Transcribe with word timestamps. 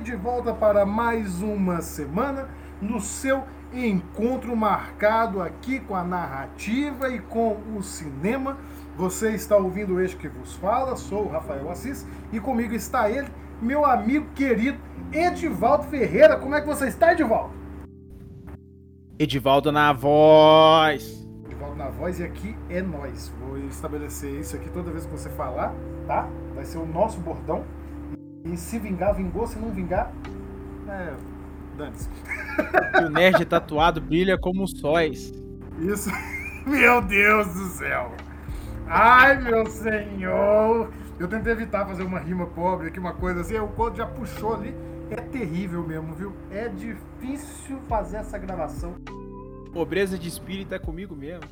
Aqui 0.00 0.02
de 0.02 0.16
volta 0.16 0.54
para 0.54 0.86
mais 0.86 1.42
uma 1.42 1.82
semana 1.82 2.48
no 2.80 3.00
seu 3.00 3.44
encontro 3.72 4.56
marcado 4.56 5.42
aqui 5.42 5.78
com 5.78 5.94
a 5.94 6.02
narrativa 6.02 7.10
e 7.10 7.18
com 7.18 7.58
o 7.76 7.82
cinema. 7.82 8.56
Você 8.96 9.32
está 9.32 9.56
ouvindo 9.56 10.00
este 10.00 10.16
que 10.16 10.28
vos 10.28 10.54
fala, 10.54 10.96
sou 10.96 11.26
o 11.26 11.28
Rafael 11.28 11.70
Assis 11.70 12.06
e 12.32 12.40
comigo 12.40 12.74
está 12.74 13.10
ele, 13.10 13.28
meu 13.60 13.84
amigo 13.84 14.26
querido 14.34 14.78
Edivaldo 15.12 15.84
Ferreira. 15.84 16.36
Como 16.36 16.54
é 16.54 16.60
que 16.60 16.66
você 16.66 16.88
está, 16.88 17.12
Edivaldo? 17.12 17.52
Edivaldo 19.18 19.70
na 19.70 19.92
voz. 19.92 21.26
Edivaldo 21.44 21.76
na 21.76 21.90
voz 21.90 22.18
e 22.20 22.24
aqui 22.24 22.56
é 22.70 22.80
nós. 22.80 23.30
Vou 23.38 23.58
estabelecer 23.58 24.40
isso 24.40 24.56
aqui 24.56 24.70
toda 24.70 24.90
vez 24.90 25.04
que 25.04 25.12
você 25.12 25.28
falar, 25.28 25.74
tá? 26.06 26.26
Vai 26.54 26.64
ser 26.64 26.78
o 26.78 26.86
nosso 26.86 27.20
bordão. 27.20 27.64
E 28.44 28.56
se 28.56 28.78
vingar, 28.78 29.14
vingou. 29.14 29.46
Se 29.46 29.58
não 29.58 29.70
vingar, 29.70 30.12
é. 30.88 31.14
Dane-se. 31.76 32.08
O 33.04 33.08
nerd 33.08 33.44
tatuado 33.44 34.00
brilha 34.00 34.38
como 34.38 34.66
sóis. 34.66 35.32
Isso. 35.78 36.10
Meu 36.66 37.00
Deus 37.00 37.46
do 37.54 37.66
céu. 37.68 38.12
Ai, 38.86 39.40
meu 39.40 39.66
senhor. 39.66 40.90
Eu 41.18 41.28
tentei 41.28 41.52
evitar 41.52 41.86
fazer 41.86 42.02
uma 42.02 42.18
rima 42.18 42.46
pobre 42.46 42.88
aqui, 42.88 42.98
uma 42.98 43.14
coisa 43.14 43.40
assim. 43.40 43.56
O 43.58 43.68
Couto 43.68 43.96
já 43.96 44.06
puxou 44.06 44.54
ali. 44.54 44.74
É 45.10 45.16
terrível 45.16 45.86
mesmo, 45.86 46.12
viu? 46.14 46.32
É 46.50 46.68
difícil 46.68 47.78
fazer 47.88 48.18
essa 48.18 48.36
gravação. 48.36 48.96
Pobreza 49.72 50.18
de 50.18 50.28
espírito 50.28 50.74
é 50.74 50.78
comigo 50.78 51.14
mesmo. 51.14 51.48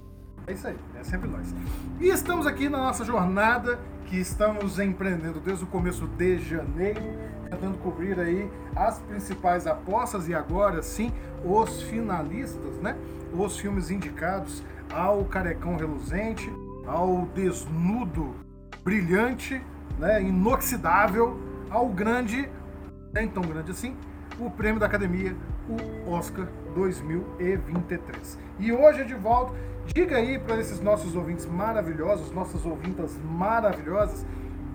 É 0.49 0.53
isso 0.53 0.67
aí, 0.67 0.77
é 0.99 1.05
sempre 1.05 1.29
nós. 1.29 1.55
E 2.01 2.09
estamos 2.09 2.47
aqui 2.47 2.71
na 2.71 2.79
nossa 2.79 3.05
jornada 3.05 3.79
que 4.07 4.17
estamos 4.17 4.79
empreendendo 4.79 5.41
desde 5.41 5.65
o 5.65 5.67
começo 5.67 6.07
de 6.07 6.39
janeiro, 6.39 7.03
tentando 7.51 7.77
cobrir 7.77 8.19
aí 8.19 8.51
as 8.75 8.99
principais 8.99 9.67
apostas 9.67 10.27
e 10.27 10.35
agora 10.35 10.83
sim 10.83 11.13
os 11.45 11.83
finalistas, 11.83 12.77
né? 12.81 12.97
Os 13.31 13.59
filmes 13.59 13.91
indicados 13.91 14.63
ao 14.91 15.23
Carecão 15.27 15.77
Reluzente, 15.77 16.51
ao 16.87 17.27
Desnudo 17.35 18.35
Brilhante, 18.83 19.63
né? 19.99 20.23
Inoxidável, 20.23 21.39
ao 21.69 21.91
grande, 21.91 22.49
nem 23.13 23.29
tão 23.29 23.43
grande 23.43 23.73
assim, 23.73 23.95
o 24.41 24.51
prêmio 24.51 24.81
da 24.81 24.87
Academia, 24.87 25.37
o 26.07 26.11
Oscar 26.11 26.49
2023. 26.75 28.39
E 28.59 28.73
hoje, 28.73 29.05
de 29.05 29.15
volta, 29.15 29.53
diga 29.95 30.17
aí 30.17 30.39
para 30.39 30.61
esses 30.61 30.81
nossos 30.81 31.17
ouvintes 31.17 31.47
maravilhosos, 31.47 32.33
nossas 32.33 32.65
ouvintas 32.65 33.19
maravilhosas, 33.25 34.25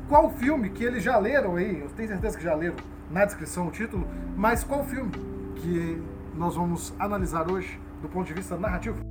qual 0.08 0.30
filme 0.32 0.70
que 0.70 0.84
eles 0.84 1.04
já 1.04 1.18
leram 1.18 1.56
aí, 1.56 1.80
eu 1.80 1.90
tenho 1.90 2.10
certeza 2.10 2.38
que 2.38 2.44
já 2.44 2.54
leram 2.54 2.76
na 3.10 3.26
descrição 3.26 3.68
o 3.68 3.72
título, 3.72 4.08
mas 4.36 4.64
qual 4.64 4.84
filme 4.84 5.12
que 5.56 6.02
nós 6.36 6.56
vamos 6.56 6.94
analisar 7.00 7.50
hoje 7.50 7.80
do 8.02 8.10
ponto 8.10 8.28
de 8.28 8.34
vista 8.34 8.58
narrativo? 8.58 9.02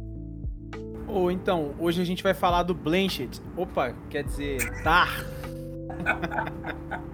Ou 1.07 1.31
então, 1.31 1.75
hoje 1.79 2.01
a 2.01 2.05
gente 2.05 2.23
vai 2.23 2.35
falar 2.35 2.63
do 2.63 2.75
Blanchett. 2.75 3.41
Opa, 3.57 3.95
quer 4.09 4.25
dizer, 4.25 4.83
Tar. 4.83 5.09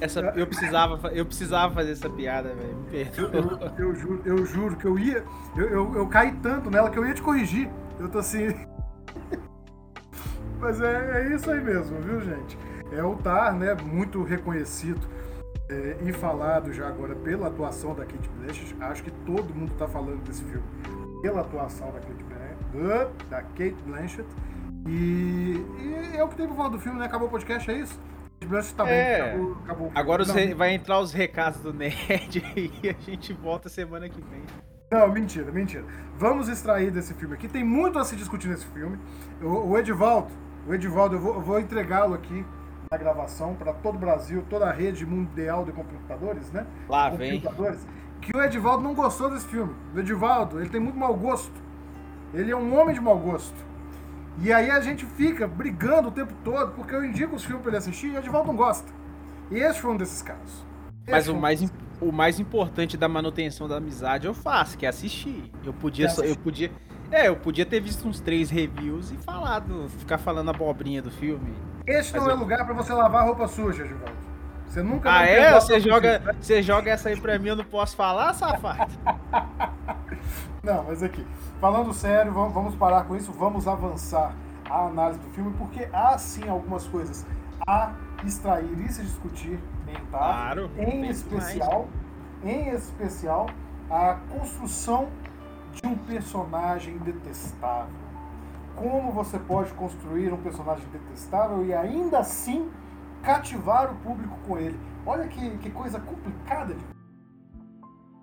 Essa, 0.00 0.20
eu 0.36 0.46
precisava, 0.46 1.08
eu 1.08 1.26
precisava 1.26 1.74
fazer 1.74 1.92
essa 1.92 2.08
piada, 2.08 2.54
velho. 2.54 2.76
Me 2.90 3.02
Eu, 3.16 3.30
perdoa. 3.30 3.74
eu- 3.78 3.88
eu 3.88 3.94
juro, 3.94 4.22
eu 4.24 4.46
juro 4.46 4.76
que 4.76 4.86
eu 4.86 4.98
ia. 4.98 5.24
Eu, 5.56 5.68
eu, 5.68 5.94
eu 5.96 6.06
caí 6.08 6.32
tanto 6.42 6.70
nela 6.70 6.90
que 6.90 6.98
eu 6.98 7.06
ia 7.06 7.14
te 7.14 7.22
corrigir. 7.22 7.68
Eu 7.98 8.08
tô 8.08 8.18
assim. 8.18 8.48
Mas 10.58 10.80
é, 10.80 11.22
é 11.22 11.34
isso 11.34 11.50
aí 11.50 11.62
mesmo, 11.62 11.98
viu, 12.00 12.20
gente? 12.20 12.58
É 12.92 13.02
o 13.02 13.14
Tar, 13.16 13.54
né? 13.54 13.74
Muito 13.74 14.22
reconhecido 14.22 15.00
é, 15.68 15.96
e 16.02 16.12
falado 16.12 16.72
já 16.72 16.86
agora 16.88 17.14
pela 17.14 17.48
atuação 17.48 17.94
da 17.94 18.04
Kate 18.04 18.28
Blanchett. 18.38 18.76
Acho 18.80 19.02
que 19.02 19.10
todo 19.10 19.54
mundo 19.54 19.72
tá 19.78 19.88
falando 19.88 20.22
desse 20.24 20.42
filme 20.44 20.64
pela 21.22 21.40
atuação 21.40 21.88
da 21.92 22.00
Kate 22.00 22.24
Blanchett. 22.24 23.28
Da 23.30 23.42
Kate 23.42 23.76
Blanchett. 23.86 24.28
E, 24.86 25.64
e 25.78 26.16
é 26.16 26.24
o 26.24 26.28
que 26.28 26.36
tem 26.36 26.46
pra 26.46 26.56
falar 26.56 26.68
do 26.70 26.78
filme, 26.78 26.98
né? 26.98 27.06
Acabou 27.06 27.28
o 27.28 27.30
podcast, 27.30 27.70
é 27.70 27.74
isso? 27.78 27.98
Kate 28.40 28.46
Blanchett 28.46 28.74
tá 28.74 28.88
É. 28.88 29.20
Acabou, 29.20 29.56
acabou. 29.64 29.92
Agora 29.94 30.24
Não, 30.24 30.56
vai 30.56 30.74
entrar 30.74 30.98
os 30.98 31.12
recados 31.12 31.60
do 31.60 31.72
Nerd 31.72 32.42
e 32.56 32.88
a 32.88 32.94
gente 32.98 33.32
volta 33.34 33.68
semana 33.68 34.08
que 34.08 34.20
vem. 34.20 34.42
Não, 34.90 35.08
mentira, 35.08 35.52
mentira. 35.52 35.84
Vamos 36.16 36.48
extrair 36.48 36.90
desse 36.90 37.14
filme 37.14 37.34
aqui. 37.34 37.48
Tem 37.48 37.62
muito 37.62 37.98
a 37.98 38.04
se 38.04 38.16
discutir 38.16 38.48
nesse 38.48 38.66
filme. 38.66 38.98
O, 39.40 39.70
o 39.70 39.78
Edivaldo, 39.78 40.32
o 40.66 40.74
Edivaldo, 40.74 41.16
eu 41.16 41.20
vou, 41.20 41.34
eu 41.34 41.40
vou 41.40 41.60
entregá-lo 41.60 42.14
aqui 42.14 42.44
na 42.90 42.98
gravação 42.98 43.54
para 43.54 43.72
todo 43.72 43.94
o 43.94 43.98
Brasil, 43.98 44.44
toda 44.50 44.68
a 44.68 44.72
rede 44.72 45.06
mundial 45.06 45.64
de 45.64 45.70
computadores, 45.70 46.50
né? 46.50 46.66
Lá 46.88 47.08
vem. 47.10 47.40
Computadores. 47.40 47.86
Que 48.20 48.36
o 48.36 48.42
Edivaldo 48.42 48.82
não 48.82 48.94
gostou 48.94 49.30
desse 49.30 49.46
filme. 49.46 49.74
O 49.94 49.98
Edivaldo, 50.00 50.60
ele 50.60 50.70
tem 50.70 50.80
muito 50.80 50.98
mau 50.98 51.14
gosto. 51.14 51.54
Ele 52.34 52.50
é 52.50 52.56
um 52.56 52.76
homem 52.78 52.94
de 52.94 53.00
mau 53.00 53.18
gosto. 53.18 53.69
E 54.40 54.52
aí 54.52 54.70
a 54.70 54.80
gente 54.80 55.04
fica 55.04 55.46
brigando 55.46 56.08
o 56.08 56.10
tempo 56.10 56.32
todo 56.42 56.72
porque 56.72 56.94
eu 56.94 57.04
indico 57.04 57.36
os 57.36 57.44
filmes 57.44 57.62
para 57.62 57.70
ele 57.70 57.78
assistir 57.78 58.06
e 58.08 58.10
o 58.16 58.18
Edivaldo 58.18 58.48
não 58.48 58.56
gosta. 58.56 58.90
E 59.50 59.58
esse 59.58 59.80
foi 59.80 59.90
um 59.90 59.96
desses 59.96 60.22
casos. 60.22 60.64
Mas 61.06 61.20
Esse 61.24 61.28
o 61.30 61.32
foi 61.32 61.38
um 61.38 61.40
mais, 61.40 61.72
o 62.00 62.12
mais 62.12 62.40
importante 62.40 62.96
da 62.96 63.08
manutenção 63.08 63.68
da 63.68 63.76
amizade 63.76 64.26
eu 64.26 64.32
faço, 64.34 64.78
que 64.78 64.86
é 64.86 64.88
assistir. 64.88 65.50
Eu 65.64 65.72
podia, 65.72 66.08
só- 66.08 66.22
eu 66.22 66.36
podia, 66.36 66.70
é, 67.10 67.28
eu 67.28 67.36
podia 67.36 67.66
ter 67.66 67.80
visto 67.80 68.06
uns 68.08 68.20
três 68.20 68.48
reviews 68.48 69.10
e 69.10 69.16
falado, 69.18 69.88
ficar 69.98 70.16
falando 70.18 70.48
abobrinha 70.50 71.02
do 71.02 71.10
filme. 71.10 71.52
Este 71.86 72.14
não 72.14 72.20
Mas 72.22 72.30
é 72.30 72.32
eu- 72.34 72.38
lugar 72.38 72.64
pra 72.64 72.74
você 72.74 72.92
lavar 72.92 73.26
roupa 73.26 73.46
suja, 73.48 73.84
Givaldo. 73.86 74.30
Você 74.66 74.82
nunca 74.84 75.10
Ah 75.12 75.26
é? 75.26 75.52
Você 75.60 75.80
joga, 75.80 76.20
você. 76.20 76.32
você 76.40 76.62
joga 76.62 76.90
essa 76.92 77.08
aí 77.08 77.20
pra 77.20 77.36
mim, 77.40 77.48
eu 77.48 77.56
não 77.56 77.64
posso 77.64 77.96
falar, 77.96 78.32
safado? 78.34 78.92
Não, 80.62 80.84
mas 80.84 81.02
aqui, 81.02 81.26
falando 81.60 81.92
sério, 81.92 82.32
vamos, 82.32 82.52
vamos 82.52 82.74
parar 82.74 83.04
com 83.04 83.16
isso, 83.16 83.32
vamos 83.32 83.66
avançar 83.66 84.34
a 84.68 84.86
análise 84.86 85.18
do 85.18 85.28
filme, 85.30 85.52
porque 85.58 85.88
há 85.92 86.16
sim 86.18 86.48
algumas 86.48 86.86
coisas 86.86 87.26
a 87.66 87.92
extrair 88.24 88.78
e 88.80 88.92
se 88.92 89.02
discutir 89.02 89.58
em? 89.88 90.06
Claro, 90.10 90.70
Em 90.76 91.06
especial, 91.08 91.88
em 92.42 92.68
especial, 92.70 93.46
a 93.90 94.18
construção 94.30 95.08
de 95.72 95.86
um 95.86 95.96
personagem 95.96 96.98
detestável. 96.98 97.94
Como 98.76 99.12
você 99.12 99.38
pode 99.38 99.72
construir 99.74 100.32
um 100.32 100.38
personagem 100.38 100.86
detestável 100.92 101.64
e 101.64 101.74
ainda 101.74 102.18
assim 102.18 102.70
cativar 103.22 103.90
o 103.90 103.96
público 103.96 104.36
com 104.46 104.58
ele? 104.58 104.78
Olha 105.04 105.26
que, 105.26 105.58
que 105.58 105.70
coisa 105.70 105.98
complicada 106.00 106.74
de 106.74 106.84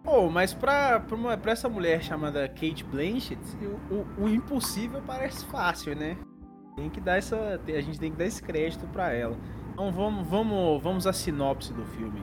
Pô, 0.08 0.30
mas 0.30 0.54
pra, 0.54 1.02
pra, 1.02 1.16
uma- 1.18 1.36
pra 1.38 1.52
essa 1.52 1.68
mulher 1.68 2.02
chamada 2.02 2.48
Kate 2.48 2.82
Blanchett, 2.86 3.38
o, 3.92 3.94
o- 3.94 4.24
o 4.24 4.30
impossível 4.30 5.02
parece 5.06 5.46
fácil, 5.48 5.98
né? 5.98 6.16
Tem 6.78 6.90
que 6.90 7.02
dar 7.02 7.18
essa. 7.18 7.60
A 7.68 7.82
gente 7.82 8.00
tem 8.00 8.10
que 8.12 8.18
dar 8.18 8.24
esse 8.24 8.42
crédito 8.42 8.88
pra 8.88 9.12
ela. 9.12 9.36
Então 9.74 9.92
vamos, 9.92 10.26
vamos, 10.26 10.82
vamos 10.82 11.06
à 11.06 11.12
sinopse 11.12 11.74
do 11.74 11.84
filme. 11.84 12.22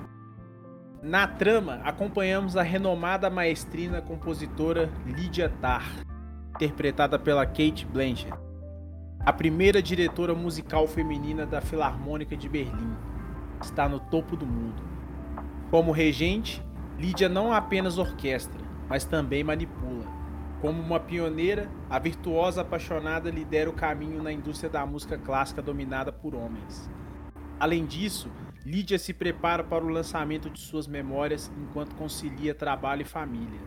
Na 1.03 1.27
trama, 1.27 1.83
acompanhamos 1.85 2.57
a 2.57 2.63
renomada 2.63 3.29
maestrina 3.29 4.01
compositora 4.01 4.91
Lydia 5.05 5.51
Tarr, 5.61 5.85
interpretada 6.55 7.19
pela 7.19 7.45
Kate 7.45 7.85
Blanchett, 7.85 8.33
a 9.21 9.31
primeira 9.31 9.83
diretora 9.83 10.35
musical 10.35 10.87
feminina 10.89 11.45
da 11.45 11.61
Filarmônica 11.61 12.35
de 12.35 12.49
Berlim. 12.49 12.97
Está 13.61 13.87
no 13.87 14.01
topo 14.01 14.35
do 14.37 14.47
mundo. 14.47 14.83
Como 15.71 15.93
regente, 15.93 16.63
Lydia 16.99 17.29
não 17.29 17.53
apenas 17.53 17.99
orquestra, 17.99 18.61
mas 18.89 19.05
também 19.05 19.43
manipula. 19.43 20.07
Como 20.61 20.81
uma 20.81 21.01
pioneira, 21.01 21.69
a 21.91 21.99
virtuosa 21.99 22.63
apaixonada 22.63 23.31
lidera 23.31 23.69
o 23.69 23.75
caminho 23.75 24.23
na 24.23 24.33
indústria 24.33 24.71
da 24.71 24.87
música 24.87 25.19
clássica 25.19 25.61
dominada 25.61 26.13
por 26.13 26.35
homens. 26.35 26.89
Além 27.61 27.85
disso, 27.85 28.31
Lídia 28.65 28.99
se 28.99 29.13
prepara 29.13 29.63
para 29.63 29.85
o 29.85 29.89
lançamento 29.89 30.49
de 30.49 30.59
suas 30.59 30.87
memórias 30.87 31.53
enquanto 31.59 31.95
concilia 31.97 32.55
trabalho 32.55 33.03
e 33.03 33.05
família. 33.05 33.61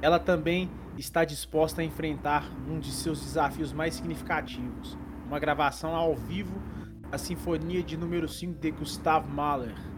Ela 0.00 0.20
também 0.20 0.70
está 0.96 1.24
disposta 1.24 1.80
a 1.80 1.84
enfrentar 1.84 2.48
um 2.68 2.78
de 2.78 2.92
seus 2.92 3.20
desafios 3.20 3.72
mais 3.72 3.94
significativos, 3.94 4.96
uma 5.26 5.40
gravação 5.40 5.96
ao 5.96 6.14
vivo 6.14 6.62
da 7.10 7.18
Sinfonia 7.18 7.82
de 7.82 7.96
número 7.96 8.28
5 8.28 8.60
de 8.60 8.70
Gustav 8.70 9.26
Mahler. 9.26 9.89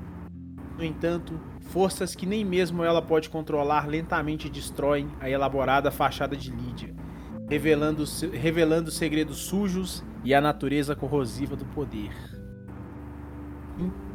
No 0.83 0.89
entanto, 0.89 1.39
forças 1.71 2.13
que 2.13 2.27
nem 2.27 2.45
mesmo 2.45 2.83
ela 2.83 3.01
pode 3.01 3.31
controlar 3.31 3.87
lentamente 3.87 4.49
destroem 4.49 5.09
a 5.21 5.31
elaborada 5.31 5.93
fachada 5.93 6.37
de 6.37 6.51
Lídia, 6.51 6.93
revelando, 7.49 8.03
revelando 8.33 8.91
segredos 8.91 9.43
sujos 9.43 10.05
e 10.25 10.35
a 10.35 10.41
natureza 10.41 10.97
corrosiva 10.97 11.55
do 11.55 11.65
poder. 11.67 12.11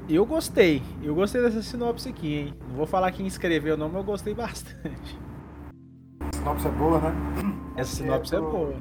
Eu 0.10 0.26
gostei. 0.26 0.84
Eu 1.02 1.16
gostei 1.16 1.42
dessa 1.42 1.62
sinopse 1.62 2.10
aqui, 2.10 2.36
hein? 2.36 2.54
Não 2.68 2.76
vou 2.76 2.86
falar 2.86 3.14
quem 3.14 3.26
escreveu 3.26 3.78
não, 3.78 3.88
mas 3.88 4.00
eu 4.00 4.04
gostei 4.04 4.34
bastante. 4.34 5.18
A 6.20 6.36
sinopse 6.36 6.68
é 6.68 6.72
boa, 6.72 7.00
né? 7.00 7.14
Essa 7.78 7.96
sinopse 7.96 8.36
é, 8.36 8.40
é 8.40 8.42
boa. 8.42 8.76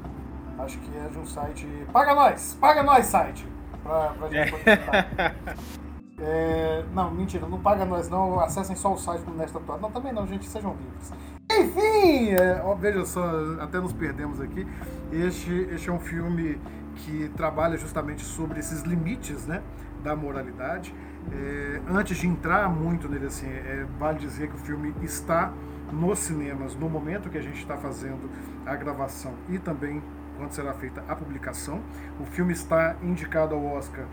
Acho 0.58 0.76
que 0.80 0.90
é 0.96 1.08
de 1.08 1.18
um 1.18 1.24
site. 1.24 1.68
Paga 1.92 2.16
nós! 2.16 2.58
Paga 2.60 2.82
nós, 2.82 3.06
site! 3.06 3.46
Pra, 3.84 4.08
pra 4.08 4.28
gente 4.28 4.50
poder 4.58 5.85
é, 6.18 6.84
Não, 6.92 7.10
mentira, 7.10 7.46
não 7.46 7.60
paga 7.60 7.84
nós 7.84 8.08
não. 8.08 8.40
Acessem 8.40 8.74
só 8.76 8.92
o 8.92 8.96
site 8.96 9.22
do 9.22 9.32
Nesta 9.32 9.58
Atuado. 9.58 9.82
Não, 9.82 9.90
também 9.90 10.12
não, 10.12 10.26
gente, 10.26 10.46
sejam 10.46 10.74
livres. 10.74 11.12
Enfim, 11.50 12.30
é, 12.30 12.60
ó, 12.64 12.74
veja 12.74 13.04
só, 13.04 13.22
até 13.60 13.78
nos 13.80 13.92
perdemos 13.92 14.40
aqui. 14.40 14.66
Este, 15.12 15.52
este 15.72 15.88
é 15.88 15.92
um 15.92 16.00
filme 16.00 16.58
que 16.96 17.28
trabalha 17.36 17.76
justamente 17.76 18.24
sobre 18.24 18.58
esses 18.58 18.82
limites, 18.82 19.46
né? 19.46 19.62
Da 20.02 20.16
moralidade. 20.16 20.94
É, 21.32 21.80
antes 21.88 22.16
de 22.16 22.26
entrar 22.26 22.68
muito 22.68 23.08
nele, 23.08 23.26
assim, 23.26 23.46
é, 23.46 23.86
vale 23.98 24.18
dizer 24.18 24.48
que 24.48 24.54
o 24.54 24.58
filme 24.58 24.94
está 25.02 25.52
nos 25.92 26.18
cinemas 26.20 26.74
no 26.74 26.88
momento 26.88 27.30
que 27.30 27.38
a 27.38 27.42
gente 27.42 27.58
está 27.58 27.76
fazendo 27.76 28.30
a 28.64 28.74
gravação 28.74 29.34
e 29.48 29.58
também 29.58 30.02
quando 30.36 30.52
será 30.52 30.72
feita 30.74 31.02
a 31.08 31.14
publicação. 31.14 31.80
O 32.20 32.24
filme 32.24 32.52
está 32.52 32.96
indicado 33.02 33.54
ao 33.54 33.64
Oscar 33.64 34.06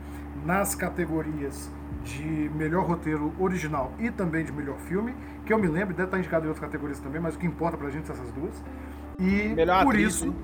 nas 0.45 0.75
categorias 0.75 1.69
de 2.03 2.51
melhor 2.55 2.85
roteiro 2.85 3.33
original 3.39 3.91
e 3.99 4.11
também 4.11 4.43
de 4.43 4.51
melhor 4.51 4.77
filme, 4.77 5.15
que 5.45 5.53
eu 5.53 5.57
me 5.57 5.67
lembro, 5.67 5.93
deve 5.93 6.07
estar 6.07 6.17
indicado 6.19 6.45
em 6.45 6.49
outras 6.49 6.65
categorias 6.65 6.99
também, 6.99 7.21
mas 7.21 7.35
o 7.35 7.39
que 7.39 7.45
importa 7.45 7.77
pra 7.77 7.89
gente 7.89 8.05
são 8.07 8.15
essas 8.15 8.31
duas. 8.31 8.63
E 9.19 9.53
melhor 9.55 9.83
por 9.83 9.93
atriz, 9.93 10.15
isso. 10.15 10.25
hein? 10.25 10.35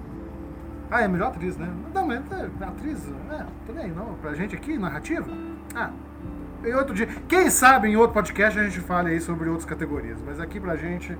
Ah, 0.91 1.01
é 1.01 1.07
melhor 1.07 1.27
atriz, 1.27 1.55
né? 1.57 1.71
Não, 1.93 2.07
mas 2.07 2.19
é, 2.31 2.63
atriz, 2.63 3.07
é, 3.31 3.45
também 3.67 3.89
não. 3.91 4.15
Pra 4.15 4.33
gente 4.33 4.55
aqui, 4.55 4.77
narrativa? 4.77 5.27
Ah, 5.75 5.91
em 6.63 6.73
outro 6.73 6.93
dia. 6.93 7.07
Quem 7.27 7.49
sabe 7.49 7.89
em 7.89 7.95
outro 7.95 8.13
podcast 8.13 8.59
a 8.59 8.63
gente 8.63 8.79
fale 8.79 9.11
aí 9.11 9.21
sobre 9.21 9.47
outras 9.49 9.65
categorias. 9.65 10.19
Mas 10.25 10.39
aqui 10.39 10.59
pra 10.59 10.75
gente, 10.75 11.15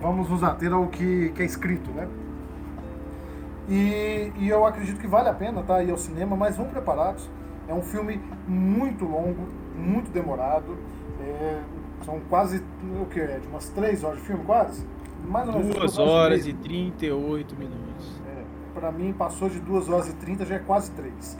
vamos 0.00 0.30
nos 0.30 0.42
ater 0.42 0.72
ao 0.72 0.88
que, 0.88 1.30
que 1.34 1.42
é 1.42 1.44
escrito, 1.44 1.90
né? 1.90 2.08
E, 3.68 4.32
e 4.36 4.48
eu 4.48 4.66
acredito 4.66 4.98
que 4.98 5.06
vale 5.06 5.28
a 5.28 5.34
pena 5.34 5.62
tá, 5.62 5.82
ir 5.82 5.90
ao 5.90 5.98
cinema, 5.98 6.36
mas 6.36 6.56
vão 6.56 6.66
preparados. 6.68 7.28
É 7.68 7.74
um 7.74 7.82
filme 7.82 8.20
muito 8.46 9.04
longo, 9.04 9.48
muito 9.76 10.10
demorado. 10.10 10.76
É, 11.20 11.62
são 12.04 12.20
quase, 12.28 12.62
o 13.00 13.06
que 13.06 13.20
é? 13.20 13.38
De 13.38 13.46
umas 13.46 13.68
3 13.68 14.02
horas 14.04 14.18
de 14.18 14.24
filme, 14.26 14.44
quase? 14.44 14.86
Mais 15.26 15.48
ou 15.48 15.54
menos. 15.54 15.76
2 15.76 15.98
horas 15.98 16.46
e 16.46 16.52
38 16.52 17.54
minutos. 17.56 18.20
É, 18.26 18.44
pra 18.74 18.90
mim, 18.90 19.12
passou 19.12 19.48
de 19.48 19.60
2 19.60 19.88
horas 19.88 20.08
e 20.08 20.12
30, 20.14 20.44
já 20.46 20.56
é 20.56 20.58
quase 20.58 20.90
3 20.92 21.38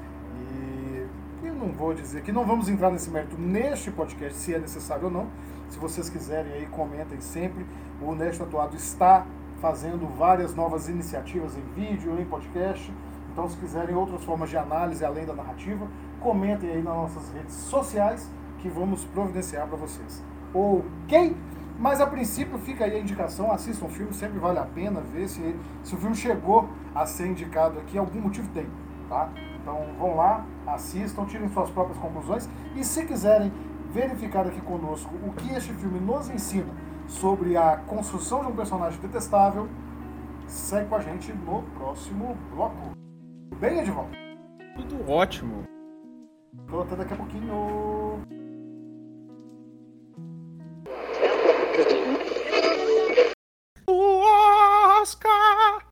não 1.63 1.73
vou 1.73 1.95
dizer 1.95 2.23
que 2.23 2.33
não 2.33 2.45
vamos 2.45 2.69
entrar 2.69 2.91
nesse 2.91 3.09
mérito 3.09 3.39
neste 3.39 3.91
podcast, 3.91 4.37
se 4.37 4.53
é 4.53 4.59
necessário 4.59 5.05
ou 5.05 5.11
não. 5.11 5.29
Se 5.69 5.79
vocês 5.79 6.11
quiserem 6.11 6.53
aí, 6.53 6.67
comentem 6.67 7.21
sempre. 7.21 7.65
O 8.01 8.15
Neste 8.15 8.43
Atuado 8.43 8.77
está 8.77 9.25
fazendo 9.61 10.07
várias 10.19 10.55
novas 10.55 10.89
iniciativas 10.89 11.57
em 11.57 11.63
vídeo, 11.81 12.21
em 12.21 12.25
podcast. 12.25 12.93
Então, 13.33 13.49
se 13.49 13.57
quiserem 13.57 13.95
outras 13.95 14.25
formas 14.25 14.51
de 14.51 14.57
análise 14.57 15.05
além 15.05 15.25
da 15.25 15.33
narrativa, 15.33 15.87
comentem 16.23 16.71
aí 16.71 16.83
nas 16.83 16.95
nossas 16.95 17.33
redes 17.33 17.55
sociais 17.55 18.31
que 18.59 18.69
vamos 18.69 19.05
providenciar 19.05 19.67
para 19.67 19.77
vocês. 19.77 20.23
Ok? 20.55 21.37
Mas 21.79 22.01
a 22.01 22.07
princípio 22.07 22.59
fica 22.59 22.85
aí 22.85 22.97
a 22.97 23.01
indicação, 23.01 23.51
assistam 23.51 23.87
o 23.87 23.89
filme, 23.89 24.13
sempre 24.15 24.39
vale 24.39 24.59
a 24.59 24.65
pena 24.65 25.01
ver 25.01 25.29
se, 25.29 25.57
se 25.83 25.95
o 25.95 25.99
filme 25.99 26.15
chegou 26.15 26.69
a 26.95 27.05
ser 27.07 27.27
indicado 27.27 27.79
aqui, 27.81 27.99
algum 27.99 28.21
motivo 28.21 28.49
tem, 28.51 28.67
tá? 29.09 29.31
Então 29.61 29.81
vão 29.99 30.17
lá, 30.17 30.47
assistam, 30.67 31.25
tirem 31.25 31.49
suas 31.49 31.71
próprias 31.71 31.99
conclusões 31.99 32.49
e 32.77 32.85
se 32.85 33.05
quiserem 33.05 33.53
verificar 33.91 34.47
aqui 34.47 34.61
conosco 34.61 35.13
o 35.27 35.33
que 35.33 35.53
este 35.55 35.73
filme 35.73 35.99
nos 35.99 36.31
ensina 36.31 36.73
sobre 37.07 37.57
a 37.57 37.77
construção 37.77 38.41
de 38.41 38.53
um 38.53 38.57
personagem 38.57 39.01
detestável, 39.01 39.69
segue 40.47 40.89
com 40.89 40.97
a 40.97 41.01
gente 41.01 41.33
no 41.33 41.63
próximo 41.77 42.37
bloco. 42.55 42.93
Bem, 43.59 43.81
Edvaldo? 43.81 44.13
Tudo 44.77 45.11
ótimo. 45.11 45.72
Até 46.53 46.97
daqui 46.97 47.15
a 47.15 47.17
pouquinho. 47.17 48.23
O 53.87 54.21
Oscar! 55.01 55.89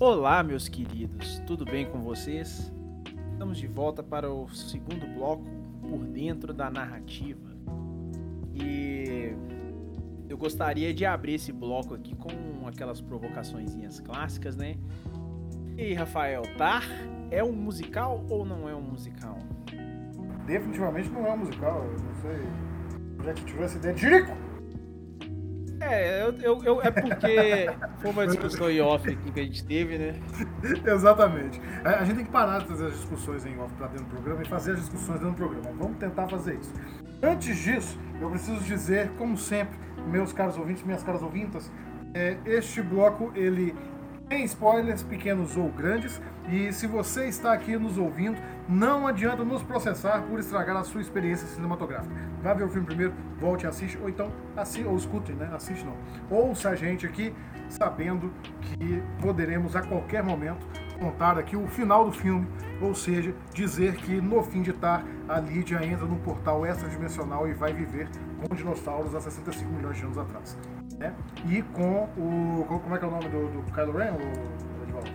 Olá, 0.00 0.42
meus 0.42 0.66
queridos, 0.66 1.38
tudo 1.46 1.66
bem 1.66 1.84
com 1.90 2.00
vocês? 2.02 2.72
Estamos 3.32 3.58
de 3.58 3.66
volta 3.66 4.02
para 4.02 4.32
o 4.32 4.48
segundo 4.48 5.06
bloco 5.18 5.44
por 5.82 5.98
dentro 6.06 6.54
da 6.54 6.70
narrativa. 6.70 7.53
Eu 10.34 10.38
gostaria 10.38 10.92
de 10.92 11.06
abrir 11.06 11.34
esse 11.34 11.52
bloco 11.52 11.94
aqui 11.94 12.12
com 12.16 12.66
aquelas 12.66 13.00
provocações 13.00 14.00
clássicas, 14.00 14.56
né? 14.56 14.74
E 15.76 15.82
aí, 15.82 15.94
Rafael, 15.94 16.42
Tar 16.58 16.82
é 17.30 17.44
um 17.44 17.52
musical 17.52 18.26
ou 18.28 18.44
não 18.44 18.68
é 18.68 18.74
um 18.74 18.80
musical? 18.80 19.38
Definitivamente 20.44 21.08
não 21.10 21.24
é 21.24 21.32
um 21.34 21.36
musical, 21.36 21.84
eu 21.84 22.00
não 22.00 22.14
sei. 22.16 23.24
Já 23.24 23.32
que 23.32 23.44
tivesse 23.44 23.76
ideia 23.76 23.94
de 23.94 24.00
Jerico! 24.00 24.36
É, 25.80 26.22
eu, 26.24 26.32
eu, 26.40 26.64
eu, 26.64 26.82
é 26.82 26.90
porque 26.90 27.70
foi 28.02 28.10
uma 28.10 28.26
discussão 28.26 28.68
em 28.68 28.80
off 28.80 29.08
aqui 29.08 29.30
que 29.30 29.38
a 29.38 29.44
gente 29.44 29.64
teve, 29.64 29.98
né? 29.98 30.20
Exatamente. 30.84 31.60
A, 31.84 32.00
a, 32.00 32.04
gente 32.04 32.16
tem 32.16 32.24
que 32.24 32.32
parar 32.32 32.58
de 32.58 32.66
fazer 32.66 32.86
as 32.86 32.94
discussões 32.94 33.46
em 33.46 33.56
off 33.60 33.72
pra 33.74 33.86
dentro 33.86 34.06
do 34.06 34.10
programa 34.10 34.42
e 34.42 34.46
fazer 34.46 34.72
as 34.72 34.80
discussões 34.80 35.20
dentro 35.20 35.30
do 35.30 35.36
programa. 35.36 35.70
Vamos 35.78 35.96
tentar 35.98 36.26
fazer 36.26 36.58
isso. 36.58 36.74
Antes 37.22 37.56
disso, 37.56 37.96
eu 38.20 38.28
preciso 38.30 38.58
dizer, 38.64 39.10
como 39.16 39.38
sempre, 39.38 39.78
meus 40.06 40.32
caros 40.32 40.56
ouvintes, 40.56 40.82
minhas 40.82 41.02
caras 41.02 41.22
ouvintas, 41.22 41.70
é, 42.14 42.36
este 42.44 42.80
bloco 42.80 43.32
ele 43.34 43.74
tem 44.28 44.44
spoilers 44.44 45.02
pequenos 45.02 45.56
ou 45.56 45.68
grandes. 45.70 46.20
E 46.48 46.72
se 46.72 46.86
você 46.86 47.26
está 47.26 47.52
aqui 47.52 47.76
nos 47.76 47.98
ouvindo, 47.98 48.36
não 48.68 49.06
adianta 49.06 49.44
nos 49.44 49.62
processar 49.62 50.22
por 50.22 50.38
estragar 50.38 50.76
a 50.76 50.84
sua 50.84 51.00
experiência 51.00 51.46
cinematográfica. 51.46 52.14
Vá 52.42 52.52
ver 52.52 52.64
o 52.64 52.68
filme 52.68 52.86
primeiro, 52.86 53.14
volte 53.38 53.64
e 53.64 53.66
assiste, 53.66 53.98
ou 53.98 54.08
então 54.08 54.30
assiste, 54.56 54.86
ou 54.86 54.96
escute, 54.96 55.32
né? 55.32 55.50
Assiste 55.52 55.84
não. 55.84 55.96
Ouça 56.30 56.70
a 56.70 56.74
gente 56.74 57.06
aqui, 57.06 57.34
sabendo 57.68 58.32
que 58.60 59.02
poderemos 59.20 59.74
a 59.74 59.82
qualquer 59.82 60.22
momento 60.22 60.66
contar 60.98 61.38
aqui 61.38 61.56
o 61.56 61.66
final 61.66 62.04
do 62.04 62.12
filme, 62.12 62.46
ou 62.80 62.94
seja, 62.94 63.34
dizer 63.52 63.96
que 63.96 64.20
no 64.20 64.42
fim 64.42 64.62
de 64.62 64.70
estar 64.70 65.04
a 65.28 65.40
Lídia 65.40 65.84
entra 65.84 66.06
num 66.06 66.18
portal 66.18 66.66
extradimensional 66.66 67.48
e 67.48 67.54
vai 67.54 67.72
viver 67.72 68.08
com 68.40 68.54
dinossauros 68.54 69.14
há 69.14 69.20
65 69.20 69.70
milhões 69.72 69.96
de 69.96 70.04
anos 70.04 70.18
atrás. 70.18 70.58
Né? 70.98 71.14
E 71.48 71.62
com 71.62 72.04
o. 72.16 72.64
Como 72.66 72.94
é 72.94 72.98
que 72.98 73.04
é 73.04 73.08
o 73.08 73.10
nome 73.10 73.28
do, 73.28 73.48
do 73.48 73.72
Kylo 73.72 73.92
Ren? 73.92 74.12
O, 74.12 74.82
Edvaldo? 74.84 75.10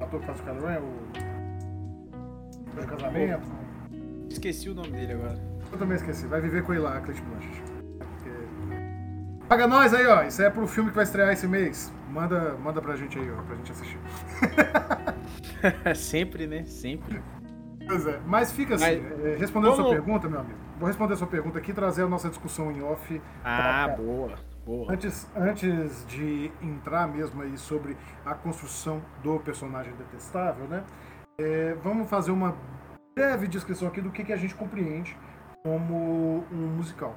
o 0.00 0.04
ator 0.04 0.20
que 0.20 0.26
faz 0.26 0.40
o 0.40 0.42
Kylo 0.42 0.66
Ren? 0.66 0.78
O. 0.78 1.08
O 2.80 2.86
casamento? 2.86 3.48
Esqueci 4.30 4.68
o 4.68 4.74
nome 4.74 4.90
dele 4.90 5.12
agora. 5.14 5.38
Eu 5.72 5.78
também 5.78 5.96
esqueci. 5.96 6.26
Vai 6.26 6.40
viver 6.40 6.62
com 6.62 6.72
ele 6.72 6.82
lá, 6.82 7.00
Cate 7.00 7.20
Blanchett. 7.22 7.67
Paga 9.48 9.66
nós 9.66 9.94
aí, 9.94 10.06
ó. 10.06 10.22
Isso 10.24 10.42
é 10.42 10.50
pro 10.50 10.66
filme 10.66 10.90
que 10.90 10.96
vai 10.96 11.04
estrear 11.04 11.30
esse 11.32 11.46
mês. 11.48 11.92
Manda, 12.10 12.54
manda 12.62 12.80
pra 12.82 12.96
gente 12.96 13.18
aí, 13.18 13.30
ó, 13.30 13.42
pra 13.42 13.56
gente 13.56 13.72
assistir. 13.72 13.98
Sempre, 15.96 16.46
né? 16.46 16.64
Sempre. 16.66 17.22
Pois 17.86 18.06
é, 18.06 18.20
mas 18.26 18.52
fica 18.52 18.74
assim, 18.74 19.00
Mas, 19.00 19.24
é, 19.24 19.36
respondendo 19.36 19.72
a 19.72 19.74
sua 19.76 19.84
como- 19.84 19.96
pergunta, 19.96 20.28
meu 20.28 20.40
amigo. 20.40 20.58
Vou 20.78 20.86
responder 20.86 21.14
a 21.14 21.16
sua 21.16 21.26
pergunta 21.26 21.58
aqui 21.58 21.70
e 21.70 21.74
trazer 21.74 22.02
a 22.02 22.06
nossa 22.08 22.28
discussão 22.28 22.70
em 22.70 22.82
off. 22.82 23.20
Ah, 23.42 23.84
pra 23.86 23.96
boa, 23.96 24.34
boa. 24.64 24.92
Antes, 24.92 25.26
antes 25.34 26.04
de 26.06 26.52
entrar 26.62 27.08
mesmo 27.08 27.40
aí 27.42 27.56
sobre 27.56 27.96
a 28.24 28.34
construção 28.34 29.02
do 29.22 29.40
personagem 29.40 29.92
detestável, 29.94 30.66
né? 30.66 30.84
é, 31.40 31.74
vamos 31.82 32.08
fazer 32.10 32.30
uma 32.30 32.54
breve 33.16 33.48
descrição 33.48 33.88
aqui 33.88 34.00
do 34.00 34.10
que, 34.10 34.22
que 34.22 34.32
a 34.32 34.36
gente 34.36 34.54
compreende 34.54 35.16
como 35.64 36.44
um 36.52 36.66
musical. 36.76 37.16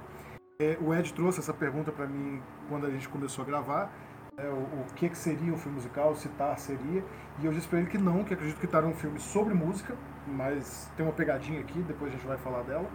É, 0.62 0.78
o 0.80 0.94
Ed 0.94 1.12
trouxe 1.14 1.40
essa 1.40 1.52
pergunta 1.52 1.92
para 1.92 2.06
mim 2.06 2.40
quando 2.70 2.86
a 2.86 2.92
gente 2.92 3.10
começou 3.10 3.42
a 3.42 3.46
gravar. 3.48 3.92
né, 4.38 4.48
o, 4.48 4.82
o 4.82 4.86
que, 4.96 5.10
que 5.10 5.18
seria 5.18 5.52
um 5.52 5.58
filme 5.58 5.78
musical, 5.78 6.16
se 6.16 6.30
Tar 6.30 6.56
seria. 6.60 7.04
E 7.40 7.46
eu 7.48 7.52
disse 7.52 7.68
para 7.68 7.80
ele 7.80 7.90
que 7.90 7.98
não, 7.98 8.24
que 8.24 8.36
acredito 8.36 8.60
que 8.60 8.68
Tar 8.68 8.84
é 8.84 8.86
um 8.86 8.94
filme 8.94 9.20
sobre 9.20 9.56
música, 9.56 9.96
mas 10.28 10.88
tem 10.96 11.04
uma 11.04 11.14
pegadinha 11.14 11.60
aqui, 11.60 11.80
depois 11.82 12.14
a 12.14 12.16
gente 12.16 12.28
vai 12.28 12.38
falar 12.38 12.62
dela. 12.62 12.88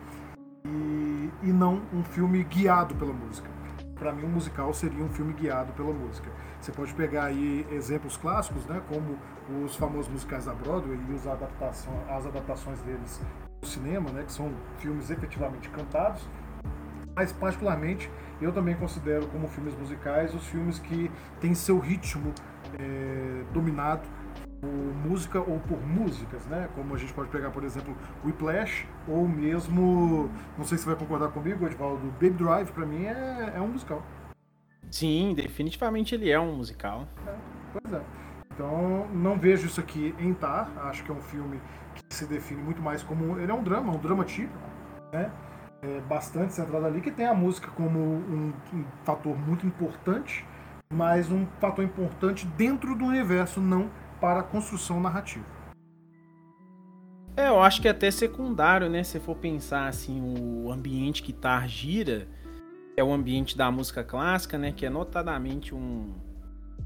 E, 0.64 1.30
e 1.42 1.52
não 1.52 1.82
um 1.92 2.04
filme 2.04 2.44
guiado 2.44 2.94
pela 2.94 3.12
música. 3.12 3.50
Para 3.96 4.12
mim, 4.12 4.26
um 4.26 4.28
musical 4.28 4.72
seria 4.72 5.02
um 5.02 5.08
filme 5.08 5.32
guiado 5.32 5.72
pela 5.72 5.92
música. 5.92 6.30
Você 6.60 6.70
pode 6.70 6.94
pegar 6.94 7.24
aí 7.24 7.66
exemplos 7.72 8.16
clássicos, 8.16 8.64
né, 8.66 8.80
como 8.88 9.18
os 9.64 9.74
famosos 9.74 10.08
musicais 10.08 10.44
da 10.44 10.52
Broadway 10.52 11.00
e 11.08 11.12
os 11.14 11.26
adaptação, 11.26 11.92
as 12.08 12.26
adaptações 12.26 12.80
deles 12.82 13.20
no 13.60 13.66
cinema, 13.66 14.10
né, 14.10 14.22
que 14.22 14.32
são 14.32 14.52
filmes 14.78 15.10
efetivamente 15.10 15.68
cantados. 15.70 16.28
Mas, 17.16 17.32
particularmente, 17.32 18.10
eu 18.42 18.52
também 18.52 18.74
considero 18.74 19.26
como 19.28 19.48
filmes 19.48 19.74
musicais 19.74 20.34
os 20.34 20.46
filmes 20.48 20.78
que 20.78 21.10
têm 21.40 21.54
seu 21.54 21.78
ritmo 21.78 22.30
é, 22.78 23.42
dominado 23.54 24.06
por 24.60 24.68
música 25.08 25.40
ou 25.40 25.58
por 25.60 25.80
músicas, 25.80 26.44
né? 26.46 26.68
Como 26.74 26.94
a 26.94 26.98
gente 26.98 27.14
pode 27.14 27.30
pegar, 27.30 27.50
por 27.50 27.64
exemplo, 27.64 27.96
Whiplash, 28.22 28.86
ou 29.08 29.26
mesmo, 29.26 30.30
não 30.58 30.64
sei 30.64 30.76
se 30.76 30.84
você 30.84 30.90
vai 30.90 30.98
concordar 30.98 31.28
comigo, 31.28 31.64
Edvaldo, 31.64 32.06
Baby 32.12 32.30
Drive, 32.30 32.70
pra 32.72 32.84
mim 32.84 33.06
é, 33.06 33.54
é 33.56 33.60
um 33.62 33.68
musical. 33.68 34.02
Sim, 34.90 35.32
definitivamente 35.34 36.14
ele 36.14 36.30
é 36.30 36.38
um 36.38 36.54
musical. 36.54 37.08
Pois 37.72 37.94
é. 37.94 38.04
Então, 38.52 39.08
não 39.08 39.38
vejo 39.38 39.66
isso 39.66 39.80
aqui 39.80 40.14
em 40.18 40.34
Tar. 40.34 40.70
Acho 40.86 41.02
que 41.02 41.10
é 41.10 41.14
um 41.14 41.20
filme 41.20 41.60
que 41.94 42.14
se 42.14 42.26
define 42.26 42.62
muito 42.62 42.82
mais 42.82 43.02
como. 43.02 43.38
Ele 43.38 43.50
é 43.50 43.54
um 43.54 43.62
drama, 43.62 43.92
um 43.92 43.98
drama 43.98 44.24
típico, 44.24 44.58
né? 45.12 45.30
É 45.82 46.00
bastante 46.00 46.54
centrado 46.54 46.86
ali, 46.86 47.00
que 47.00 47.10
tem 47.10 47.26
a 47.26 47.34
música 47.34 47.70
como 47.70 47.98
um, 47.98 48.52
um 48.72 48.84
fator 49.04 49.36
muito 49.36 49.66
importante, 49.66 50.46
mas 50.92 51.30
um 51.30 51.46
fator 51.60 51.84
importante 51.84 52.46
dentro 52.46 52.96
do 52.96 53.04
universo, 53.04 53.60
não 53.60 53.90
para 54.20 54.40
a 54.40 54.42
construção 54.42 55.00
narrativa. 55.00 55.44
É, 57.36 57.48
eu 57.48 57.60
acho 57.60 57.82
que 57.82 57.88
é 57.88 57.90
até 57.90 58.10
secundário, 58.10 58.88
né? 58.88 59.04
Se 59.04 59.20
for 59.20 59.36
pensar 59.36 59.88
assim, 59.88 60.22
o 60.64 60.72
ambiente 60.72 61.22
que 61.22 61.34
Tar 61.34 61.68
gira 61.68 62.26
é 62.96 63.04
o 63.04 63.12
ambiente 63.12 63.58
da 63.58 63.70
música 63.70 64.02
clássica, 64.02 64.56
né? 64.56 64.72
Que 64.72 64.86
é 64.86 64.90
notadamente 64.90 65.74
um 65.74 66.14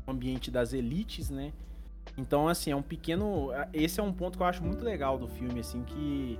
ambiente 0.08 0.50
das 0.50 0.72
elites, 0.72 1.30
né? 1.30 1.52
Então, 2.18 2.48
assim, 2.48 2.72
é 2.72 2.76
um 2.76 2.82
pequeno. 2.82 3.50
Esse 3.72 4.00
é 4.00 4.02
um 4.02 4.12
ponto 4.12 4.36
que 4.36 4.42
eu 4.42 4.46
acho 4.46 4.62
muito 4.62 4.84
legal 4.84 5.16
do 5.16 5.28
filme, 5.28 5.60
assim, 5.60 5.84
que 5.84 6.38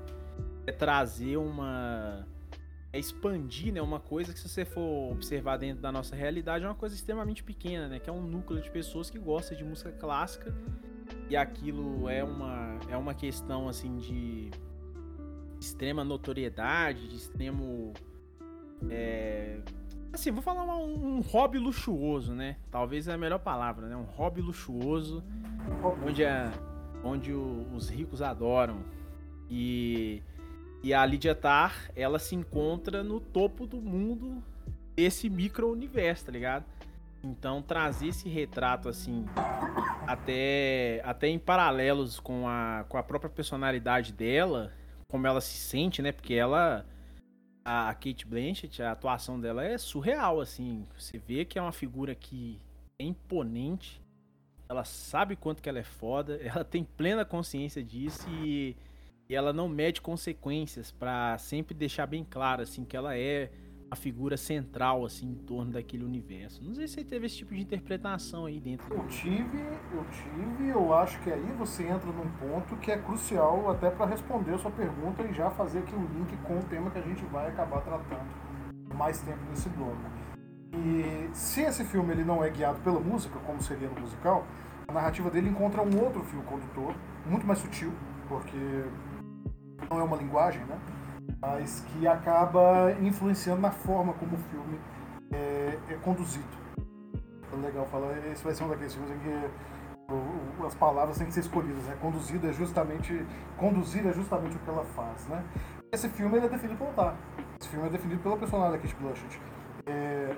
é 0.66 0.72
trazer 0.72 1.36
uma. 1.36 2.26
É 2.92 2.98
expandir, 2.98 3.72
né? 3.72 3.80
Uma 3.80 4.00
coisa 4.00 4.32
que, 4.32 4.38
se 4.38 4.48
você 4.48 4.64
for 4.64 5.12
observar 5.12 5.56
dentro 5.58 5.80
da 5.80 5.92
nossa 5.92 6.16
realidade, 6.16 6.64
é 6.64 6.68
uma 6.68 6.74
coisa 6.74 6.94
extremamente 6.94 7.42
pequena, 7.44 7.88
né? 7.88 8.00
Que 8.00 8.10
é 8.10 8.12
um 8.12 8.22
núcleo 8.22 8.60
de 8.60 8.70
pessoas 8.70 9.08
que 9.08 9.18
gostam 9.18 9.56
de 9.56 9.62
música 9.64 9.92
clássica 9.92 10.52
e 11.28 11.36
aquilo 11.36 12.08
é 12.08 12.24
uma, 12.24 12.78
é 12.88 12.96
uma 12.96 13.14
questão, 13.14 13.68
assim, 13.68 13.96
de 13.98 14.50
extrema 15.60 16.02
notoriedade, 16.02 17.06
de 17.08 17.14
extremo. 17.16 17.92
É, 18.88 19.60
assim, 20.12 20.32
vou 20.32 20.42
falar 20.42 20.64
um, 20.76 21.18
um 21.18 21.20
hobby 21.20 21.58
luxuoso, 21.58 22.34
né? 22.34 22.56
Talvez 22.72 23.06
é 23.06 23.12
a 23.12 23.18
melhor 23.18 23.38
palavra, 23.38 23.86
né? 23.86 23.96
Um 23.96 24.02
hobby 24.02 24.40
luxuoso 24.40 25.22
onde, 26.04 26.24
é, 26.24 26.50
onde 27.04 27.32
o- 27.32 27.68
os 27.72 27.88
ricos 27.88 28.20
adoram. 28.20 28.82
E, 29.48 30.22
e 30.82 30.94
a 30.94 31.04
Lydia 31.04 31.34
Tar, 31.34 31.90
ela 31.94 32.18
se 32.18 32.34
encontra 32.34 33.02
no 33.02 33.20
topo 33.20 33.66
do 33.66 33.80
mundo 33.80 34.42
desse 34.96 35.28
micro-universo, 35.28 36.26
tá 36.26 36.32
ligado? 36.32 36.64
Então 37.22 37.60
trazer 37.60 38.08
esse 38.08 38.28
retrato 38.28 38.88
assim, 38.88 39.26
até, 40.06 41.02
até 41.04 41.28
em 41.28 41.38
paralelos 41.38 42.18
com 42.18 42.48
a, 42.48 42.84
com 42.88 42.96
a 42.96 43.02
própria 43.02 43.30
personalidade 43.30 44.12
dela, 44.12 44.72
como 45.08 45.26
ela 45.26 45.40
se 45.40 45.56
sente, 45.56 46.00
né? 46.00 46.12
Porque 46.12 46.32
ela, 46.32 46.86
a 47.62 47.92
Kate 47.92 48.26
Blanchett, 48.26 48.82
a 48.82 48.92
atuação 48.92 49.38
dela 49.38 49.62
é 49.62 49.76
surreal, 49.76 50.40
assim. 50.40 50.86
Você 50.96 51.18
vê 51.18 51.44
que 51.44 51.58
é 51.58 51.62
uma 51.62 51.72
figura 51.72 52.14
que 52.14 52.58
é 52.98 53.04
imponente, 53.04 54.00
ela 54.66 54.84
sabe 54.84 55.36
quanto 55.36 55.60
que 55.62 55.68
ela 55.68 55.78
é 55.78 55.84
foda, 55.84 56.38
ela 56.42 56.64
tem 56.64 56.84
plena 56.84 57.24
consciência 57.24 57.82
disso 57.82 58.26
e, 58.30 58.76
e 59.30 59.34
ela 59.36 59.52
não 59.52 59.68
mede 59.68 60.00
consequências 60.00 60.90
pra 60.90 61.38
sempre 61.38 61.72
deixar 61.72 62.04
bem 62.04 62.26
claro 62.28 62.62
assim 62.62 62.84
que 62.84 62.96
ela 62.96 63.16
é 63.16 63.48
a 63.88 63.94
figura 63.94 64.36
central 64.36 65.04
assim 65.04 65.28
em 65.28 65.36
torno 65.36 65.70
daquele 65.70 66.04
universo. 66.04 66.60
Não 66.64 66.74
sei 66.74 66.88
se 66.88 66.94
você 66.94 67.04
teve 67.04 67.26
esse 67.26 67.36
tipo 67.36 67.54
de 67.54 67.60
interpretação 67.60 68.46
aí 68.46 68.58
dentro. 68.58 68.92
Eu 68.92 69.06
tive, 69.06 69.60
eu 69.92 70.04
tive, 70.10 70.68
eu 70.70 70.92
acho 70.92 71.20
que 71.20 71.30
aí 71.30 71.46
você 71.56 71.84
entra 71.84 72.10
num 72.10 72.28
ponto 72.40 72.76
que 72.78 72.90
é 72.90 72.98
crucial 72.98 73.70
até 73.70 73.88
para 73.88 74.06
responder 74.06 74.54
a 74.54 74.58
sua 74.58 74.72
pergunta 74.72 75.22
e 75.22 75.32
já 75.32 75.48
fazer 75.48 75.78
aqui 75.78 75.94
o 75.94 76.08
link 76.08 76.36
com 76.38 76.58
o 76.58 76.62
tema 76.64 76.90
que 76.90 76.98
a 76.98 77.02
gente 77.02 77.24
vai 77.26 77.46
acabar 77.46 77.82
tratando 77.82 78.28
mais 78.92 79.20
tempo 79.20 79.38
nesse 79.48 79.68
bloco. 79.68 80.10
E 80.74 81.30
se 81.32 81.60
esse 81.60 81.84
filme 81.84 82.12
ele 82.12 82.24
não 82.24 82.42
é 82.42 82.50
guiado 82.50 82.80
pela 82.80 82.98
música, 82.98 83.38
como 83.46 83.62
seria 83.62 83.88
no 83.88 84.00
musical, 84.00 84.44
a 84.88 84.92
narrativa 84.92 85.30
dele 85.30 85.50
encontra 85.50 85.82
um 85.82 86.02
outro 86.02 86.20
fio 86.24 86.42
condutor, 86.42 86.96
muito 87.24 87.46
mais 87.46 87.60
sutil, 87.60 87.92
porque 88.28 88.56
não 89.88 90.00
é 90.00 90.02
uma 90.02 90.16
linguagem, 90.16 90.64
né? 90.64 90.78
Mas 91.40 91.80
que 91.88 92.06
acaba 92.06 92.92
influenciando 93.00 93.60
na 93.60 93.70
forma 93.70 94.12
como 94.14 94.34
o 94.34 94.38
filme 94.38 94.80
é, 95.32 95.78
é 95.88 95.94
conduzido. 96.02 96.60
É 97.52 97.56
legal 97.56 97.86
falar, 97.86 98.16
esse 98.30 98.44
vai 98.44 98.54
ser 98.54 98.64
um 98.64 98.68
daqueles 98.68 98.94
filmes 98.94 99.10
em 99.10 99.18
que 99.18 99.50
as 100.66 100.74
palavras 100.74 101.16
têm 101.16 101.26
que 101.26 101.32
ser 101.32 101.40
escolhidas, 101.40 101.82
né? 101.84 101.96
Conduzido 102.00 102.48
é 102.48 102.52
justamente, 102.52 103.24
conduzir 103.56 104.06
é 104.06 104.12
justamente 104.12 104.56
o 104.56 104.58
que 104.58 104.68
ela 104.68 104.84
faz, 104.84 105.26
né? 105.28 105.44
Esse 105.92 106.08
filme 106.08 106.38
é 106.38 106.48
definido 106.48 106.78
pelo 106.78 106.92
Tar. 106.92 107.16
Esse 107.60 107.68
filme 107.68 107.86
é 107.86 107.90
definido 107.90 108.20
pela 108.22 108.36
personagem 108.36 108.72
da 108.72 108.78
Kate 108.78 108.96
Blanchett. 108.96 109.40
É, 109.86 110.36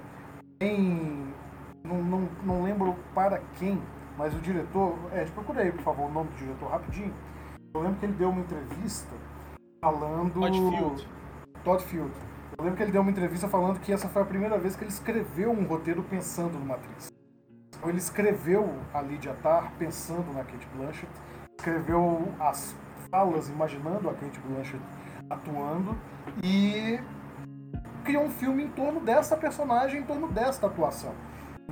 tem, 0.58 1.32
não, 1.84 2.02
não, 2.02 2.28
não 2.42 2.62
lembro 2.62 2.96
para 3.14 3.40
quem, 3.58 3.80
mas 4.16 4.34
o 4.34 4.38
diretor, 4.38 4.96
é, 5.12 5.24
procura 5.26 5.62
aí, 5.62 5.72
por 5.72 5.82
favor, 5.82 6.06
o 6.08 6.12
nome 6.12 6.30
do 6.30 6.36
diretor 6.36 6.70
rapidinho. 6.70 7.12
Eu 7.74 7.80
lembro 7.80 7.98
que 7.98 8.06
ele 8.06 8.12
deu 8.12 8.28
uma 8.28 8.40
entrevista 8.40 9.14
falando. 9.80 10.34
Todd 10.34 10.58
Field. 10.58 11.08
Todd 11.64 11.84
Field. 11.84 12.12
Eu 12.58 12.64
lembro 12.64 12.76
que 12.76 12.82
ele 12.82 12.92
deu 12.92 13.00
uma 13.00 13.10
entrevista 13.10 13.48
falando 13.48 13.80
que 13.80 13.92
essa 13.92 14.08
foi 14.08 14.22
a 14.22 14.24
primeira 14.26 14.58
vez 14.58 14.76
que 14.76 14.84
ele 14.84 14.90
escreveu 14.90 15.50
um 15.50 15.64
roteiro 15.64 16.02
pensando 16.02 16.58
numa 16.58 16.74
atriz. 16.74 17.10
Então 17.74 17.88
ele 17.88 17.98
escreveu 17.98 18.74
a 18.92 19.00
Lydia 19.00 19.34
Tarr 19.42 19.72
pensando 19.78 20.32
na 20.34 20.44
Kate 20.44 20.68
Blanchett, 20.76 21.10
escreveu 21.58 22.28
as 22.38 22.76
falas 23.10 23.48
imaginando 23.48 24.10
a 24.10 24.14
Kate 24.14 24.38
Blanchett 24.40 24.82
atuando 25.30 25.96
e 26.44 27.00
criou 28.04 28.24
um 28.24 28.30
filme 28.30 28.64
em 28.64 28.68
torno 28.68 29.00
dessa 29.00 29.36
personagem, 29.36 30.00
em 30.00 30.04
torno 30.04 30.28
desta 30.28 30.66
atuação. 30.66 31.14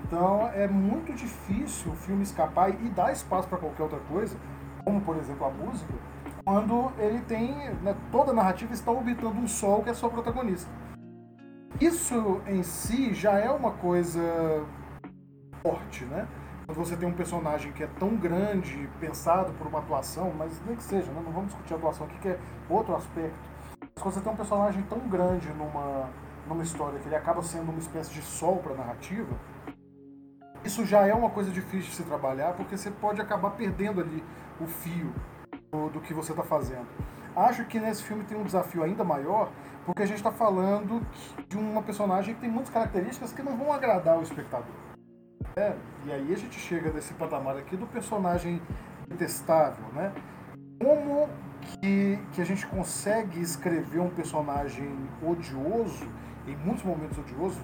Então 0.05 0.49
é 0.49 0.67
muito 0.67 1.13
difícil 1.13 1.93
o 1.93 1.95
filme 1.95 2.23
escapar 2.23 2.71
e 2.71 2.89
dar 2.89 3.13
espaço 3.13 3.49
para 3.49 3.59
qualquer 3.59 3.83
outra 3.83 4.01
coisa, 4.01 4.37
como 4.85 5.01
por 5.01 5.17
exemplo 5.17 5.47
a 5.47 5.51
música, 5.51 5.93
quando 6.45 6.93
ele 6.99 7.21
tem. 7.21 7.53
Né, 7.83 7.97
toda 8.11 8.31
a 8.33 8.35
narrativa 8.35 8.73
está 8.73 8.91
orbitando 8.91 9.39
um 9.39 9.49
sol 9.49 9.83
que 9.83 9.91
é 9.91 9.95
sua 9.95 10.11
protagonista. 10.11 10.71
Isso 11.81 12.41
em 12.47 12.63
si 12.63 13.15
já 13.15 13.39
é 13.39 13.51
uma 13.51 13.73
coisa 13.73 14.21
forte, 15.63 16.05
né? 16.05 16.27
Quando 16.67 16.77
você 16.77 16.97
tem 16.97 17.09
um 17.09 17.13
personagem 17.13 17.73
que 17.73 17.83
é 17.83 17.89
tão 17.99 18.17
grande, 18.17 18.89
pensado 19.01 19.53
por 19.55 19.67
uma 19.67 19.81
atuação, 19.81 20.33
mas 20.37 20.61
nem 20.65 20.77
que 20.77 20.83
seja, 20.83 21.11
né? 21.11 21.21
não 21.25 21.33
vamos 21.33 21.49
discutir 21.49 21.75
a 21.75 21.77
atuação 21.77 22.07
aqui, 22.07 22.19
que 22.19 22.29
é 22.29 22.39
outro 22.69 22.95
aspecto. 22.95 23.39
Mas 23.81 24.03
quando 24.03 24.15
você 24.15 24.21
tem 24.21 24.33
um 24.33 24.37
personagem 24.37 24.83
tão 24.83 25.01
grande 25.01 25.49
numa, 25.55 26.09
numa 26.47 26.63
história 26.63 26.99
que 27.01 27.09
ele 27.09 27.17
acaba 27.17 27.43
sendo 27.43 27.71
uma 27.71 27.79
espécie 27.81 28.13
de 28.13 28.23
sol 28.23 28.59
para 28.59 28.75
a 28.75 28.77
narrativa, 28.77 29.35
isso 30.65 30.85
já 30.85 31.07
é 31.07 31.15
uma 31.15 31.31
coisa 31.31 31.51
difícil 31.51 31.91
de 31.91 31.97
se 31.97 32.03
trabalhar, 32.05 32.53
porque 32.53 32.77
você 32.77 32.91
pode 32.91 33.21
acabar 33.21 33.51
perdendo 33.51 34.01
ali 34.01 34.23
o 34.61 34.67
fio 34.67 35.13
do, 35.73 35.89
do 35.91 36.01
que 36.01 36.13
você 36.13 36.33
está 36.33 36.43
fazendo. 36.43 36.87
acho 37.35 37.65
que 37.65 37.79
nesse 37.81 38.03
filme 38.03 38.25
tem 38.25 38.37
um 38.37 38.45
desafio 38.45 38.83
ainda 38.83 39.05
maior, 39.05 39.51
porque 39.87 40.03
a 40.03 40.07
gente 40.07 40.19
está 40.19 40.31
falando 40.31 41.05
de 41.49 41.57
uma 41.57 41.83
personagem 41.83 42.35
que 42.35 42.41
tem 42.41 42.51
muitas 42.51 42.73
características 42.73 43.33
que 43.33 43.43
não 43.43 43.57
vão 43.57 43.73
agradar 43.73 44.19
o 44.19 44.23
espectador. 44.23 44.75
É, 45.57 45.75
e 46.07 46.13
aí 46.13 46.33
a 46.33 46.37
gente 46.37 46.59
chega 46.59 46.93
nesse 46.93 47.15
patamar 47.15 47.57
aqui 47.57 47.77
do 47.77 47.87
personagem 47.87 48.63
detestável, 49.09 49.85
né? 49.93 50.13
Como 50.81 51.29
que, 51.61 52.19
que 52.33 52.41
a 52.41 52.45
gente 52.45 52.67
consegue 52.67 53.41
escrever 53.41 54.01
um 54.01 54.11
personagem 54.11 54.97
odioso, 55.23 56.09
em 56.47 56.57
muitos 56.57 56.85
momentos 56.85 57.19
odioso, 57.19 57.61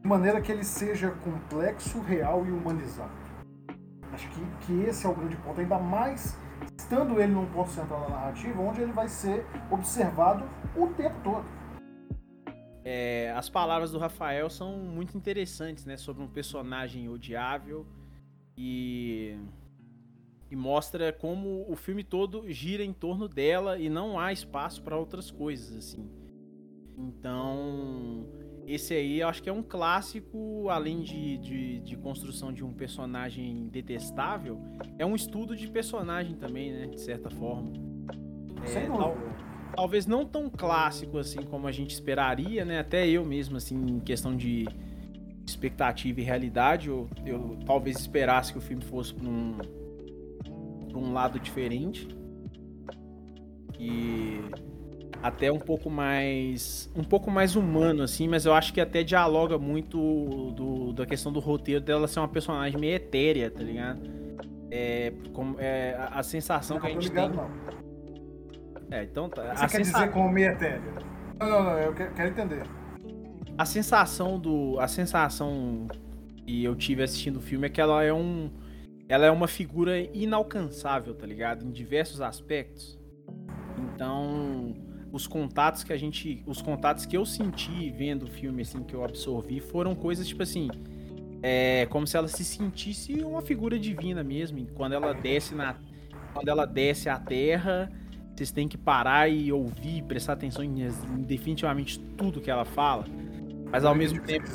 de 0.00 0.08
maneira 0.08 0.40
que 0.40 0.50
ele 0.50 0.64
seja 0.64 1.10
complexo, 1.10 2.00
real 2.00 2.44
e 2.46 2.50
humanizado. 2.50 3.21
Acho 4.12 4.28
que, 4.28 4.66
que 4.66 4.72
esse 4.82 5.06
é 5.06 5.08
o 5.08 5.14
grande 5.14 5.36
ponto, 5.36 5.60
ainda 5.60 5.78
mais 5.78 6.38
estando 6.76 7.20
ele 7.20 7.32
num 7.32 7.46
ponto 7.46 7.70
central 7.70 8.02
da 8.02 8.08
narrativa, 8.10 8.60
onde 8.60 8.80
ele 8.80 8.92
vai 8.92 9.08
ser 9.08 9.46
observado 9.70 10.44
o 10.76 10.88
tempo 10.88 11.16
todo. 11.24 11.44
É, 12.84 13.32
as 13.36 13.48
palavras 13.48 13.92
do 13.92 13.98
Rafael 13.98 14.50
são 14.50 14.76
muito 14.78 15.16
interessantes, 15.16 15.86
né? 15.86 15.96
Sobre 15.96 16.22
um 16.22 16.28
personagem 16.28 17.08
odiável 17.08 17.86
e, 18.56 19.38
e 20.50 20.56
mostra 20.56 21.12
como 21.12 21.64
o 21.70 21.76
filme 21.76 22.02
todo 22.02 22.50
gira 22.50 22.84
em 22.84 22.92
torno 22.92 23.28
dela 23.28 23.78
e 23.78 23.88
não 23.88 24.18
há 24.18 24.32
espaço 24.32 24.82
para 24.82 24.96
outras 24.96 25.30
coisas, 25.30 25.76
assim. 25.76 26.10
Então, 26.98 28.26
esse 28.66 28.94
aí 28.94 29.20
eu 29.20 29.28
acho 29.28 29.42
que 29.42 29.48
é 29.48 29.52
um 29.52 29.62
clássico, 29.62 30.68
além 30.68 31.00
de, 31.00 31.38
de, 31.38 31.80
de, 31.80 31.96
construção 31.96 32.52
de 32.52 32.64
um 32.64 32.72
personagem 32.72 33.68
detestável, 33.68 34.60
é 34.98 35.04
um 35.04 35.14
estudo 35.14 35.56
de 35.56 35.68
personagem 35.68 36.36
também, 36.36 36.72
né? 36.72 36.86
De 36.86 37.00
certa 37.00 37.30
forma. 37.30 37.72
É, 38.64 38.86
tal, 38.86 39.16
talvez 39.74 40.06
não 40.06 40.24
tão 40.24 40.48
clássico 40.48 41.18
assim 41.18 41.42
como 41.42 41.66
a 41.66 41.72
gente 41.72 41.90
esperaria, 41.90 42.64
né? 42.64 42.78
Até 42.78 43.08
eu 43.08 43.24
mesmo, 43.24 43.56
assim, 43.56 43.76
em 43.76 44.00
questão 44.00 44.36
de 44.36 44.66
expectativa 45.46 46.20
e 46.20 46.24
realidade, 46.24 46.88
eu, 46.88 47.08
eu 47.26 47.58
talvez 47.66 47.98
esperasse 47.98 48.52
que 48.52 48.58
o 48.58 48.62
filme 48.62 48.84
fosse 48.84 49.12
para 49.12 49.28
um, 49.28 49.58
pra 50.88 50.98
um 50.98 51.12
lado 51.12 51.40
diferente. 51.40 52.08
E 53.78 54.40
até 55.22 55.52
um 55.52 55.58
pouco 55.58 55.88
mais 55.88 56.90
um 56.96 57.04
pouco 57.04 57.30
mais 57.30 57.54
humano 57.54 58.02
assim, 58.02 58.26
mas 58.26 58.44
eu 58.44 58.52
acho 58.52 58.74
que 58.74 58.80
até 58.80 59.04
dialoga 59.04 59.56
muito 59.56 60.50
do, 60.50 60.92
da 60.92 61.06
questão 61.06 61.32
do 61.32 61.38
roteiro 61.38 61.80
dela 61.80 62.08
ser 62.08 62.18
uma 62.18 62.28
personagem 62.28 62.78
meio 62.78 62.96
etérea, 62.96 63.50
tá 63.50 63.62
ligado? 63.62 64.00
É, 64.70 65.12
como, 65.32 65.60
é 65.60 65.94
a, 65.96 66.18
a 66.18 66.22
sensação 66.22 66.76
não, 66.76 66.80
que 66.80 66.86
a 66.88 66.90
gente 66.90 67.08
ligado, 67.08 67.38
tem. 67.38 67.38
Não. 67.38 68.96
É, 68.98 69.04
então 69.04 69.28
tá. 69.28 69.54
Você 69.54 69.60
quer 69.60 69.84
sensa... 69.84 69.98
dizer 69.98 70.10
como 70.10 70.30
meio 70.30 70.50
etérea? 70.50 70.82
Não, 71.38 71.48
não, 71.48 71.62
não, 71.64 71.78
eu 71.78 71.94
quero 71.94 72.28
entender. 72.28 72.62
A 73.56 73.64
sensação 73.64 74.38
do 74.38 74.80
a 74.80 74.88
sensação 74.88 75.86
que 76.36 76.64
eu 76.64 76.74
tive 76.74 77.02
assistindo 77.02 77.36
o 77.36 77.40
filme 77.40 77.66
é 77.66 77.70
que 77.70 77.80
ela 77.80 78.02
é 78.02 78.12
um 78.12 78.50
ela 79.08 79.26
é 79.26 79.30
uma 79.30 79.46
figura 79.46 80.00
inalcançável, 80.00 81.14
tá 81.14 81.26
ligado? 81.26 81.64
Em 81.64 81.70
diversos 81.70 82.20
aspectos. 82.20 82.98
Então, 83.78 84.74
os 85.12 85.26
contatos 85.26 85.84
que 85.84 85.92
a 85.92 85.96
gente. 85.96 86.42
Os 86.46 86.62
contatos 86.62 87.04
que 87.04 87.16
eu 87.16 87.24
senti 87.26 87.90
vendo 87.90 88.24
o 88.24 88.26
filme, 88.26 88.62
assim, 88.62 88.82
que 88.82 88.94
eu 88.94 89.04
absorvi, 89.04 89.60
foram 89.60 89.94
coisas 89.94 90.26
tipo 90.26 90.42
assim. 90.42 90.68
É 91.42 91.86
como 91.90 92.06
se 92.06 92.16
ela 92.16 92.28
se 92.28 92.44
sentisse 92.44 93.14
uma 93.22 93.42
figura 93.42 93.78
divina 93.78 94.24
mesmo. 94.24 94.66
Quando 94.74 94.94
ela 94.94 95.12
desce 95.12 95.54
na. 95.54 95.76
Quando 96.32 96.48
ela 96.48 96.64
desce 96.64 97.10
à 97.10 97.18
terra, 97.18 97.92
vocês 98.34 98.50
têm 98.50 98.66
que 98.66 98.78
parar 98.78 99.28
e 99.28 99.52
ouvir, 99.52 100.02
prestar 100.04 100.32
atenção 100.32 100.64
em, 100.64 100.82
em 100.82 101.22
definitivamente 101.22 102.00
tudo 102.16 102.40
que 102.40 102.50
ela 102.50 102.64
fala. 102.64 103.04
Mas 103.70 103.84
ao 103.84 103.94
mesmo 103.94 104.20
tempo. 104.22 104.48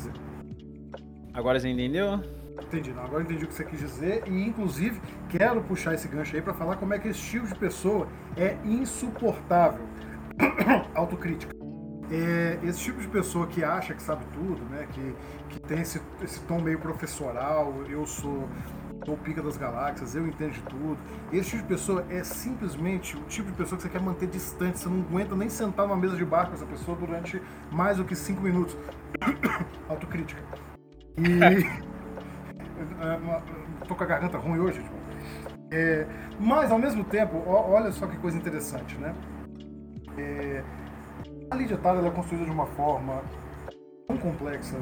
Agora 1.33 1.59
você 1.59 1.69
entendeu? 1.69 2.19
Entendi, 2.59 2.91
não, 2.91 3.03
agora 3.03 3.21
entendi 3.21 3.45
o 3.45 3.47
que 3.47 3.53
você 3.53 3.63
quis 3.63 3.79
dizer 3.79 4.23
e 4.25 4.41
inclusive 4.41 4.99
quero 5.29 5.61
puxar 5.61 5.93
esse 5.93 6.07
gancho 6.07 6.35
aí 6.35 6.41
para 6.41 6.55
falar 6.55 6.77
como 6.77 6.93
é 6.93 6.99
que 6.99 7.07
esse 7.07 7.21
tipo 7.21 7.45
de 7.45 7.53
pessoa 7.53 8.07
é 8.35 8.57
insuportável. 8.65 9.85
autocrítica. 10.95 11.55
É, 12.09 12.57
esse 12.63 12.79
tipo 12.79 13.01
de 13.01 13.07
pessoa 13.07 13.47
que 13.47 13.63
acha 13.63 13.93
que 13.93 14.01
sabe 14.01 14.25
tudo, 14.33 14.63
né? 14.69 14.87
Que, 14.91 15.15
que 15.49 15.59
tem 15.59 15.81
esse, 15.81 16.01
esse 16.23 16.39
tom 16.41 16.61
meio 16.61 16.79
professoral, 16.79 17.73
eu 17.89 18.05
sou, 18.05 18.47
o 19.05 19.17
pica 19.17 19.41
das 19.41 19.57
galáxias, 19.57 20.15
eu 20.15 20.25
entendo 20.25 20.53
de 20.53 20.61
tudo. 20.63 20.97
Esse 21.33 21.51
tipo 21.51 21.63
de 21.63 21.67
pessoa 21.67 22.05
é 22.09 22.23
simplesmente 22.23 23.17
o 23.17 23.21
tipo 23.23 23.51
de 23.51 23.57
pessoa 23.57 23.77
que 23.77 23.83
você 23.83 23.89
quer 23.89 24.01
manter 24.01 24.27
distante, 24.27 24.79
você 24.79 24.89
não 24.89 25.01
aguenta 25.01 25.35
nem 25.35 25.49
sentar 25.49 25.85
numa 25.85 25.97
mesa 25.97 26.15
de 26.15 26.23
bar 26.23 26.47
com 26.47 26.53
essa 26.53 26.65
pessoa 26.65 26.97
durante 26.97 27.41
mais 27.71 27.97
do 27.97 28.05
que 28.05 28.15
cinco 28.15 28.41
minutos. 28.41 28.77
Autocrítica. 29.89 30.41
E. 31.17 31.87
É, 32.99 33.85
tô 33.87 33.95
com 33.95 34.03
a 34.03 34.07
garganta 34.07 34.37
ruim 34.37 34.59
hoje, 34.59 34.81
tipo. 34.81 34.95
É, 35.71 36.07
mas 36.39 36.71
ao 36.71 36.79
mesmo 36.79 37.03
tempo, 37.03 37.43
olha 37.45 37.91
só 37.91 38.07
que 38.07 38.17
coisa 38.17 38.37
interessante, 38.37 38.95
né? 38.97 39.13
É, 40.17 40.63
a 41.51 41.55
Lídia 41.55 41.77
Tara 41.77 42.05
é 42.05 42.09
construída 42.09 42.45
de 42.45 42.51
uma 42.51 42.65
forma 42.65 43.21
tão 44.07 44.17
complexa 44.17 44.77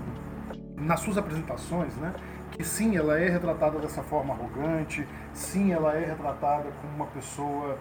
nas 0.78 1.00
suas 1.02 1.17
apresentações, 1.17 1.95
né? 1.98 2.13
Que 2.52 2.63
sim, 2.63 2.95
ela 2.95 3.19
é 3.19 3.30
retratada 3.30 3.80
dessa 3.80 4.02
forma 4.02 4.34
arrogante, 4.34 5.06
sim, 5.34 5.74
ela 5.74 5.93
é 5.93 6.06
retratada 6.06 6.69
como 6.82 6.95
uma 6.95 7.08
pessoa, 7.08 7.78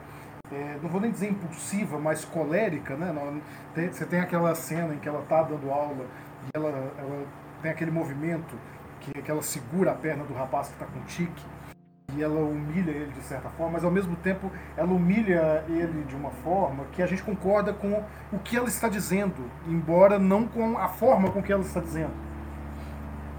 é, 0.50 0.78
não 0.82 0.88
vou 0.88 1.00
nem 1.00 1.12
dizer 1.12 1.30
impulsiva, 1.30 1.98
mas 1.98 2.24
colérica, 2.24 2.96
né? 2.96 3.14
Você 3.90 4.04
tem 4.04 4.20
aquela 4.20 4.54
cena 4.54 4.94
em 4.94 4.98
que 4.98 5.08
ela 5.08 5.20
está 5.20 5.42
dando 5.42 5.70
aula 5.70 6.06
e 6.44 6.56
ela, 6.56 6.68
ela 6.98 7.26
tem 7.62 7.70
aquele 7.70 7.90
movimento 7.90 8.56
que, 9.00 9.12
que 9.22 9.30
ela 9.30 9.42
segura 9.42 9.92
a 9.92 9.94
perna 9.94 10.24
do 10.24 10.34
rapaz 10.34 10.68
que 10.68 10.74
está 10.74 10.86
com 10.86 11.00
tique 11.04 11.42
e 12.16 12.22
ela 12.22 12.40
humilha 12.40 12.90
ele 12.90 13.12
de 13.12 13.22
certa 13.22 13.48
forma, 13.50 13.72
mas 13.72 13.84
ao 13.84 13.90
mesmo 13.90 14.16
tempo 14.16 14.50
ela 14.76 14.92
humilha 14.92 15.64
ele 15.68 16.04
de 16.04 16.14
uma 16.14 16.30
forma 16.30 16.84
que 16.92 17.02
a 17.02 17.06
gente 17.06 17.22
concorda 17.22 17.72
com 17.72 18.02
o 18.32 18.38
que 18.38 18.56
ela 18.56 18.68
está 18.68 18.88
dizendo, 18.88 19.50
embora 19.66 20.18
não 20.18 20.46
com 20.46 20.78
a 20.78 20.88
forma 20.88 21.30
com 21.30 21.42
que 21.42 21.52
ela 21.52 21.62
está 21.62 21.80
dizendo. 21.80 22.12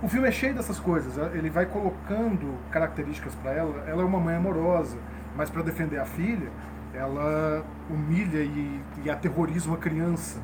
O 0.03 0.07
filme 0.07 0.27
é 0.27 0.31
cheio 0.31 0.53
dessas 0.53 0.79
coisas, 0.79 1.17
ele 1.33 1.49
vai 1.49 1.65
colocando 1.65 2.55
características 2.69 3.33
para 3.35 3.53
ela. 3.53 3.83
Ela 3.87 4.01
é 4.01 4.05
uma 4.05 4.19
mãe 4.19 4.35
amorosa, 4.35 4.97
mas 5.35 5.49
para 5.49 5.63
defender 5.63 5.97
a 5.97 6.05
filha, 6.05 6.49
ela 6.93 7.63
humilha 7.89 8.43
e, 8.43 8.81
e 9.03 9.09
aterroriza 9.09 9.69
uma 9.69 9.77
criança. 9.77 10.39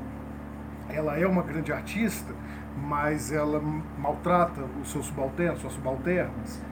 Ela 0.89 1.17
é 1.19 1.27
uma 1.27 1.43
grande 1.43 1.71
artista, 1.71 2.33
mas 2.77 3.31
ela 3.31 3.61
maltrata 3.99 4.61
os 4.81 4.89
seus 4.89 5.05
subalternos, 5.05 5.59
suas 5.61 5.73
subalternas 5.73 6.70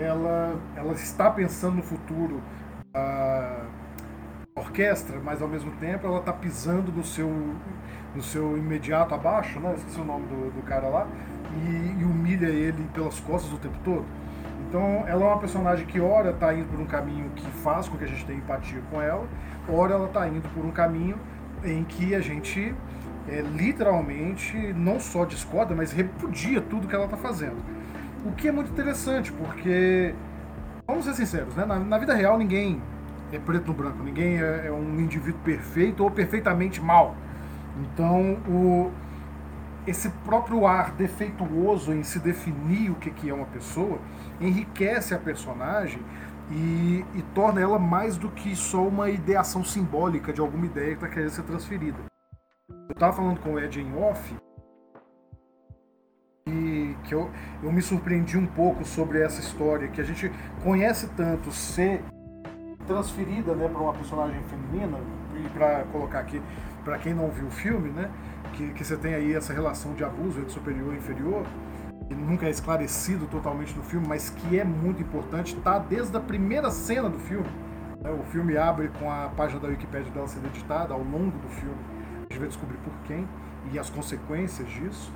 ela, 0.00 0.58
ela 0.76 0.92
está 0.92 1.30
pensando 1.30 1.76
no 1.76 1.82
futuro 1.82 2.42
da 2.92 3.66
orquestra, 4.56 5.20
mas 5.22 5.42
ao 5.42 5.48
mesmo 5.48 5.72
tempo 5.72 6.06
ela 6.06 6.18
está 6.18 6.32
pisando 6.32 6.92
no 6.92 7.04
seu, 7.04 7.28
no 8.14 8.22
seu 8.22 8.56
imediato 8.56 9.14
abaixo, 9.14 9.58
né? 9.60 9.74
esqueci 9.76 10.00
o 10.00 10.04
nome 10.04 10.26
do, 10.26 10.50
do 10.50 10.62
cara 10.62 10.88
lá, 10.88 11.06
e, 11.56 12.00
e, 12.00 12.04
humilha 12.04 12.46
ele 12.46 12.88
pelas 12.92 13.20
costas 13.20 13.52
o 13.52 13.58
tempo 13.58 13.78
todo. 13.84 14.04
Então 14.68 15.04
ela 15.06 15.24
é 15.24 15.28
uma 15.28 15.38
personagem 15.38 15.86
que 15.86 16.00
ora 16.00 16.30
está 16.30 16.52
indo 16.54 16.68
por 16.68 16.80
um 16.80 16.86
caminho 16.86 17.30
que 17.30 17.46
faz 17.62 17.88
com 17.88 17.96
que 17.96 18.04
a 18.04 18.08
gente 18.08 18.24
tenha 18.24 18.38
empatia 18.38 18.80
com 18.90 19.00
ela, 19.00 19.26
ora 19.68 19.94
ela 19.94 20.06
está 20.06 20.26
indo 20.28 20.48
por 20.50 20.64
um 20.64 20.70
caminho 20.70 21.18
em 21.64 21.84
que 21.84 22.14
a 22.14 22.20
gente 22.20 22.74
é, 23.28 23.40
literalmente 23.40 24.56
não 24.74 25.00
só 25.00 25.24
discorda, 25.24 25.74
mas 25.74 25.92
repudia 25.92 26.60
tudo 26.60 26.86
que 26.86 26.94
ela 26.94 27.04
está 27.04 27.16
fazendo. 27.16 27.56
O 28.24 28.32
que 28.32 28.48
é 28.48 28.52
muito 28.52 28.70
interessante, 28.70 29.30
porque, 29.30 30.14
vamos 30.86 31.04
ser 31.04 31.14
sinceros, 31.14 31.54
né? 31.54 31.66
na, 31.66 31.78
na 31.78 31.98
vida 31.98 32.14
real 32.14 32.38
ninguém 32.38 32.80
é 33.30 33.38
preto 33.38 33.66
no 33.66 33.74
branco, 33.74 34.02
ninguém 34.02 34.40
é, 34.40 34.66
é, 34.66 34.72
um 34.72 34.98
indivíduo 34.98 35.40
perfeito 35.44 36.02
ou 36.02 36.10
perfeitamente 36.10 36.80
mal. 36.80 37.14
Então, 37.76 38.38
o, 38.48 38.90
esse 39.86 40.08
próprio 40.24 40.66
ar 40.66 40.92
defeituoso 40.92 41.92
em 41.92 42.02
se 42.02 42.18
definir 42.18 42.90
o 42.90 42.94
que, 42.94 43.10
que 43.10 43.28
é 43.28 43.34
uma 43.34 43.46
pessoa 43.46 43.98
enriquece 44.40 45.14
a 45.14 45.18
personagem 45.18 46.00
e, 46.50 47.04
e 47.14 47.22
torna 47.34 47.60
ela 47.60 47.78
mais 47.78 48.16
do 48.16 48.30
que 48.30 48.56
só 48.56 48.86
uma 48.86 49.10
ideação 49.10 49.62
simbólica 49.62 50.32
de 50.32 50.40
alguma 50.40 50.64
ideia 50.64 50.96
que 50.96 51.04
está 51.04 51.08
querendo 51.08 51.30
ser 51.30 51.42
transferida. 51.42 51.98
Eu 52.70 52.92
estava 52.92 53.12
falando 53.12 53.40
com 53.40 53.54
o 53.54 53.60
Ed 53.60 53.80
em 53.80 53.94
off 53.96 54.34
que, 57.02 57.14
eu, 57.14 57.30
eu 57.62 57.72
me 57.72 57.82
surpreendi 57.82 58.38
um 58.38 58.46
pouco 58.46 58.84
sobre 58.84 59.20
essa 59.20 59.40
história, 59.40 59.88
que 59.88 60.00
a 60.00 60.04
gente 60.04 60.30
conhece 60.62 61.08
tanto 61.16 61.50
ser 61.50 62.02
transferida 62.86 63.54
né, 63.54 63.68
para 63.68 63.80
uma 63.80 63.92
personagem 63.92 64.40
feminina, 64.44 64.98
e 65.36 65.48
para 65.48 65.84
colocar 65.90 66.20
aqui, 66.20 66.40
para 66.84 66.98
quem 66.98 67.14
não 67.14 67.28
viu 67.30 67.46
o 67.46 67.50
filme, 67.50 67.90
né, 67.90 68.10
que, 68.52 68.72
que 68.72 68.84
você 68.84 68.96
tem 68.96 69.14
aí 69.14 69.34
essa 69.34 69.52
relação 69.52 69.94
de 69.94 70.04
abuso 70.04 70.38
entre 70.38 70.52
superior 70.52 70.94
e 70.94 70.98
inferior, 70.98 71.44
que 72.08 72.14
nunca 72.14 72.46
é 72.46 72.50
esclarecido 72.50 73.26
totalmente 73.26 73.74
no 73.74 73.82
filme, 73.82 74.06
mas 74.06 74.30
que 74.30 74.58
é 74.58 74.64
muito 74.64 75.02
importante, 75.02 75.56
tá 75.56 75.78
desde 75.78 76.16
a 76.16 76.20
primeira 76.20 76.70
cena 76.70 77.08
do 77.08 77.18
filme. 77.18 77.48
É, 78.04 78.10
o 78.10 78.22
filme 78.24 78.56
abre 78.56 78.88
com 79.00 79.10
a 79.10 79.30
página 79.30 79.60
da 79.60 79.68
Wikipedia 79.68 80.12
dela 80.12 80.28
sendo 80.28 80.46
editada. 80.46 80.92
Ao 80.92 81.02
longo 81.02 81.38
do 81.38 81.48
filme, 81.48 81.76
a 82.18 82.20
gente 82.20 82.38
vai 82.38 82.48
descobrir 82.48 82.76
por 82.78 82.92
quem 83.04 83.26
e 83.72 83.78
as 83.78 83.88
consequências 83.88 84.68
disso. 84.68 85.10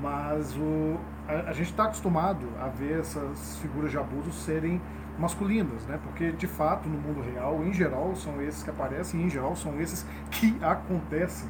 Mas 0.00 0.56
o, 0.56 0.98
a, 1.30 1.50
a 1.50 1.52
gente 1.52 1.70
está 1.70 1.84
acostumado 1.84 2.46
a 2.60 2.66
ver 2.66 2.98
essas 2.98 3.56
figuras 3.58 3.90
de 3.90 3.98
abuso 3.98 4.32
serem 4.32 4.80
masculinas, 5.18 5.84
né? 5.86 5.98
Porque 6.02 6.32
de 6.32 6.46
fato 6.46 6.88
no 6.88 6.98
mundo 6.98 7.22
real, 7.22 7.62
em 7.64 7.72
geral, 7.72 8.14
são 8.16 8.42
esses 8.42 8.62
que 8.62 8.70
aparecem, 8.70 9.20
e, 9.20 9.24
em 9.24 9.30
geral 9.30 9.54
são 9.54 9.80
esses 9.80 10.04
que 10.30 10.56
acontecem. 10.62 11.48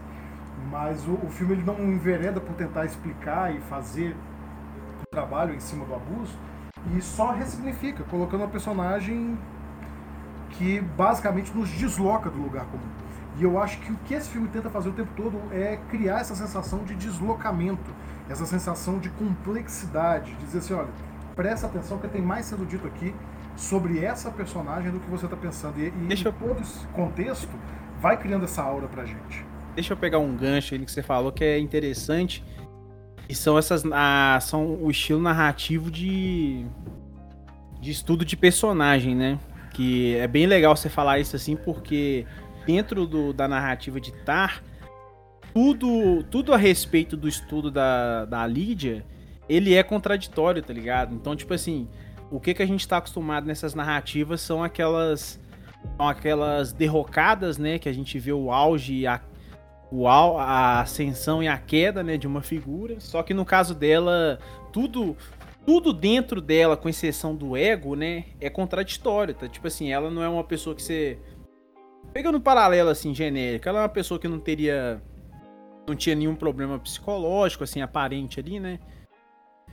Mas 0.70 1.06
o, 1.06 1.14
o 1.14 1.30
filme 1.30 1.54
ele 1.54 1.62
não 1.62 1.80
envereda 1.80 2.40
por 2.40 2.54
tentar 2.54 2.84
explicar 2.84 3.54
e 3.54 3.60
fazer 3.60 4.14
o 5.02 5.06
trabalho 5.10 5.54
em 5.54 5.60
cima 5.60 5.86
do 5.86 5.94
abuso 5.94 6.36
e 6.96 7.00
só 7.00 7.32
ressignifica, 7.32 8.04
colocando 8.04 8.42
uma 8.42 8.48
personagem 8.48 9.38
que 10.50 10.80
basicamente 10.80 11.56
nos 11.56 11.70
desloca 11.70 12.28
do 12.28 12.38
lugar 12.38 12.66
comum. 12.66 13.00
E 13.38 13.44
eu 13.44 13.58
acho 13.58 13.78
que 13.80 13.92
o 13.92 13.96
que 14.04 14.14
esse 14.14 14.28
filme 14.28 14.48
tenta 14.48 14.68
fazer 14.68 14.88
o 14.88 14.92
tempo 14.92 15.10
todo 15.16 15.40
é 15.52 15.78
criar 15.88 16.20
essa 16.20 16.34
sensação 16.34 16.84
de 16.84 16.94
deslocamento, 16.94 17.90
essa 18.30 18.46
sensação 18.46 19.00
de 19.00 19.10
complexidade, 19.10 20.32
dizer 20.36 20.58
assim, 20.58 20.72
olha, 20.72 20.88
presta 21.34 21.66
atenção 21.66 21.98
que 21.98 22.06
tem 22.06 22.22
mais 22.22 22.46
sendo 22.46 22.64
dito 22.64 22.86
aqui 22.86 23.12
sobre 23.56 24.04
essa 24.04 24.30
personagem 24.30 24.92
do 24.92 25.00
que 25.00 25.10
você 25.10 25.24
está 25.24 25.36
pensando. 25.36 25.80
E, 25.80 25.88
e 25.88 25.90
Deixa 25.90 26.28
eu... 26.28 26.32
todo 26.32 26.60
esse 26.60 26.86
contexto 26.88 27.50
vai 28.00 28.16
criando 28.16 28.44
essa 28.44 28.62
aura 28.62 28.86
pra 28.86 29.04
gente. 29.04 29.44
Deixa 29.74 29.92
eu 29.92 29.96
pegar 29.96 30.18
um 30.18 30.36
gancho 30.36 30.74
aí 30.74 30.84
que 30.84 30.92
você 30.92 31.02
falou 31.02 31.32
que 31.32 31.42
é 31.42 31.58
interessante. 31.58 32.44
E 33.28 33.34
são 33.34 33.58
essas. 33.58 33.84
Ah, 33.92 34.38
são 34.40 34.74
o 34.80 34.90
estilo 34.90 35.20
narrativo 35.20 35.90
de. 35.90 36.64
de 37.80 37.90
estudo 37.90 38.24
de 38.24 38.36
personagem, 38.36 39.14
né? 39.14 39.38
Que 39.72 40.16
é 40.16 40.26
bem 40.26 40.46
legal 40.46 40.76
você 40.76 40.88
falar 40.88 41.18
isso 41.20 41.36
assim, 41.36 41.56
porque 41.56 42.26
dentro 42.66 43.06
do, 43.06 43.32
da 43.32 43.46
narrativa 43.46 44.00
de 44.00 44.12
Tar, 44.24 44.62
tudo, 45.54 46.22
tudo 46.24 46.52
a 46.52 46.56
respeito 46.56 47.16
do 47.16 47.28
estudo 47.28 47.70
da, 47.70 48.24
da 48.24 48.46
Lídia, 48.46 49.04
ele 49.48 49.74
é 49.74 49.82
contraditório, 49.82 50.62
tá 50.62 50.72
ligado? 50.72 51.14
Então, 51.14 51.34
tipo 51.34 51.52
assim, 51.52 51.88
o 52.30 52.38
que, 52.38 52.54
que 52.54 52.62
a 52.62 52.66
gente 52.66 52.80
está 52.80 52.98
acostumado 52.98 53.46
nessas 53.46 53.74
narrativas 53.74 54.40
são 54.40 54.62
aquelas 54.62 55.40
são 55.96 56.06
aquelas 56.06 56.72
derrocadas, 56.72 57.56
né, 57.56 57.78
que 57.78 57.88
a 57.88 57.92
gente 57.92 58.18
vê 58.18 58.32
o 58.32 58.52
auge, 58.52 59.06
a, 59.06 59.18
o, 59.90 60.06
a 60.06 60.80
ascensão 60.82 61.42
e 61.42 61.48
a 61.48 61.56
queda, 61.56 62.02
né, 62.02 62.18
de 62.18 62.26
uma 62.26 62.42
figura. 62.42 63.00
Só 63.00 63.22
que 63.22 63.32
no 63.32 63.44
caso 63.44 63.74
dela, 63.74 64.38
tudo 64.72 65.16
tudo 65.64 65.92
dentro 65.92 66.40
dela, 66.40 66.76
com 66.76 66.88
exceção 66.88 67.34
do 67.34 67.56
ego, 67.56 67.94
né, 67.94 68.24
é 68.40 68.48
contraditório, 68.48 69.34
tá? 69.34 69.48
Tipo 69.48 69.66
assim, 69.66 69.92
ela 69.92 70.10
não 70.10 70.22
é 70.22 70.28
uma 70.28 70.44
pessoa 70.44 70.74
que 70.74 70.82
você 70.82 71.18
pegando 72.12 72.38
um 72.38 72.40
paralelo 72.40 72.90
assim 72.90 73.14
genérico, 73.14 73.68
ela 73.68 73.80
é 73.80 73.82
uma 73.82 73.88
pessoa 73.88 74.18
que 74.18 74.28
não 74.28 74.38
teria 74.38 75.02
não 75.86 75.94
tinha 75.96 76.14
nenhum 76.14 76.34
problema 76.34 76.78
psicológico 76.78 77.64
assim 77.64 77.80
aparente 77.80 78.38
ali, 78.38 78.60
né? 78.60 78.78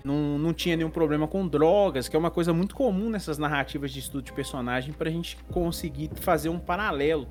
não, 0.04 0.38
não 0.40 0.54
tinha 0.54 0.76
nenhum 0.76 0.90
problema 0.90 1.28
com 1.28 1.48
drogas, 1.48 2.08
que 2.08 2.16
é 2.16 2.20
uma 2.20 2.32
coisa 2.32 2.54
muito 2.54 2.76
comum 2.76 3.10
nessas 3.10 3.38
narrativas 3.38 3.92
de 3.92 4.00
estudo 4.00 4.24
de 4.24 4.34
personagem 4.34 4.94
para 4.94 5.10
a 5.10 5.12
gente 5.12 5.38
conseguir 5.52 6.10
fazer 6.16 6.50
um 6.50 6.60
paralelo. 6.60 7.28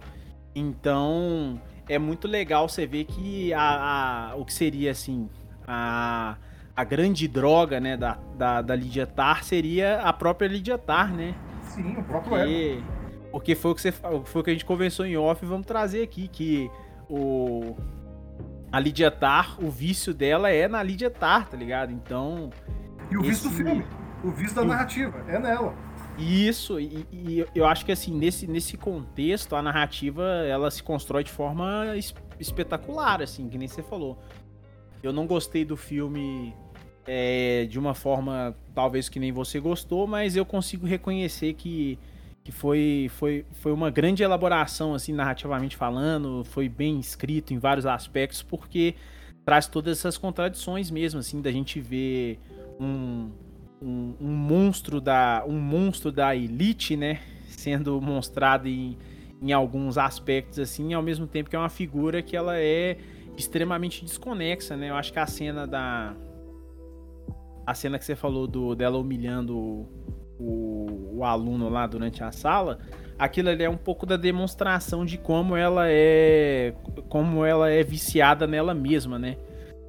Então 0.55 1.61
é 1.89 1.99
muito 1.99 2.29
legal 2.29 2.69
você 2.69 2.87
ver 2.87 3.05
que 3.05 3.53
a, 3.53 4.31
a, 4.33 4.37
o 4.37 4.45
que 4.45 4.53
seria 4.53 4.91
assim 4.91 5.29
a, 5.67 6.37
a 6.75 6.85
grande 6.85 7.27
droga 7.27 7.81
né, 7.81 7.97
da, 7.97 8.19
da, 8.37 8.63
da 8.63 8.75
Lydia 8.75 9.07
Tar 9.07 9.43
seria 9.43 10.01
a 10.01 10.13
própria 10.13 10.49
Lydia 10.49 10.79
Tar, 10.79 11.13
né? 11.13 11.35
Sim, 11.63 11.97
o 11.97 12.05
próprio 12.05 12.31
porque, 12.31 12.83
porque 13.33 13.55
foi 13.55 13.71
o 13.71 13.75
que 13.75 13.81
você 13.81 13.93
foi 13.93 14.41
o 14.41 14.45
que 14.45 14.51
a 14.51 14.53
gente 14.53 14.65
conversou 14.65 15.07
em 15.07 15.17
off, 15.17 15.45
vamos 15.45 15.67
trazer 15.67 16.03
aqui 16.03 16.29
que 16.29 16.71
o 17.09 17.77
a 18.71 18.81
Lydia 18.81 19.11
Tar, 19.11 19.63
o 19.63 19.71
vício 19.71 20.13
dela 20.13 20.51
é 20.51 20.69
na 20.69 20.83
Lydia 20.83 21.11
Tar, 21.11 21.49
tá 21.49 21.57
ligado? 21.57 21.93
Então. 21.93 22.51
E 23.11 23.17
o 23.17 23.21
esse... 23.21 23.31
vício 23.31 23.51
do 23.51 23.57
filme, 23.57 23.87
o 24.25 24.31
vício 24.31 24.57
da 24.57 24.65
narrativa, 24.65 25.25
é 25.29 25.39
nela. 25.39 25.75
Isso, 26.19 26.81
e, 26.81 27.07
e, 27.13 27.47
eu 27.55 27.67
acho 27.67 27.85
que 27.85 27.93
assim, 27.93 28.17
nesse, 28.17 28.47
nesse 28.47 28.77
contexto, 28.77 29.55
a 29.55 29.63
narrativa 29.63 30.25
ela 30.49 30.71
se 30.71 30.83
constrói 30.83 31.23
de 31.23 31.31
forma 31.31 31.95
es 31.95 32.15
espetacular, 32.41 33.23
assim, 33.23 33.49
que 33.49 33.59
nem 33.59 33.69
você 33.69 33.83
falou. 33.83 34.19
Eu 35.03 35.13
não 35.13 35.27
gostei 35.27 35.65
do 35.65 35.77
filme 35.77 36.55
é, 37.07 37.67
de 37.67 37.79
uma 37.79 37.95
forma, 37.95 38.57
talvez 38.75 39.09
que 39.09 39.21
nem 39.21 39.31
você 39.31 39.61
gostou, 39.61 40.07
mas 40.07 40.37
eu 40.37 40.45
consigo 40.45 40.87
reconhecer 40.87 41.53
que 41.53 41.99
que 42.47 42.53
foi, 42.53 43.11
foi, 43.17 43.45
foi 43.55 43.73
uma 43.73 43.91
grande 43.91 44.23
elaboração, 44.23 44.95
assim, 44.95 45.13
narrativamente 45.13 45.77
falando, 45.77 46.45
foi 46.45 46.69
bem 46.69 47.01
escrito 47.01 47.53
em 47.53 47.59
vários 47.59 47.85
aspectos, 47.85 48.41
porque 48.41 48.95
traz 49.45 49.67
todas 49.67 49.99
essas 49.99 50.17
contradições 50.17 50.89
mesmo, 50.89 51.19
assim, 51.19 51.43
da 51.43 51.51
gente 51.51 51.81
ver 51.81 52.39
um, 52.79 53.33
um, 53.83 54.15
um 54.21 54.29
monstro 54.29 55.01
da 55.01 55.45
um 55.45 55.59
monstro 55.59 56.13
da 56.13 56.37
elite, 56.37 56.97
né, 56.97 57.19
sendo 57.49 58.01
mostrado 58.01 58.69
em, 58.69 58.97
em 59.43 59.53
alguns 59.53 59.99
aspectos, 59.99 60.61
assim, 60.61 60.95
ao 60.95 61.03
mesmo 61.03 61.27
tempo 61.27 61.51
que 61.51 61.57
é 61.57 61.59
uma 61.59 61.69
figura 61.69 62.23
que 62.23 62.37
ela 62.37 62.57
é 62.57 62.97
extremamente 63.37 64.05
desconexa, 64.05 64.77
né, 64.77 64.91
eu 64.91 64.95
acho 64.95 65.13
que 65.13 65.19
a 65.19 65.27
cena 65.27 65.67
da 65.67 66.15
a 67.67 67.75
cena 67.75 67.99
que 67.99 68.05
você 68.05 68.15
falou 68.15 68.47
do 68.47 68.77
dela 68.77 68.97
humilhando 68.99 69.89
o, 70.39 71.19
o 71.19 71.25
aluno 71.25 71.69
lá 71.69 71.87
durante 71.87 72.23
a 72.23 72.31
sala, 72.33 72.79
aquilo 73.19 73.49
ali 73.49 73.65
é 73.65 73.71
um 73.71 73.77
pouco 73.77 74.05
da 74.05 74.17
demonstração 74.17 75.05
de 75.05 75.19
como 75.19 75.57
ela 75.57 75.89
é 75.89 76.75
como 77.09 77.45
ela 77.45 77.71
é 77.71 77.83
viciada 77.83 78.47
nela 78.47 78.75
mesma, 78.75 79.19
né? 79.19 79.37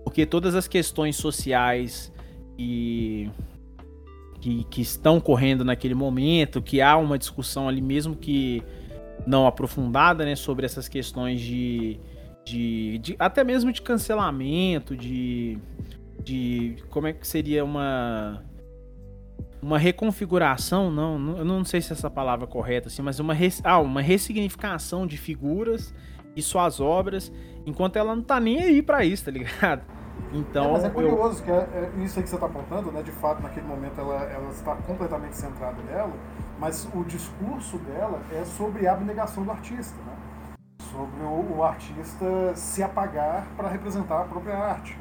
Porque 0.04 0.26
todas 0.26 0.56
as 0.56 0.68
questões 0.68 1.16
sociais 1.18 2.14
e 2.58 3.30
que, 4.40 4.64
que 4.66 4.82
estão 4.82 5.20
correndo 5.20 5.66
naquele 5.66 5.94
momento, 5.94 6.62
que 6.62 6.80
há 6.82 6.96
uma 6.98 7.18
discussão 7.18 7.68
ali 7.68 7.82
mesmo 7.82 8.16
que 8.16 8.64
não 9.26 9.46
aprofundada, 9.46 10.24
né, 10.24 10.36
sobre 10.36 10.66
essas 10.66 10.88
questões 10.88 11.42
de, 11.42 12.00
de, 12.46 12.98
de 13.00 13.16
até 13.20 13.44
mesmo 13.44 13.72
de 13.72 13.82
cancelamento, 13.82 14.96
de, 14.96 15.58
de 16.24 16.78
como 16.90 17.08
é 17.08 17.14
que 17.14 17.28
seria 17.28 17.66
uma 17.66 18.44
uma 19.62 19.78
reconfiguração, 19.78 20.92
não, 20.92 21.38
eu 21.38 21.46
não 21.46 21.66
sei 21.66 21.82
se 21.82 21.92
essa 21.92 22.10
palavra 22.10 22.46
é 22.46 22.48
correta, 22.48 22.88
assim, 22.88 23.02
mas 23.02 23.20
uma, 23.20 23.34
res, 23.34 23.62
ah, 23.64 23.80
uma 23.80 24.02
ressignificação 24.02 25.08
de 25.08 25.18
figuras 25.18 25.94
e 26.36 26.42
suas 26.42 26.80
obras, 26.80 27.32
enquanto 27.66 27.96
ela 27.96 28.16
não 28.16 28.24
tá 28.24 28.40
nem 28.40 28.62
aí 28.62 28.82
para 28.82 29.04
isso, 29.04 29.26
tá 29.26 29.32
ligado? 29.32 29.82
Então, 30.34 30.66
é, 30.66 30.72
mas 30.74 30.84
é 30.84 30.90
curioso 30.90 31.40
eu... 31.42 31.46
que 31.46 31.52
é, 31.52 31.56
é, 31.56 32.04
isso 32.04 32.20
aí 32.20 32.24
que 32.24 32.30
você 32.30 32.38
tá 32.38 32.46
apontando, 32.46 32.92
né? 32.92 33.02
De 33.02 33.12
fato, 33.12 33.42
naquele 33.42 33.66
momento 33.66 34.00
ela, 34.00 34.24
ela 34.26 34.50
está 34.50 34.76
completamente 34.76 35.38
centrada 35.38 35.82
nela, 35.84 36.14
mas 36.60 36.88
o 36.94 37.04
discurso 37.04 37.78
dela 37.80 38.22
é 38.32 38.44
sobre 38.44 38.88
a 38.88 38.94
abnegação 38.94 39.44
do 39.44 39.52
artista, 39.52 39.96
né? 40.06 40.16
Sobre 40.92 41.22
o, 41.22 41.58
o 41.58 41.64
artista 41.64 42.26
se 42.56 42.84
apagar 42.84 43.48
para 43.56 43.70
representar 43.70 44.22
a 44.22 44.26
própria 44.26 44.58
arte. 44.58 44.98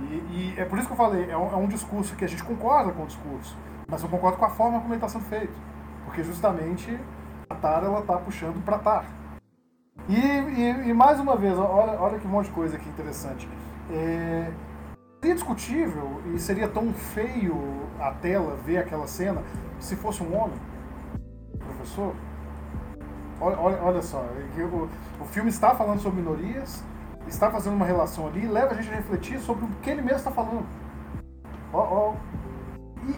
E, 0.00 0.54
e, 0.54 0.54
é 0.56 0.64
por 0.64 0.78
isso 0.78 0.86
que 0.86 0.92
eu 0.92 0.96
falei, 0.96 1.30
é 1.30 1.36
um, 1.36 1.52
é 1.52 1.56
um, 1.56 1.66
discurso 1.66 2.16
que 2.16 2.24
a 2.24 2.28
gente 2.28 2.42
concorda 2.42 2.92
com 2.92 3.02
o 3.02 3.06
discurso, 3.06 3.56
mas 3.88 4.02
eu 4.02 4.08
concordo 4.08 4.38
com 4.38 4.44
a 4.44 4.50
forma 4.50 4.80
como 4.80 4.94
ele 4.94 4.96
está 4.96 5.08
sendo 5.08 5.24
feito. 5.24 5.52
Porque 6.04 6.22
justamente 6.22 6.98
a 7.48 7.54
Tara 7.54 7.86
ela 7.86 8.00
está 8.00 8.16
puxando 8.16 8.62
para 8.64 8.78
Tar. 8.78 9.04
E, 10.08 10.16
e, 10.16 10.88
e, 10.88 10.94
mais 10.94 11.20
uma 11.20 11.36
vez, 11.36 11.56
olha, 11.58 12.00
olha 12.00 12.18
que 12.18 12.26
monte 12.26 12.46
de 12.46 12.52
coisa 12.52 12.76
aqui 12.76 12.88
interessante. 12.88 13.48
É, 13.90 14.50
seria 15.20 15.34
discutível 15.34 16.20
e 16.34 16.38
seria 16.38 16.66
tão 16.66 16.92
feio 16.92 17.86
a 18.00 18.10
tela 18.10 18.56
ver 18.56 18.78
aquela 18.78 19.06
cena 19.06 19.42
se 19.78 19.94
fosse 19.94 20.22
um 20.22 20.36
homem, 20.36 20.56
professor. 21.58 22.14
Olha, 23.40 23.58
olha, 23.58 23.82
olha 23.82 24.02
só, 24.02 24.24
é 24.56 24.62
o, 24.62 24.88
o 25.20 25.24
filme 25.26 25.50
está 25.50 25.74
falando 25.74 26.00
sobre 26.00 26.20
minorias, 26.20 26.82
está 27.26 27.50
fazendo 27.50 27.74
uma 27.74 27.86
relação 27.86 28.26
ali 28.26 28.46
leva 28.46 28.72
a 28.72 28.74
gente 28.74 28.90
a 28.90 28.96
refletir 28.96 29.38
sobre 29.40 29.64
o 29.64 29.68
que 29.82 29.90
ele 29.90 30.02
mesmo 30.02 30.18
está 30.18 30.30
falando. 30.30 30.66
Ó, 31.72 31.78
ó. 31.78 32.14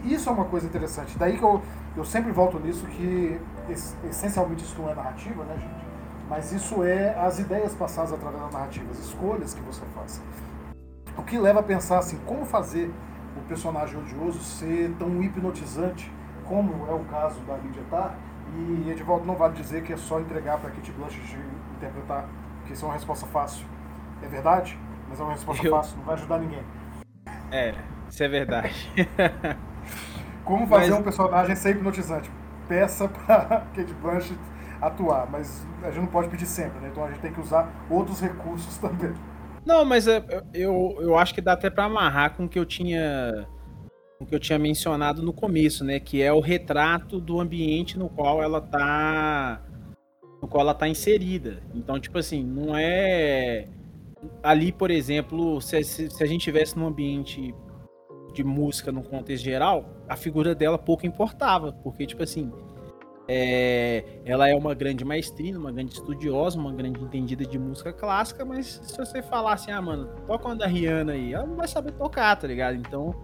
E 0.02 0.14
isso 0.14 0.28
é 0.28 0.32
uma 0.32 0.44
coisa 0.46 0.66
interessante. 0.66 1.18
Daí 1.18 1.36
que 1.36 1.44
eu, 1.44 1.60
eu 1.96 2.04
sempre 2.04 2.32
volto 2.32 2.58
nisso 2.58 2.86
que 2.86 3.40
essencialmente 4.04 4.64
isso 4.64 4.80
não 4.80 4.88
é 4.88 4.94
narrativa, 4.94 5.44
né, 5.44 5.54
gente? 5.58 5.84
Mas 6.28 6.52
isso 6.52 6.82
é 6.82 7.18
as 7.18 7.38
ideias 7.38 7.74
passadas 7.74 8.12
através 8.12 8.42
da 8.42 8.50
narrativa, 8.50 8.90
as 8.90 8.98
escolhas 8.98 9.52
que 9.52 9.60
você 9.60 9.82
faz. 9.94 10.22
O 11.16 11.22
que 11.22 11.38
leva 11.38 11.60
a 11.60 11.62
pensar 11.62 11.98
assim, 11.98 12.18
como 12.24 12.46
fazer 12.46 12.90
o 13.36 13.40
personagem 13.42 13.98
odioso 13.98 14.40
ser 14.40 14.94
tão 14.98 15.22
hipnotizante 15.22 16.10
como 16.44 16.86
é 16.86 16.92
o 16.92 17.04
caso 17.04 17.40
da 17.40 17.56
Lydia 17.56 17.82
Tarr, 17.90 18.16
e 18.56 18.90
Edivaldo 18.90 19.24
não 19.24 19.34
vale 19.34 19.54
dizer 19.54 19.82
que 19.82 19.92
é 19.92 19.96
só 19.96 20.20
entregar 20.20 20.58
para 20.58 20.70
Kate 20.70 20.92
Blanchett 20.92 21.38
interpretar, 21.76 22.28
que 22.66 22.72
isso 22.72 22.84
é 22.84 22.88
uma 22.88 22.94
resposta 22.94 23.26
fácil. 23.26 23.66
É 24.22 24.26
verdade? 24.28 24.78
Mas 25.08 25.20
é 25.20 25.22
uma 25.22 25.32
resposta 25.32 25.66
eu... 25.66 25.70
fácil, 25.70 25.96
não 25.98 26.04
vai 26.04 26.14
ajudar 26.14 26.38
ninguém. 26.38 26.62
É, 27.50 27.74
isso 28.08 28.22
é 28.22 28.28
verdade. 28.28 28.74
Como 30.44 30.66
fazer 30.66 30.90
Mas... 30.90 31.00
um 31.00 31.02
personagem 31.02 31.56
ser 31.56 31.70
hipnotizante? 31.70 32.30
Peça 32.68 33.08
pra 33.08 33.66
Kate 33.74 33.94
Blanchett 33.94 34.38
atuar, 34.80 35.30
mas 35.30 35.66
a 35.82 35.86
gente 35.86 36.00
não 36.00 36.06
pode 36.06 36.28
pedir 36.28 36.46
sempre, 36.46 36.78
né? 36.80 36.88
Então 36.90 37.04
a 37.04 37.08
gente 37.08 37.20
tem 37.20 37.32
que 37.32 37.40
usar 37.40 37.72
outros 37.88 38.20
recursos 38.20 38.76
também. 38.78 39.14
Não, 39.64 39.84
mas 39.84 40.06
eu, 40.06 40.96
eu 41.00 41.16
acho 41.16 41.34
que 41.34 41.40
dá 41.40 41.54
até 41.54 41.70
para 41.70 41.84
amarrar 41.84 42.34
com 42.34 42.44
o 42.44 42.48
que 42.48 42.58
eu 42.58 42.66
tinha 42.66 43.46
o 44.20 44.26
que 44.26 44.34
eu 44.34 44.40
tinha 44.40 44.58
mencionado 44.58 45.22
no 45.22 45.32
começo, 45.32 45.84
né, 45.84 45.98
que 45.98 46.22
é 46.22 46.32
o 46.32 46.40
retrato 46.40 47.20
do 47.20 47.40
ambiente 47.40 47.98
no 47.98 48.08
qual 48.08 48.42
ela 48.42 48.60
tá 48.60 49.60
no 50.40 50.48
qual 50.48 50.60
ela 50.62 50.74
tá 50.74 50.86
inserida. 50.86 51.62
Então, 51.74 51.98
tipo 51.98 52.18
assim, 52.18 52.44
não 52.44 52.76
é 52.76 53.66
ali, 54.42 54.72
por 54.72 54.90
exemplo, 54.90 55.60
se, 55.60 55.82
se, 55.84 56.10
se 56.10 56.22
a 56.22 56.26
gente 56.26 56.42
tivesse 56.42 56.78
num 56.78 56.86
ambiente 56.86 57.54
de 58.32 58.44
música 58.44 58.90
no 58.90 59.02
contexto 59.02 59.44
geral, 59.44 59.84
a 60.08 60.16
figura 60.16 60.54
dela 60.54 60.76
pouco 60.76 61.06
importava, 61.06 61.72
porque 61.72 62.06
tipo 62.06 62.22
assim, 62.22 62.52
é, 63.26 64.04
ela 64.24 64.48
é 64.48 64.54
uma 64.54 64.74
grande 64.74 65.04
maestrina, 65.04 65.58
uma 65.58 65.72
grande 65.72 65.94
estudiosa, 65.94 66.58
uma 66.58 66.72
grande 66.72 67.00
entendida 67.00 67.44
de 67.46 67.58
música 67.58 67.92
clássica, 67.92 68.44
mas 68.44 68.80
se 68.82 68.96
você 68.96 69.22
falar 69.22 69.54
assim, 69.54 69.70
ah, 69.70 69.80
mano, 69.80 70.08
toca 70.26 70.46
uma 70.46 70.56
da 70.56 70.66
Rihanna 70.66 71.12
aí, 71.12 71.32
ela 71.32 71.46
não 71.46 71.56
vai 71.56 71.68
saber 71.68 71.92
tocar, 71.92 72.36
tá 72.36 72.46
ligado? 72.46 72.76
Então, 72.76 73.14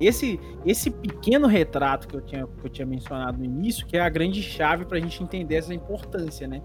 esse 0.00 0.40
esse 0.64 0.90
pequeno 0.90 1.46
retrato 1.46 2.08
que 2.08 2.16
eu 2.16 2.22
tinha, 2.22 2.46
que 2.46 2.66
eu 2.66 2.70
tinha 2.70 2.86
mencionado 2.86 3.38
no 3.38 3.44
início, 3.44 3.86
que 3.86 3.96
é 3.96 4.00
a 4.00 4.08
grande 4.08 4.42
chave 4.42 4.84
pra 4.84 4.98
gente 4.98 5.22
entender 5.22 5.56
essa 5.56 5.74
importância, 5.74 6.46
né? 6.46 6.62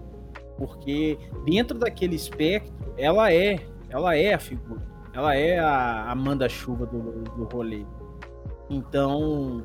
Porque 0.56 1.18
dentro 1.44 1.78
daquele 1.78 2.16
espectro, 2.16 2.74
ela 2.96 3.32
é, 3.32 3.60
ela 3.88 4.16
é 4.16 4.34
a 4.34 4.38
figura. 4.38 4.82
Ela 5.12 5.34
é 5.34 5.58
a, 5.58 6.10
Amanda 6.10 6.48
chuva 6.48 6.86
do, 6.86 7.22
do 7.22 7.44
rolê. 7.44 7.84
Então, 8.70 9.64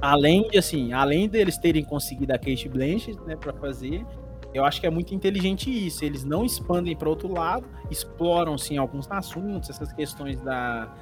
além 0.00 0.48
de 0.48 0.58
assim, 0.58 0.92
além 0.92 1.28
deles 1.28 1.58
terem 1.58 1.84
conseguido 1.84 2.32
a 2.32 2.38
Kate 2.38 2.68
Blanchett, 2.68 3.18
né, 3.26 3.36
para 3.36 3.52
fazer, 3.52 4.06
eu 4.54 4.64
acho 4.64 4.80
que 4.80 4.86
é 4.86 4.90
muito 4.90 5.14
inteligente 5.14 5.70
isso. 5.70 6.04
Eles 6.04 6.24
não 6.24 6.44
expandem 6.44 6.96
para 6.96 7.08
outro 7.08 7.32
lado, 7.32 7.66
exploram 7.90 8.56
sim 8.56 8.76
alguns 8.76 9.10
assuntos, 9.10 9.70
essas 9.70 9.92
questões 9.92 10.40
da 10.40 10.94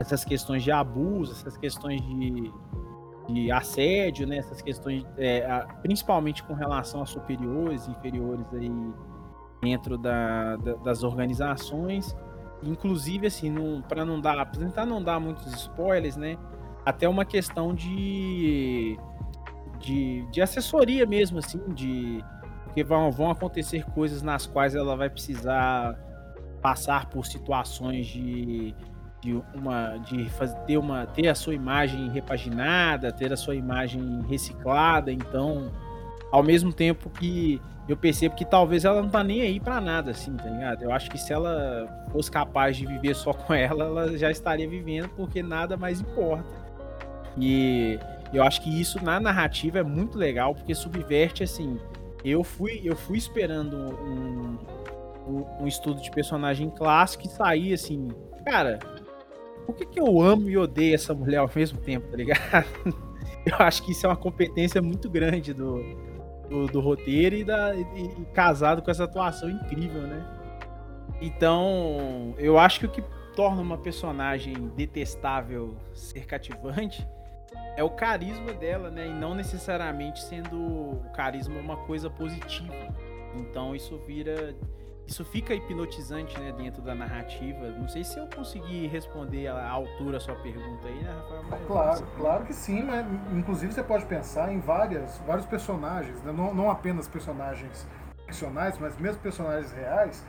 essas 0.00 0.24
questões 0.24 0.62
de 0.62 0.70
abuso, 0.70 1.32
essas 1.32 1.56
questões 1.56 2.00
de, 2.00 2.52
de 3.28 3.50
assédio, 3.50 4.28
né, 4.28 4.38
essas 4.38 4.62
questões 4.62 5.04
é, 5.16 5.44
a, 5.44 5.66
principalmente 5.82 6.44
com 6.44 6.54
relação 6.54 7.02
a 7.02 7.06
superiores 7.06 7.88
e 7.88 7.90
inferiores 7.90 8.46
aí 8.52 8.70
dentro 9.62 9.98
da, 9.98 10.56
da, 10.56 10.74
das 10.74 11.02
organizações. 11.02 12.16
Inclusive 12.62 13.26
assim, 13.26 13.54
para 13.88 14.04
não 14.04 14.20
dar, 14.20 14.44
tentar 14.50 14.84
não 14.84 15.02
dar 15.02 15.20
muitos 15.20 15.46
spoilers, 15.54 16.16
né? 16.16 16.36
até 16.88 17.06
uma 17.06 17.24
questão 17.24 17.74
de, 17.74 18.98
de, 19.78 20.22
de 20.30 20.40
assessoria 20.40 21.04
mesmo, 21.04 21.38
assim, 21.38 21.60
de 21.74 22.24
porque 22.64 22.82
vão, 22.82 23.10
vão 23.10 23.30
acontecer 23.30 23.84
coisas 23.90 24.22
nas 24.22 24.46
quais 24.46 24.74
ela 24.74 24.96
vai 24.96 25.10
precisar 25.10 25.98
passar 26.62 27.06
por 27.10 27.26
situações 27.26 28.06
de, 28.06 28.74
de 29.20 29.34
uma 29.54 29.98
de 29.98 30.30
fazer 30.30 30.56
ter 30.60 30.78
uma 30.78 31.06
ter 31.06 31.28
a 31.28 31.34
sua 31.34 31.54
imagem 31.54 32.08
repaginada, 32.08 33.12
ter 33.12 33.32
a 33.32 33.36
sua 33.36 33.54
imagem 33.54 34.22
reciclada, 34.22 35.12
então 35.12 35.70
ao 36.30 36.42
mesmo 36.42 36.72
tempo 36.72 37.10
que 37.10 37.60
eu 37.88 37.96
percebo 37.96 38.34
que 38.34 38.44
talvez 38.44 38.84
ela 38.84 39.00
não 39.00 39.08
tá 39.08 39.24
nem 39.24 39.40
aí 39.40 39.58
para 39.58 39.80
nada 39.80 40.10
assim, 40.10 40.36
tá 40.36 40.44
ligado? 40.44 40.82
Eu 40.82 40.92
acho 40.92 41.10
que 41.10 41.16
se 41.16 41.32
ela 41.32 42.06
fosse 42.12 42.30
capaz 42.30 42.76
de 42.76 42.84
viver 42.84 43.14
só 43.14 43.32
com 43.32 43.54
ela, 43.54 43.84
ela 43.84 44.18
já 44.18 44.30
estaria 44.30 44.68
vivendo 44.68 45.08
porque 45.10 45.42
nada 45.42 45.76
mais 45.76 46.00
importa. 46.00 46.44
E 47.38 47.98
eu 48.32 48.42
acho 48.42 48.60
que 48.60 48.80
isso 48.80 49.02
na 49.02 49.18
narrativa 49.18 49.78
é 49.78 49.82
muito 49.82 50.18
legal, 50.18 50.54
porque 50.54 50.74
subverte 50.74 51.42
assim. 51.42 51.78
Eu 52.22 52.44
fui, 52.44 52.80
eu 52.84 52.94
fui 52.94 53.16
esperando 53.16 53.76
um, 53.76 54.58
um, 55.26 55.46
um 55.60 55.66
estudo 55.66 56.02
de 56.02 56.10
personagem 56.10 56.68
clássico 56.68 57.26
e 57.26 57.30
saí 57.30 57.72
assim, 57.72 58.08
cara, 58.44 58.78
por 59.64 59.74
que, 59.76 59.86
que 59.86 60.00
eu 60.00 60.20
amo 60.20 60.50
e 60.50 60.58
odeio 60.58 60.94
essa 60.94 61.14
mulher 61.14 61.38
ao 61.38 61.50
mesmo 61.54 61.78
tempo, 61.78 62.08
tá 62.08 62.16
ligado? 62.16 62.66
Eu 63.46 63.54
acho 63.60 63.82
que 63.82 63.92
isso 63.92 64.04
é 64.04 64.08
uma 64.08 64.16
competência 64.16 64.82
muito 64.82 65.08
grande 65.08 65.54
do, 65.54 65.82
do, 66.48 66.66
do 66.66 66.80
roteiro 66.80 67.36
e, 67.36 67.44
da, 67.44 67.74
e, 67.74 67.80
e, 67.80 68.24
casado 68.32 68.82
com 68.82 68.90
essa 68.90 69.04
atuação 69.04 69.48
incrível, 69.48 70.02
né? 70.02 70.24
Então, 71.20 72.34
eu 72.38 72.58
acho 72.58 72.80
que 72.80 72.86
o 72.86 72.88
que 72.88 73.02
torna 73.34 73.62
uma 73.62 73.78
personagem 73.78 74.54
detestável 74.76 75.76
ser 75.94 76.26
cativante 76.26 77.06
é 77.76 77.84
o 77.84 77.90
carisma 77.90 78.52
dela, 78.52 78.90
né? 78.90 79.06
E 79.06 79.12
não 79.12 79.34
necessariamente 79.34 80.20
sendo 80.22 80.56
o 80.56 81.04
carisma 81.14 81.58
uma 81.60 81.76
coisa 81.76 82.10
positiva. 82.10 82.74
Então 83.36 83.74
isso 83.74 83.96
vira. 83.98 84.54
Isso 85.08 85.24
fica 85.24 85.54
hipnotizante, 85.54 86.38
né, 86.38 86.52
dentro 86.52 86.82
da 86.82 86.94
narrativa. 86.94 87.70
Não 87.70 87.88
sei 87.88 88.04
se 88.04 88.18
eu 88.18 88.28
consegui 88.28 88.86
responder 88.88 89.46
à 89.46 89.70
altura 89.70 90.18
a 90.18 90.20
sua 90.20 90.34
pergunta 90.34 90.86
aí, 90.86 91.02
né, 91.02 91.10
Rafael? 91.10 91.44
Mas 91.48 91.66
claro, 91.66 92.06
claro 92.18 92.44
que 92.44 92.52
sim, 92.52 92.82
né? 92.82 93.06
Inclusive 93.32 93.72
você 93.72 93.82
pode 93.82 94.04
pensar 94.04 94.52
em 94.52 94.60
várias, 94.60 95.16
vários 95.26 95.46
personagens, 95.46 96.22
né? 96.22 96.30
não, 96.30 96.52
não 96.52 96.70
apenas 96.70 97.08
personagens 97.08 97.88
ficcionais, 98.26 98.78
mas 98.78 98.98
mesmo 98.98 99.18
personagens 99.22 99.72
reais, 99.72 100.26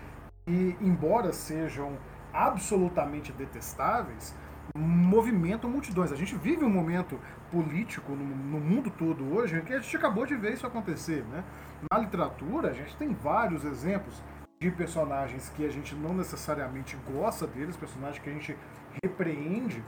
e 0.47 0.77
embora 0.79 1.33
sejam 1.33 1.97
absolutamente 2.31 3.33
detestáveis, 3.33 4.33
movimentam 4.73 5.69
multidões. 5.69 6.09
A 6.13 6.15
gente 6.15 6.35
vive 6.35 6.63
um 6.63 6.69
momento 6.69 7.19
político 7.51 8.13
no, 8.13 8.23
no, 8.23 8.59
mundo 8.61 8.89
todo 8.89 9.35
hoje 9.35 9.61
que 9.61 9.73
a 9.73 9.79
gente 9.79 9.97
acabou 9.97 10.25
de 10.25 10.35
ver 10.35 10.53
isso 10.53 10.65
acontecer. 10.65 11.25
Né? 11.25 11.43
Na 11.91 11.99
literatura, 11.99 12.69
a 12.69 12.73
gente 12.73 12.95
tem 12.95 13.13
vários 13.13 13.65
exemplos 13.65 14.23
de 14.59 14.69
personagens 14.71 15.49
que 15.55 15.65
a 15.65 15.69
gente 15.69 15.95
não 15.95 16.13
necessariamente 16.13 16.97
gosta 17.11 17.47
deles, 17.47 17.77
personagens 17.77 18.21
que 18.21 18.29
a 18.29 18.33
gente 18.33 18.57
repreende, 19.01 19.81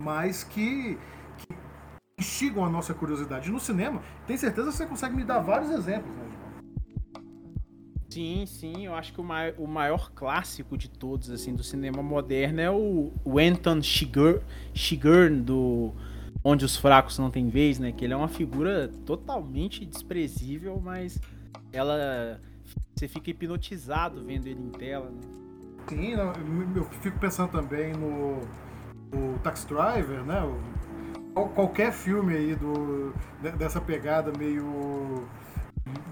mas 0.00 0.42
que, 0.42 0.98
que 1.38 1.56
instigam 2.18 2.64
a 2.64 2.68
nossa 2.68 2.92
curiosidade. 2.92 3.50
No 3.50 3.60
cinema, 3.60 4.02
tem 4.26 4.36
certeza 4.36 4.70
que 4.70 4.76
você 4.76 4.86
consegue 4.86 5.14
me 5.14 5.22
dar 5.22 5.38
vários 5.38 5.70
exemplos, 5.70 6.14
né? 6.16 6.26
Sim, 8.10 8.44
sim, 8.46 8.86
eu 8.86 8.94
acho 8.94 9.12
que 9.12 9.20
o 9.20 9.24
maior, 9.24 9.54
o 9.58 9.68
maior 9.68 10.10
clássico 10.12 10.76
de 10.76 10.88
todos, 10.88 11.30
assim, 11.30 11.54
do 11.54 11.62
cinema 11.62 12.02
moderno 12.02 12.60
é 12.60 12.70
o, 12.70 13.12
o 13.24 13.38
Anton 13.38 13.80
Chigurh, 13.82 14.40
do 15.44 15.92
Onde 16.42 16.64
os 16.64 16.76
Fracos 16.76 17.18
Não 17.18 17.30
Têm 17.30 17.50
Vez, 17.50 17.78
né? 17.78 17.92
Que 17.92 18.04
ele 18.04 18.14
é 18.14 18.16
uma 18.16 18.28
figura 18.28 18.88
totalmente 19.04 19.84
desprezível, 19.84 20.80
mas 20.82 21.20
ela... 21.72 22.40
Você 22.94 23.08
fica 23.08 23.30
hipnotizado 23.30 24.24
vendo 24.24 24.46
ele 24.46 24.60
em 24.60 24.70
tela, 24.70 25.10
né? 25.10 25.20
Sim, 25.88 26.12
eu 26.74 26.84
fico 27.00 27.18
pensando 27.18 27.52
também 27.52 27.92
no 27.92 28.40
o 29.12 29.38
Taxi 29.42 29.66
Driver, 29.68 30.24
né? 30.24 30.42
Qualquer 31.54 31.92
filme 31.92 32.34
aí 32.34 32.54
do, 32.56 33.14
dessa 33.56 33.80
pegada 33.80 34.32
meio 34.36 35.26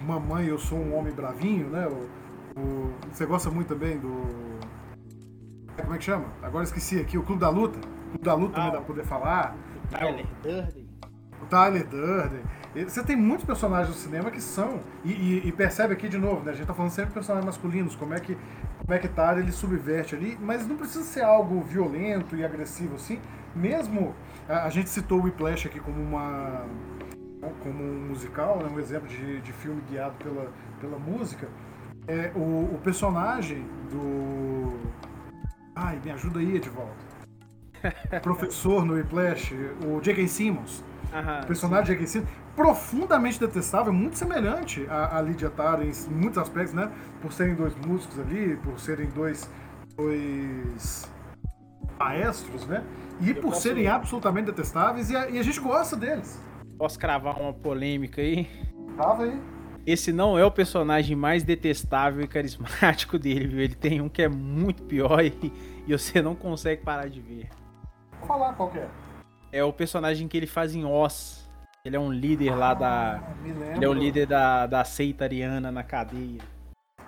Mamãe, 0.04 0.46
eu 0.46 0.58
sou 0.58 0.78
um 0.78 0.96
homem 0.96 1.12
bravinho, 1.12 1.68
né? 1.68 1.88
O, 1.88 2.60
o, 2.60 2.94
você 3.10 3.26
gosta 3.26 3.50
muito 3.50 3.68
também 3.68 3.98
do. 3.98 4.22
Como 5.76 5.94
é 5.94 5.98
que 5.98 6.04
chama? 6.04 6.26
Agora 6.42 6.64
esqueci 6.64 7.00
aqui, 7.00 7.18
o 7.18 7.22
Clube 7.22 7.40
da 7.40 7.48
Luta. 7.48 7.78
O 7.78 8.10
Clube 8.10 8.24
da 8.24 8.34
Luta 8.34 8.52
ah, 8.52 8.54
também 8.54 8.72
dá 8.72 8.78
pra 8.78 8.86
poder 8.86 9.04
falar. 9.04 9.56
O 9.84 9.98
Tyler 9.98 10.26
Durden. 10.42 10.83
O 11.44 11.46
Tyler 11.46 11.86
Durden. 11.86 12.40
Você 12.88 13.04
tem 13.04 13.14
muitos 13.14 13.44
personagens 13.44 13.94
do 13.94 14.00
cinema 14.00 14.30
que 14.30 14.40
são. 14.40 14.80
E, 15.04 15.12
e, 15.12 15.48
e, 15.48 15.52
percebe 15.52 15.92
aqui 15.92 16.08
de 16.08 16.18
novo, 16.18 16.44
né? 16.44 16.52
A 16.52 16.54
gente 16.54 16.66
tá 16.66 16.74
falando 16.74 16.90
sempre 16.90 17.10
de 17.10 17.14
personagens 17.14 17.46
masculinos, 17.46 17.94
como 17.94 18.14
é 18.14 18.20
que 18.20 18.36
como 18.78 18.92
é 18.92 18.98
que 18.98 19.08
tá, 19.08 19.38
ele 19.38 19.50
subverte 19.50 20.14
ali, 20.14 20.36
mas 20.42 20.66
não 20.66 20.76
precisa 20.76 21.04
ser 21.04 21.22
algo 21.22 21.62
violento 21.62 22.36
e 22.36 22.44
agressivo 22.44 22.96
assim. 22.96 23.18
Mesmo 23.54 24.14
a, 24.48 24.64
a 24.64 24.70
gente 24.70 24.90
citou 24.90 25.20
o 25.20 25.22
Whiplash 25.22 25.66
aqui 25.66 25.80
como 25.80 26.02
uma 26.02 26.66
como 27.62 27.82
um 27.82 28.08
musical, 28.08 28.58
né, 28.58 28.70
um 28.74 28.78
exemplo 28.78 29.06
de, 29.06 29.40
de 29.40 29.52
filme 29.52 29.82
guiado 29.88 30.14
pela, 30.16 30.50
pela 30.80 30.98
música, 30.98 31.46
é 32.06 32.30
o, 32.34 32.74
o 32.74 32.80
personagem 32.82 33.64
do. 33.90 34.78
Ai, 35.74 36.00
me 36.04 36.10
ajuda 36.10 36.38
aí, 36.38 36.56
Edvaldo. 36.56 37.13
Professor 38.22 38.84
no 38.84 38.94
Whiplash, 38.94 39.54
o 39.86 40.00
J.K. 40.00 40.26
Simmons. 40.28 40.84
o 41.42 41.46
personagem 41.46 41.86
J.K. 41.94 42.06
Simmons, 42.06 42.28
profundamente 42.54 43.40
detestável, 43.40 43.92
muito 43.92 44.16
semelhante 44.16 44.86
a, 44.88 45.18
a 45.18 45.20
Lydia 45.20 45.50
Tara 45.50 45.84
em 45.84 45.92
muitos 46.10 46.38
aspectos, 46.38 46.72
né? 46.72 46.90
Por 47.20 47.32
serem 47.32 47.54
dois 47.54 47.74
músicos 47.86 48.18
ali, 48.18 48.56
por 48.56 48.78
serem 48.78 49.08
dois, 49.08 49.50
dois 49.96 51.10
maestros, 51.98 52.66
né? 52.66 52.84
E 53.20 53.30
Eu 53.30 53.36
por 53.36 53.54
serem 53.54 53.86
absolutamente 53.86 54.46
detestáveis, 54.46 55.10
e 55.10 55.16
a, 55.16 55.28
e 55.28 55.38
a 55.38 55.42
gente 55.42 55.60
gosta 55.60 55.96
deles. 55.96 56.40
Posso 56.78 56.98
cravar 56.98 57.40
uma 57.40 57.52
polêmica 57.52 58.20
aí? 58.20 58.48
Crava 58.96 59.24
aí. 59.24 59.40
Esse 59.86 60.12
não 60.12 60.38
é 60.38 60.44
o 60.44 60.50
personagem 60.50 61.14
mais 61.14 61.42
detestável 61.42 62.24
e 62.24 62.26
carismático 62.26 63.18
dele, 63.18 63.46
viu? 63.46 63.60
Ele 63.60 63.74
tem 63.74 64.00
um 64.00 64.08
que 64.08 64.22
é 64.22 64.28
muito 64.28 64.82
pior 64.84 65.22
e, 65.22 65.52
e 65.86 65.92
você 65.92 66.22
não 66.22 66.34
consegue 66.34 66.82
parar 66.82 67.08
de 67.08 67.20
ver. 67.20 67.48
Falar 68.26 68.52
qual 68.54 68.68
que 68.70 68.78
é. 68.78 68.88
É 69.52 69.62
o 69.64 69.72
personagem 69.72 70.26
que 70.28 70.36
ele 70.36 70.46
faz 70.46 70.74
em 70.74 70.84
Oz. 70.84 71.48
Ele 71.84 71.96
é 71.96 72.00
um 72.00 72.10
líder 72.10 72.56
lá 72.56 72.72
da. 72.74 73.16
Ah. 73.16 73.22
Ele 73.76 73.84
é 73.84 73.88
o 73.88 73.92
líder 73.92 74.26
da, 74.26 74.66
da 74.66 74.84
seita 74.84 75.24
ariana 75.24 75.70
na 75.70 75.82
cadeia. 75.82 76.40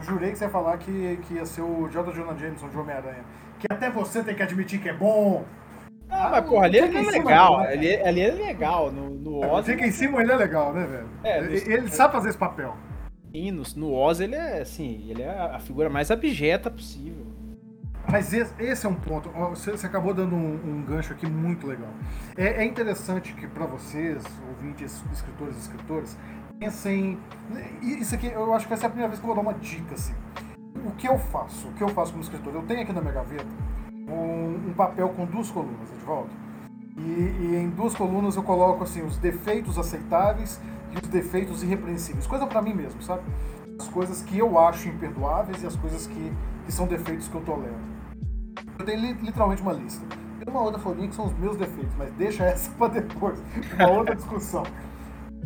Jurei 0.00 0.30
que 0.32 0.36
você 0.38 0.44
ia 0.44 0.50
falar 0.50 0.76
que, 0.76 1.18
que 1.26 1.34
ia 1.34 1.46
ser 1.46 1.62
o 1.62 1.88
J. 1.88 2.12
Jonah 2.12 2.34
Jameson 2.36 2.68
de 2.68 2.76
Homem-Aranha. 2.76 3.24
Que 3.58 3.66
até 3.70 3.90
você 3.90 4.22
tem 4.22 4.34
que 4.34 4.42
admitir 4.42 4.80
que 4.80 4.90
é 4.90 4.92
bom. 4.92 5.44
Ah, 6.10 6.26
Ah, 6.26 6.30
mas 6.32 6.44
porra, 6.48 6.66
ali, 6.66 6.82
fica 6.82 6.98
ele 6.98 6.98
em 6.98 7.08
é 7.08 7.10
legal. 7.10 7.60
né? 7.60 7.68
Ali, 7.72 7.96
ali 7.96 8.20
é 8.20 8.30
legal. 8.30 8.92
No, 8.92 9.08
no 9.10 9.38
Oz. 9.50 9.64
Fica 9.64 9.86
em 9.86 9.90
cima, 9.90 10.20
ele 10.20 10.30
é 10.32 10.36
legal, 10.36 10.74
né, 10.74 10.86
velho? 10.86 11.08
É, 11.24 11.38
ele, 11.38 11.72
ele 11.72 11.88
sabe 11.88 12.12
fazer 12.12 12.28
esse 12.28 12.38
papel. 12.38 12.76
Sim, 13.32 13.50
no, 13.50 13.62
no 13.76 13.94
Oz 13.94 14.20
ele 14.20 14.34
é 14.34 14.60
assim, 14.60 15.06
ele 15.10 15.22
é 15.22 15.30
a 15.30 15.58
figura 15.58 15.88
mais 15.88 16.10
abjeta 16.10 16.70
possível. 16.70 17.25
Mas 18.10 18.32
esse, 18.32 18.86
é 18.86 18.88
um 18.88 18.94
ponto. 18.94 19.28
Você, 19.30 19.72
você 19.72 19.86
acabou 19.86 20.14
dando 20.14 20.34
um, 20.34 20.60
um 20.64 20.82
gancho 20.82 21.12
aqui 21.12 21.26
muito 21.26 21.66
legal. 21.66 21.90
É, 22.36 22.62
é 22.62 22.64
interessante 22.64 23.32
que 23.34 23.46
para 23.46 23.66
vocês, 23.66 24.22
ouvintes, 24.48 25.02
escritores 25.12 25.56
e 25.56 25.58
escritoras, 25.58 26.16
pensem. 26.58 27.18
e 27.82 28.00
Isso 28.00 28.14
aqui, 28.14 28.28
eu 28.28 28.54
acho 28.54 28.66
que 28.66 28.74
essa 28.74 28.84
é 28.84 28.88
a 28.88 28.90
primeira 28.90 29.08
vez 29.08 29.20
que 29.20 29.24
eu 29.24 29.34
vou 29.34 29.42
dar 29.42 29.48
uma 29.48 29.58
dica. 29.58 29.94
Assim. 29.94 30.14
O 30.84 30.92
que 30.92 31.08
eu 31.08 31.18
faço? 31.18 31.68
O 31.68 31.72
que 31.72 31.82
eu 31.82 31.88
faço 31.88 32.12
como 32.12 32.22
escritor? 32.22 32.54
Eu 32.54 32.62
tenho 32.62 32.82
aqui 32.82 32.92
na 32.92 33.00
minha 33.00 33.12
gaveta 33.12 33.46
um, 34.08 34.70
um 34.70 34.72
papel 34.74 35.08
com 35.10 35.26
duas 35.26 35.50
colunas, 35.50 35.90
Edvaldo. 35.92 36.30
E, 36.96 37.00
e 37.00 37.56
em 37.56 37.68
duas 37.70 37.94
colunas 37.94 38.36
eu 38.36 38.42
coloco 38.42 38.84
assim 38.84 39.02
os 39.02 39.18
defeitos 39.18 39.78
aceitáveis 39.78 40.60
e 40.92 41.04
os 41.04 41.08
defeitos 41.08 41.62
irrepreensíveis. 41.62 42.26
Coisa 42.26 42.46
para 42.46 42.62
mim 42.62 42.72
mesmo, 42.72 43.02
sabe? 43.02 43.22
As 43.78 43.88
coisas 43.88 44.22
que 44.22 44.38
eu 44.38 44.58
acho 44.58 44.88
imperdoáveis 44.88 45.62
e 45.62 45.66
as 45.66 45.76
coisas 45.76 46.06
que, 46.06 46.32
que 46.64 46.72
são 46.72 46.86
defeitos 46.86 47.28
que 47.28 47.34
eu 47.34 47.42
tolero. 47.42 47.95
Eu 48.78 48.84
tenho 48.84 49.00
li- 49.00 49.12
literalmente 49.14 49.62
uma 49.62 49.72
lista. 49.72 50.04
Tem 50.38 50.48
uma 50.48 50.62
outra 50.62 50.78
folhinha 50.80 51.08
que 51.08 51.14
são 51.14 51.26
os 51.26 51.34
meus 51.38 51.56
defeitos, 51.56 51.94
mas 51.96 52.12
deixa 52.12 52.44
essa 52.44 52.70
pra 52.76 52.88
depois, 52.88 53.42
uma 53.74 53.90
outra 53.90 54.14
discussão. 54.14 54.64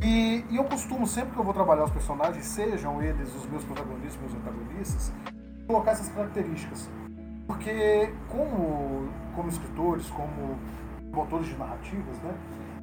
E, 0.02 0.44
e 0.50 0.56
eu 0.56 0.64
costumo, 0.64 1.06
sempre 1.06 1.32
que 1.32 1.38
eu 1.38 1.44
vou 1.44 1.52
trabalhar 1.52 1.84
os 1.84 1.90
personagens, 1.90 2.44
sejam 2.46 3.02
eles 3.02 3.34
os 3.34 3.46
meus 3.46 3.64
protagonistas, 3.64 4.20
meus 4.20 4.34
antagonistas, 4.34 5.12
colocar 5.66 5.92
essas 5.92 6.08
características. 6.08 6.88
Porque, 7.46 8.12
como, 8.28 9.08
como 9.34 9.48
escritores, 9.48 10.08
como 10.10 10.56
motores 11.12 11.48
de 11.48 11.56
narrativas, 11.56 12.16
né, 12.22 12.32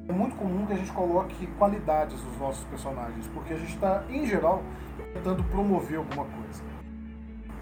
é 0.08 0.12
muito 0.12 0.36
comum 0.36 0.64
que 0.66 0.72
a 0.72 0.76
gente 0.76 0.92
coloque 0.92 1.46
qualidades 1.58 2.22
nos 2.22 2.38
nossos 2.38 2.64
personagens, 2.64 3.26
porque 3.34 3.54
a 3.54 3.58
gente 3.58 3.74
está, 3.74 4.04
em 4.08 4.24
geral, 4.26 4.62
tentando 5.12 5.42
promover 5.44 5.98
alguma 5.98 6.24
coisa. 6.24 6.62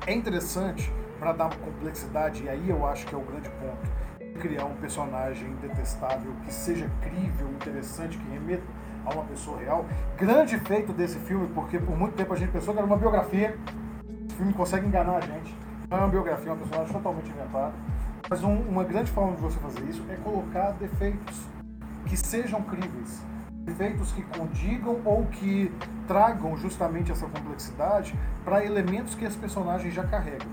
É 0.07 0.13
interessante 0.15 0.93
para 1.19 1.33
dar 1.33 1.57
complexidade, 1.57 2.45
e 2.45 2.49
aí 2.49 2.69
eu 2.69 2.87
acho 2.87 3.07
que 3.07 3.15
é 3.15 3.19
o 3.19 3.23
grande 3.23 3.49
ponto, 3.51 4.39
criar 4.41 4.65
um 4.65 4.75
personagem 4.77 5.55
detestável 5.57 6.33
que 6.45 6.53
seja 6.53 6.91
crível, 7.01 7.49
interessante, 7.49 8.19
que 8.19 8.31
remeta 8.31 8.63
a 9.05 9.15
uma 9.15 9.25
pessoa 9.25 9.59
real. 9.59 9.87
Grande 10.17 10.59
feito 10.59 10.93
desse 10.93 11.19
filme, 11.21 11.49
porque 11.55 11.79
por 11.79 11.97
muito 11.97 12.15
tempo 12.15 12.33
a 12.33 12.37
gente 12.37 12.51
pensou 12.51 12.75
que 12.75 12.79
era 12.79 12.87
uma 12.87 12.97
biografia. 12.97 13.57
O 14.31 14.33
filme 14.35 14.53
consegue 14.53 14.87
enganar 14.87 15.17
a 15.17 15.21
gente. 15.21 15.57
Não 15.89 15.99
é 15.99 16.01
uma 16.01 16.09
biografia, 16.09 16.51
é 16.51 16.53
um 16.53 16.59
personagem 16.59 16.93
totalmente 16.93 17.31
inventado. 17.31 17.75
Mas 18.29 18.43
um- 18.43 18.61
uma 18.63 18.85
grande 18.85 19.11
forma 19.11 19.37
de 19.37 19.43
você 19.43 19.59
fazer 19.61 19.85
isso 19.85 20.05
é 20.11 20.17
colocar 20.17 20.73
defeitos 20.73 21.47
que 22.05 22.17
sejam 22.17 22.61
críveis. 22.63 23.23
Defeitos 23.65 24.13
que 24.13 24.23
condigam 24.23 25.01
ou 25.05 25.25
que 25.27 25.73
tragam 26.07 26.57
justamente 26.57 27.11
essa 27.11 27.27
complexidade 27.27 28.17
para 28.45 28.65
elementos 28.65 29.15
que 29.15 29.25
esse 29.25 29.39
personagem 29.39 29.91
já 29.91 30.05
carrega. 30.05 30.45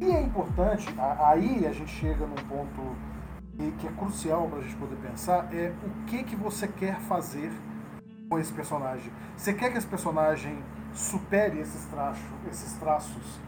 E 0.00 0.10
é 0.10 0.22
importante, 0.22 0.88
aí 0.98 1.66
a 1.66 1.72
gente 1.72 1.90
chega 1.90 2.26
num 2.26 2.34
ponto 2.48 2.96
que, 3.78 3.86
é 3.86 3.92
crucial 3.92 4.48
para 4.48 4.60
a 4.60 4.62
gente 4.62 4.76
poder 4.76 4.96
pensar, 4.96 5.54
é 5.54 5.74
o 5.84 6.04
que, 6.06 6.24
que 6.24 6.34
você 6.34 6.66
quer 6.66 6.98
fazer 7.00 7.52
com 8.30 8.38
esse 8.38 8.50
personagem. 8.50 9.12
Você 9.36 9.52
quer 9.52 9.70
que 9.70 9.76
esse 9.76 9.86
personagem 9.86 10.64
supere 10.94 11.58
esses 11.58 11.84
traços, 11.84 12.24
esses 12.50 12.72
traços 12.78 13.38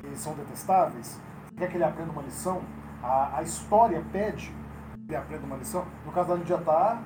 que 0.00 0.16
são 0.16 0.34
detestáveis? 0.34 1.20
Você 1.48 1.54
quer 1.56 1.68
que 1.68 1.76
ele 1.76 1.84
aprenda 1.84 2.12
uma 2.12 2.22
lição? 2.22 2.62
A, 3.02 3.38
a 3.38 3.42
história 3.42 4.00
pede 4.12 4.54
que 4.94 5.08
ele 5.08 5.16
aprenda 5.16 5.44
uma 5.44 5.56
lição? 5.56 5.84
No 6.06 6.12
caso 6.12 6.28
da 6.28 6.34
Lídia 6.36 6.58
Tá, 6.58 7.02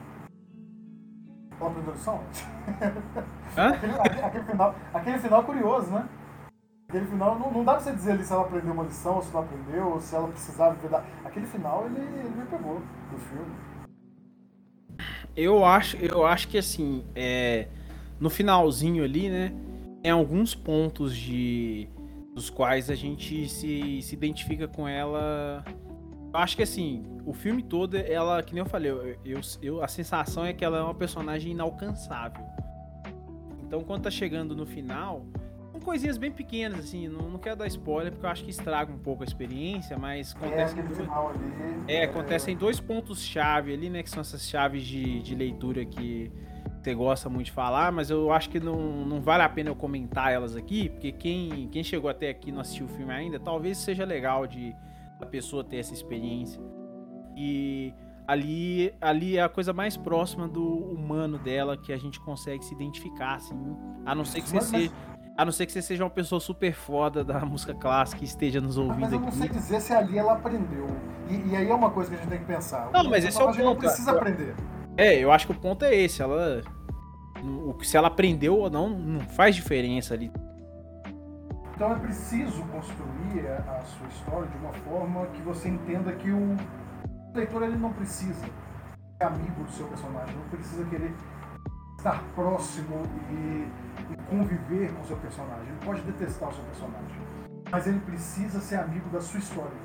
ela 1.59 1.71
aprendeu 1.71 1.95
lição? 1.95 2.21
Hã? 3.57 3.69
aquele, 3.73 3.93
aquele- 3.99 4.23
aquele 4.23 4.45
final, 4.45 4.75
aquele 4.93 5.19
final 5.19 5.45
curioso, 5.45 5.91
né? 5.91 6.07
Aquele 6.89 7.07
final, 7.07 7.37
não, 7.39 7.51
não 7.51 7.65
dá 7.65 7.75
pra 7.75 7.81
você 7.83 7.93
dizer 7.93 8.13
ali 8.13 8.25
se 8.25 8.33
ela 8.33 8.43
aprendeu 8.43 8.73
uma 8.73 8.85
lição, 8.85 9.17
ou 9.17 9.23
se 9.23 9.33
não 9.33 9.41
aprendeu, 9.41 9.89
ou 9.89 10.01
se 10.01 10.15
ela 10.15 10.29
precisava 10.29 10.75
viver 10.75 10.89
da... 10.89 11.05
Aquele 11.25 11.47
final, 11.47 11.85
ele, 11.87 12.01
ele 12.01 12.29
me 12.29 12.47
pegou 12.47 12.81
do 13.11 13.19
filme. 13.19 13.55
Eu 15.37 15.65
acho, 15.65 15.97
eu 15.97 16.25
acho 16.25 16.49
que 16.49 16.57
assim, 16.57 17.05
é, 17.15 17.67
no 18.21 18.31
finalzinho 18.31 19.03
ali, 19.05 19.29
né, 19.29 19.53
tem 20.01 20.11
alguns 20.13 20.55
pontos 20.55 21.15
de 21.17 21.89
dos 22.35 22.51
quais 22.51 22.91
a 22.91 22.95
gente 22.95 23.49
se, 23.49 24.01
se 24.03 24.15
identifica 24.15 24.69
com 24.69 24.87
ela. 24.87 25.65
Eu 26.33 26.39
acho 26.39 26.55
que 26.55 26.63
assim, 26.63 27.03
o 27.25 27.33
filme 27.33 27.63
todo, 27.63 27.97
ela, 27.97 28.43
que 28.43 28.55
nem 28.55 28.63
eu 28.63 28.67
falei, 28.69 28.91
eu, 28.91 29.17
eu, 29.25 29.41
eu- 29.63 29.83
a 29.83 29.89
sensação 29.89 30.45
é 30.45 30.53
que 30.53 30.65
ela 30.65 30.79
é 30.79 30.83
uma 30.83 30.95
personagem 30.95 31.53
inalcançável. 31.53 32.45
Então, 33.63 33.83
quando 33.83 34.03
tá 34.03 34.11
chegando 34.11 34.55
no 34.55 34.65
final, 34.67 35.25
coisinhas 35.87 36.19
bem 36.19 36.33
pequenas, 36.33 36.81
assim, 36.81 37.07
não, 37.09 37.31
não 37.31 37.39
quero 37.39 37.57
dar 37.57 37.67
spoiler 37.69 38.11
porque 38.13 38.27
eu 38.27 38.31
acho 38.31 38.43
que 38.45 38.51
estraga 38.51 38.93
um 38.93 38.99
pouco 38.99 39.23
a 39.23 39.27
experiência, 39.27 39.97
mas 39.97 40.35
É, 40.35 40.37
acontece 40.47 40.79
aquele 40.81 40.95
final 40.95 41.29
ali... 41.31 41.39
é, 41.87 42.05
acontecem 42.05 42.57
dois 42.57 42.81
pontos-chave 42.81 43.73
ali, 43.73 43.89
né? 43.89 44.03
Que 44.03 44.11
são 44.11 44.21
essas 44.21 44.43
chaves 44.49 44.85
de, 44.85 45.23
de 45.23 45.35
leitura 45.35 45.85
que 45.85 46.31
você 46.83 46.93
gosta 46.95 47.29
muito 47.29 47.47
de 47.47 47.53
falar, 47.53 47.91
mas 47.93 48.11
eu 48.11 48.33
acho 48.33 48.51
que 48.51 48.59
não, 48.61 49.05
não 49.07 49.21
vale 49.21 49.43
a 49.45 49.49
pena 49.49 49.71
eu 49.71 49.77
comentar 49.77 50.33
elas 50.33 50.55
aqui, 50.57 50.89
porque 50.89 51.13
quem, 51.13 51.69
quem 51.69 51.83
chegou 51.85 52.11
até 52.11 52.31
aqui 52.31 52.49
e 52.51 52.53
não 52.53 52.61
assistiu 52.61 52.87
o 52.87 52.89
filme 52.89 53.13
ainda, 53.13 53.39
talvez 53.41 53.79
seja 53.79 54.05
legal 54.05 54.47
de 54.47 54.75
a 55.21 55.27
pessoa 55.27 55.63
ter 55.65 55.77
essa 55.79 55.95
experiência. 55.95 56.61
E 57.37 57.93
ali, 58.27 58.93
ali 59.01 59.37
é 59.37 59.43
a 59.43 59.49
coisa 59.49 59.73
mais 59.73 59.97
próxima 59.97 60.47
do 60.49 60.65
humano 60.65 61.39
dela 61.39 61.77
que 61.77 61.93
a 61.93 61.97
gente 61.97 62.19
consegue 62.21 62.65
se 62.65 62.75
identificar, 62.75 63.37
assim. 63.37 63.55
A 64.05 64.15
não 64.15 64.25
ser 64.25 64.41
que 64.43 64.49
você 64.49 64.57
mas- 64.57 64.65
seja. 64.65 64.93
A 65.37 65.45
não 65.45 65.53
ser 65.53 65.67
que 65.67 65.73
você 65.73 65.83
seja 65.83 66.03
uma 66.03 66.11
pessoa 66.11 66.41
super 66.41 66.73
foda 66.73 67.23
da 67.23 67.45
música 67.45 67.75
clássica 67.75 68.23
e 68.23 68.25
esteja 68.25 68.59
nos 68.61 68.77
Mas 68.79 68.87
ouvindo 68.89 69.15
eu 69.17 69.21
não 69.21 69.31
sei 69.31 69.47
aqui. 69.47 69.55
dizer 69.55 69.81
se 69.81 69.93
ali 69.93 70.17
ela 70.17 70.33
aprendeu. 70.33 70.87
E, 71.29 71.51
e 71.51 71.57
aí 71.57 71.69
é 71.69 71.75
uma 71.75 71.91
coisa 71.91 72.09
que 72.09 72.17
a 72.17 72.19
gente 72.19 72.29
tem 72.31 72.39
que 72.39 72.47
pensar. 72.47 72.91
Não, 72.91 73.05
mas 73.11 73.23
esse 73.25 73.39
é 73.39 73.45
o 73.45 73.49
não 73.49 73.55
ponto. 73.55 73.79
precisa 73.81 74.13
aprender. 74.13 74.55
É, 74.97 75.19
eu 75.19 75.31
acho 75.31 75.47
que 75.47 75.53
o 75.53 75.55
ponto 75.55 75.85
é 75.85 75.95
esse. 75.95 76.23
Ela. 76.23 76.63
O 77.45 77.75
que 77.75 77.87
se 77.87 77.99
ela 77.99 78.09
aprendeu 78.09 78.57
ou 78.57 78.71
não, 78.71 78.89
não 78.89 79.21
faz 79.21 79.55
diferença 79.55 80.15
ali. 80.15 80.33
Então 81.75 81.93
é 81.93 81.97
preciso 81.97 82.63
construir 82.69 83.47
a, 83.47 83.79
a 83.79 83.85
sua 83.85 84.07
história 84.09 84.49
de 84.49 84.57
uma 84.57 84.73
forma 84.73 85.27
que 85.27 85.43
você 85.43 85.69
entenda 85.69 86.11
que 86.13 86.31
o 86.31 86.57
leitor 87.35 87.63
ele 87.63 87.77
não 87.77 87.93
precisa 87.93 88.33
ser 88.33 89.27
amigo 89.27 89.63
do 89.65 89.71
seu 89.71 89.87
personagem, 89.87 90.35
não 90.35 90.49
precisa 90.49 90.83
querer 90.87 91.13
estar 92.07 92.23
próximo 92.37 93.03
e, 93.31 93.69
e 94.13 94.17
conviver 94.31 94.93
com 94.95 95.03
o 95.03 95.05
seu 95.05 95.17
personagem. 95.17 95.67
Ele 95.67 95.85
pode 95.85 96.03
detestar 96.03 96.49
o 96.49 96.53
seu 96.53 96.65
personagem, 96.65 97.17
mas 97.69 97.87
ele 97.87 97.99
precisa 98.01 98.61
ser 98.61 98.77
amigo 98.77 99.09
da 99.11 99.21
sua 99.21 99.41
história. 99.41 99.77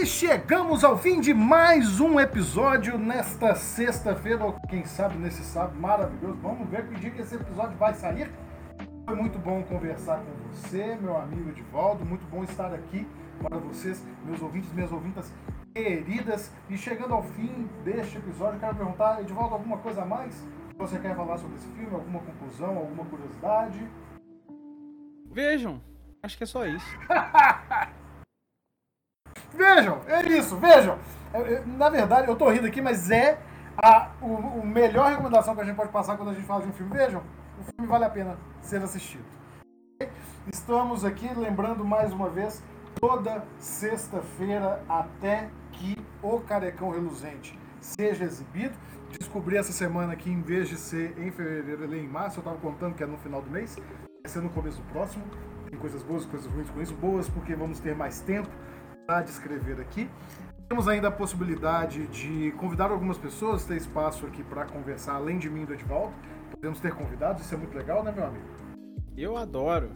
E 0.03 0.07
chegamos 0.07 0.83
ao 0.83 0.99
fim 0.99 1.21
de 1.21 1.33
mais 1.33 2.01
um 2.01 2.19
episódio 2.19 2.99
nesta 2.99 3.55
sexta-feira, 3.55 4.45
ou 4.45 4.55
quem 4.69 4.85
sabe 4.85 5.17
nesse 5.17 5.45
sábado 5.45 5.79
maravilhoso. 5.79 6.37
Vamos 6.43 6.69
ver 6.69 6.89
que 6.89 6.97
dia 6.97 7.11
que 7.13 7.23
esse 7.23 7.37
episódio 7.37 7.79
vai 7.79 7.95
sair. 7.95 8.29
Foi 9.07 9.15
muito 9.15 9.39
bom 9.39 9.63
conversar 9.63 10.19
com 10.19 10.49
você, 10.49 10.99
meu 11.01 11.17
amigo 11.17 11.51
Edivaldo. 11.51 12.05
Muito 12.05 12.27
bom 12.27 12.43
estar 12.43 12.75
aqui 12.75 13.07
para 13.41 13.57
vocês, 13.59 14.05
meus 14.25 14.43
ouvintes, 14.43 14.73
minhas 14.73 14.91
ouvintas 14.91 15.33
queridas. 15.73 16.51
E 16.69 16.77
chegando 16.77 17.15
ao 17.15 17.23
fim 17.23 17.71
deste 17.85 18.19
episódio, 18.19 18.59
quero 18.59 18.75
perguntar, 18.75 19.21
Edivaldo, 19.21 19.55
alguma 19.55 19.79
coisa 19.79 20.03
a 20.03 20.05
mais 20.05 20.35
que 20.71 20.79
você 20.79 20.99
quer 20.99 21.15
falar 21.15 21.39
sobre 21.39 21.59
esse 21.59 21.69
filme? 21.69 21.95
Alguma 21.95 22.19
conclusão, 22.19 22.77
alguma 22.77 23.05
curiosidade? 23.05 23.89
Vejam, 25.31 25.81
acho 26.21 26.37
que 26.37 26.43
é 26.43 26.47
só 26.49 26.67
isso. 26.67 26.99
vejam, 29.57 30.01
é 30.07 30.23
isso, 30.29 30.57
vejam. 30.57 30.99
Na 31.67 31.89
verdade, 31.89 32.29
eu 32.29 32.37
tô 32.37 32.51
rindo 32.51 32.67
aqui, 32.67 32.81
mas 32.81 33.11
é 33.11 33.39
a 33.77 34.11
o, 34.21 34.27
o, 34.27 34.67
melhor 34.67 35.11
recomendação 35.11 35.55
que 35.55 35.63
a 35.63 35.65
gente 35.65 35.77
pode 35.77 35.91
passar 35.91 36.17
quando 36.17 36.31
a 36.31 36.35
gente 36.35 36.47
fala 36.47 36.63
de 36.63 36.69
um 36.69 36.73
filme. 36.73 36.93
Vejam, 36.93 37.23
o 37.59 37.65
filme 37.65 37.91
vale 37.91 38.05
a 38.05 38.11
pena 38.11 38.37
ser 38.61 38.83
assistido. 38.83 39.25
Estamos 40.53 41.05
aqui 41.05 41.33
lembrando 41.35 41.85
mais 41.85 42.13
uma 42.13 42.29
vez, 42.29 42.63
toda 43.01 43.45
sexta-feira 43.59 44.83
até 44.89 45.49
que 45.73 45.97
o 46.23 46.41
Carecão 46.41 46.91
Reluzente 46.91 47.59
seja 47.81 48.25
exibido. 48.25 48.75
Descobri 49.19 49.57
essa 49.57 49.73
semana 49.73 50.17
que 50.17 50.31
em 50.31 50.41
vez 50.41 50.69
de 50.69 50.77
ser 50.77 51.19
em 51.19 51.31
fevereiro, 51.31 51.85
ele 51.85 51.99
é 51.99 52.03
em 52.03 52.09
março. 52.09 52.39
Eu 52.39 52.41
estava 52.41 52.57
contando 52.59 52.95
que 52.95 53.03
é 53.03 53.07
no 53.07 53.19
final 53.19 53.41
do 53.43 53.51
mês. 53.51 53.77
Vai 53.77 54.33
ser 54.33 54.41
no 54.41 54.51
começo 54.51 54.79
do 54.79 54.89
próximo. 54.91 55.25
Tem 55.69 55.79
coisas 55.79 56.03
boas, 56.03 56.25
coisas 56.25 56.51
ruins 56.51 56.71
com 56.71 56.81
isso. 56.81 56.95
Boas 56.95 57.29
porque 57.29 57.55
vamos 57.55 57.79
ter 57.79 57.95
mais 57.95 58.21
tempo 58.21 58.49
para 59.07 59.23
descrever 59.23 59.81
aqui. 59.81 60.09
Temos 60.69 60.89
ainda 60.89 61.09
a 61.09 61.11
possibilidade 61.11 62.07
de 62.07 62.53
convidar 62.53 62.91
algumas 62.91 63.19
pessoas, 63.19 63.65
ter 63.65 63.77
espaço 63.77 64.27
aqui 64.27 64.43
para 64.43 64.65
conversar, 64.65 65.15
além 65.15 65.39
de 65.39 65.51
mim 65.51 65.63
e 65.63 65.67
do 65.67 65.75
Edvaldo. 65.75 66.15
Podemos 66.51 66.81
ter 66.81 66.95
convidados, 66.95 67.43
isso 67.43 67.55
é 67.55 67.59
muito 67.59 67.77
legal, 67.77 68.03
né, 68.03 68.13
meu 68.13 68.25
amigo? 68.25 68.45
Eu 69.17 69.37
adoro 69.37 69.91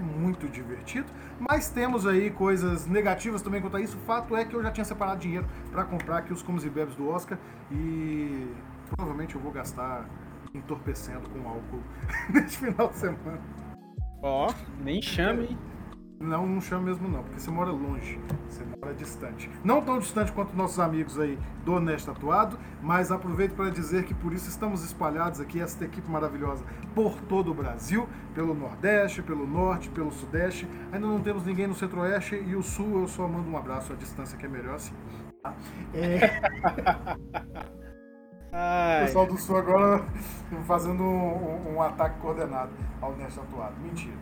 muito 0.00 0.48
divertido. 0.48 1.06
Mas 1.38 1.68
temos 1.70 2.06
aí 2.06 2.30
coisas 2.30 2.86
negativas 2.86 3.42
também 3.42 3.60
quanto 3.60 3.76
a 3.76 3.80
isso. 3.80 3.96
O 3.96 4.00
fato 4.00 4.36
é 4.36 4.44
que 4.44 4.54
eu 4.54 4.62
já 4.62 4.70
tinha 4.70 4.84
separado 4.84 5.20
dinheiro 5.20 5.46
para 5.70 5.84
comprar 5.84 6.18
aqui 6.18 6.32
os 6.32 6.42
comes 6.42 6.64
e 6.64 6.70
bebes 6.70 6.94
do 6.94 7.08
Oscar 7.08 7.38
e 7.70 8.48
provavelmente 8.88 9.34
eu 9.34 9.40
vou 9.40 9.52
gastar 9.52 10.08
entorpecendo 10.54 11.28
com 11.30 11.48
álcool 11.48 11.82
neste 12.32 12.58
final 12.58 12.88
de 12.88 12.96
semana. 12.96 13.40
Ó, 14.22 14.48
oh, 14.48 14.82
nem 14.82 15.02
chame. 15.02 15.56
Não, 16.24 16.46
não 16.46 16.60
chama 16.60 16.84
mesmo 16.84 17.06
não, 17.06 17.22
porque 17.22 17.38
você 17.38 17.50
mora 17.50 17.70
longe, 17.70 18.18
você 18.48 18.64
mora 18.64 18.94
distante. 18.94 19.50
Não 19.62 19.82
tão 19.82 19.98
distante 19.98 20.32
quanto 20.32 20.56
nossos 20.56 20.80
amigos 20.80 21.20
aí 21.20 21.38
do 21.64 21.78
Neste 21.78 22.06
Tatuado, 22.06 22.58
mas 22.82 23.12
aproveito 23.12 23.54
para 23.54 23.70
dizer 23.70 24.04
que 24.04 24.14
por 24.14 24.32
isso 24.32 24.48
estamos 24.48 24.82
espalhados 24.82 25.38
aqui, 25.38 25.60
esta 25.60 25.84
equipe 25.84 26.10
maravilhosa, 26.10 26.64
por 26.94 27.20
todo 27.22 27.50
o 27.50 27.54
Brasil, 27.54 28.08
pelo 28.34 28.54
Nordeste, 28.54 29.22
pelo 29.22 29.46
Norte, 29.46 29.90
pelo 29.90 30.10
Sudeste. 30.10 30.66
Ainda 30.90 31.06
não 31.06 31.20
temos 31.20 31.44
ninguém 31.44 31.66
no 31.66 31.74
Centro-Oeste 31.74 32.36
e 32.36 32.56
o 32.56 32.62
Sul 32.62 33.00
eu 33.00 33.08
só 33.08 33.28
mando 33.28 33.50
um 33.50 33.58
abraço 33.58 33.92
à 33.92 33.96
distância 33.96 34.38
que 34.38 34.46
é 34.46 34.48
melhor 34.48 34.76
assim. 34.76 34.94
É... 35.92 36.20
O 38.54 39.06
pessoal 39.06 39.26
do 39.26 39.36
Sul 39.36 39.56
agora 39.56 40.04
fazendo 40.64 41.02
um, 41.02 41.72
um, 41.72 41.74
um 41.74 41.82
ataque 41.82 42.20
coordenado 42.20 42.70
ao 43.02 43.16
Neste 43.16 43.40
Tatuado. 43.40 43.74
Mentira. 43.80 44.14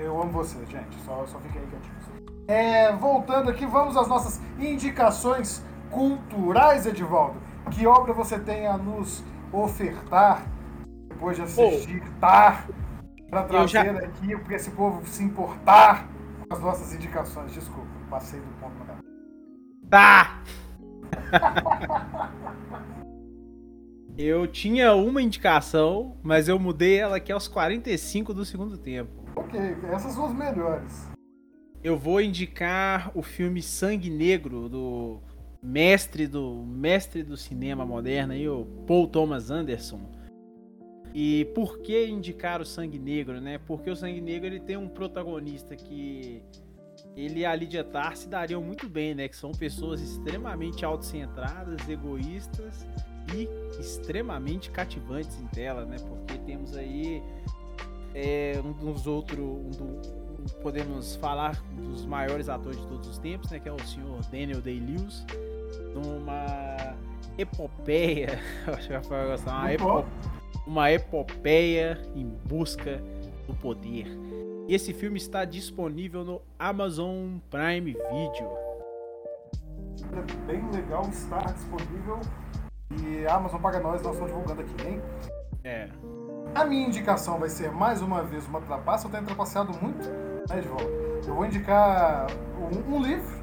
Eu 0.00 0.20
amo 0.20 0.30
você, 0.32 0.58
gente. 0.66 0.96
Só, 1.04 1.24
só 1.26 1.38
fica 1.40 1.58
aí 1.58 1.66
quietinho. 1.66 2.02
É, 2.48 2.92
voltando 2.92 3.50
aqui, 3.50 3.66
vamos 3.66 3.96
às 3.96 4.08
nossas 4.08 4.40
indicações 4.58 5.64
culturais, 5.90 6.86
Edivaldo. 6.86 7.40
Que 7.70 7.86
obra 7.86 8.12
você 8.12 8.38
tem 8.38 8.66
a 8.66 8.76
nos 8.76 9.22
ofertar 9.52 10.42
depois 11.08 11.36
de 11.36 11.42
assistir, 11.42 12.02
oh, 12.04 12.20
tá? 12.20 12.64
Para 13.30 13.44
trazer 13.44 13.68
já... 13.68 13.98
aqui, 14.00 14.36
para 14.36 14.56
esse 14.56 14.70
povo 14.72 15.06
se 15.06 15.22
importar 15.22 16.08
com 16.48 16.54
as 16.54 16.60
nossas 16.60 16.92
indicações. 16.94 17.52
Desculpa, 17.52 17.88
passei 18.10 18.40
do 18.40 18.46
ponto 18.60 18.74
na 18.84 18.96
Tá! 19.88 20.42
eu 24.18 24.46
tinha 24.46 24.94
uma 24.94 25.22
indicação, 25.22 26.16
mas 26.22 26.48
eu 26.48 26.58
mudei 26.58 26.98
ela 26.98 27.16
aqui 27.16 27.30
aos 27.30 27.46
45 27.46 28.34
do 28.34 28.44
segundo 28.44 28.76
tempo. 28.76 29.21
Ok, 29.34 29.58
essas 29.92 30.12
são 30.12 30.26
as 30.26 30.34
melhores. 30.34 31.10
Eu 31.82 31.98
vou 31.98 32.20
indicar 32.20 33.10
o 33.14 33.22
filme 33.22 33.62
Sangue 33.62 34.10
Negro 34.10 34.68
do 34.68 35.20
mestre 35.62 36.26
do 36.26 36.64
mestre 36.66 37.22
do 37.22 37.36
cinema 37.36 37.86
moderno 37.86 38.32
aí, 38.32 38.48
o 38.48 38.64
Paul 38.86 39.06
Thomas 39.06 39.50
Anderson. 39.50 40.00
E 41.14 41.44
por 41.54 41.80
que 41.80 42.06
indicar 42.06 42.60
o 42.60 42.64
Sangue 42.64 42.98
Negro, 42.98 43.40
né? 43.40 43.58
Porque 43.58 43.90
o 43.90 43.96
Sangue 43.96 44.20
Negro 44.20 44.46
ele 44.46 44.60
tem 44.60 44.76
um 44.76 44.88
protagonista 44.88 45.76
que 45.76 46.42
ele 47.16 47.40
e 47.40 47.44
a 47.44 47.54
Lydia 47.54 47.84
Tarr 47.84 48.16
se 48.16 48.28
dariam 48.28 48.62
muito 48.62 48.88
bem, 48.88 49.14
né? 49.14 49.28
Que 49.28 49.36
são 49.36 49.52
pessoas 49.52 50.00
extremamente 50.00 50.84
autocentradas, 50.84 51.86
egoístas 51.88 52.86
e 53.34 53.48
extremamente 53.78 54.70
cativantes 54.70 55.38
em 55.40 55.46
tela, 55.48 55.84
né? 55.84 55.96
Porque 55.98 56.38
temos 56.38 56.76
aí 56.76 57.22
é 58.14 58.60
um 58.64 58.72
dos 58.72 59.06
outros. 59.06 59.38
Um 59.38 59.70
do, 59.70 60.22
podemos 60.60 61.14
falar 61.16 61.62
dos 61.72 62.04
maiores 62.04 62.48
atores 62.48 62.80
de 62.80 62.86
todos 62.86 63.08
os 63.08 63.18
tempos, 63.18 63.50
né? 63.50 63.60
Que 63.60 63.68
é 63.68 63.72
o 63.72 63.78
senhor 63.84 64.20
Daniel 64.30 64.60
Day-Lewis, 64.60 65.24
numa 65.94 66.96
epopeia, 67.38 68.38
acho 68.66 68.88
que 68.88 69.08
vai 69.08 69.26
gostar, 69.26 69.52
uma, 69.52 69.72
epo, 69.72 70.04
uma 70.66 70.92
epopeia 70.92 72.00
em 72.14 72.26
busca 72.46 73.00
do 73.46 73.54
poder. 73.54 74.06
E 74.68 74.74
esse 74.74 74.92
filme 74.92 75.18
está 75.18 75.44
disponível 75.44 76.24
no 76.24 76.42
Amazon 76.58 77.38
Prime 77.50 77.92
Video. 77.92 78.50
É 80.12 80.46
bem 80.46 80.70
legal 80.70 81.08
estar 81.08 81.52
disponível 81.52 82.20
e 83.00 83.26
a 83.26 83.36
Amazon 83.36 83.60
paga 83.60 83.80
nós, 83.80 84.02
nós 84.02 84.14
estamos 84.14 84.32
divulgando 84.32 84.60
aqui, 84.60 84.88
hein? 84.88 85.02
É. 85.64 85.88
A 86.54 86.66
minha 86.66 86.86
indicação 86.86 87.38
vai 87.38 87.48
ser 87.48 87.72
mais 87.72 88.02
uma 88.02 88.22
vez 88.22 88.46
uma 88.46 88.60
trapaça. 88.60 89.06
Eu 89.06 89.10
tenho 89.10 89.24
trapaceado 89.24 89.72
muito, 89.80 90.02
de 90.02 90.68
volta. 90.68 90.84
Eu 91.26 91.34
vou 91.34 91.46
indicar 91.46 92.26
um, 92.58 92.96
um 92.96 93.02
livro 93.02 93.42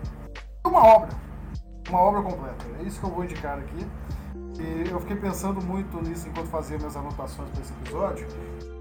e 0.64 0.68
uma 0.68 0.86
obra. 0.86 1.10
Uma 1.90 2.00
obra 2.02 2.22
completa. 2.22 2.66
É 2.80 2.84
isso 2.84 3.00
que 3.00 3.06
eu 3.06 3.10
vou 3.10 3.24
indicar 3.24 3.58
aqui. 3.58 3.88
E 4.60 4.90
eu 4.92 5.00
fiquei 5.00 5.16
pensando 5.16 5.60
muito 5.60 5.98
nisso 6.02 6.28
enquanto 6.28 6.48
fazia 6.48 6.78
minhas 6.78 6.96
anotações 6.96 7.50
para 7.50 7.62
esse 7.62 7.74
episódio. 7.74 8.28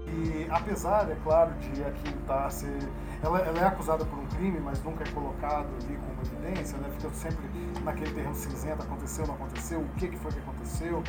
E 0.07 0.47
apesar, 0.51 1.09
é 1.09 1.15
claro, 1.23 1.51
de 1.55 1.83
aqui 1.83 2.13
tá, 2.27 2.49
ser. 2.49 2.77
Ela, 3.23 3.39
ela, 3.39 3.59
é 3.59 3.65
acusada 3.65 4.05
por 4.05 4.19
um 4.19 4.25
crime, 4.27 4.59
mas 4.59 4.81
nunca 4.83 5.03
é 5.03 5.07
colocado 5.11 5.67
ali 5.81 5.97
como 5.97 6.21
evidência, 6.21 6.77
né? 6.77 6.89
Fica 6.97 7.09
sempre 7.13 7.45
naquele 7.83 8.11
terreno 8.11 8.35
cinzento, 8.35 8.83
aconteceu, 8.83 9.25
não 9.25 9.35
aconteceu, 9.35 9.79
o 9.79 9.89
que, 9.97 10.07
que 10.07 10.17
foi 10.17 10.31
que 10.31 10.39
aconteceu. 10.39 11.03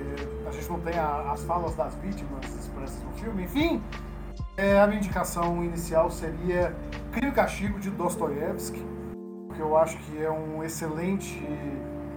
É, 0.00 0.48
a 0.48 0.50
gente 0.50 0.68
não 0.68 0.80
tem 0.80 0.98
a, 0.98 1.32
as 1.32 1.44
falas 1.44 1.74
das 1.74 1.94
vítimas 1.96 2.44
expressas 2.54 3.02
no 3.02 3.12
filme, 3.12 3.44
enfim. 3.44 3.82
É, 4.56 4.80
a 4.80 4.86
minha 4.86 4.98
indicação 4.98 5.62
inicial 5.62 6.10
seria 6.10 6.74
Crime 7.12 7.28
e 7.28 7.34
Castigo 7.34 7.78
de 7.78 7.90
Dostoiévski, 7.90 8.84
que 9.54 9.60
eu 9.60 9.76
acho 9.76 9.96
que 9.98 10.22
é 10.22 10.30
um 10.30 10.62
excelente 10.62 11.42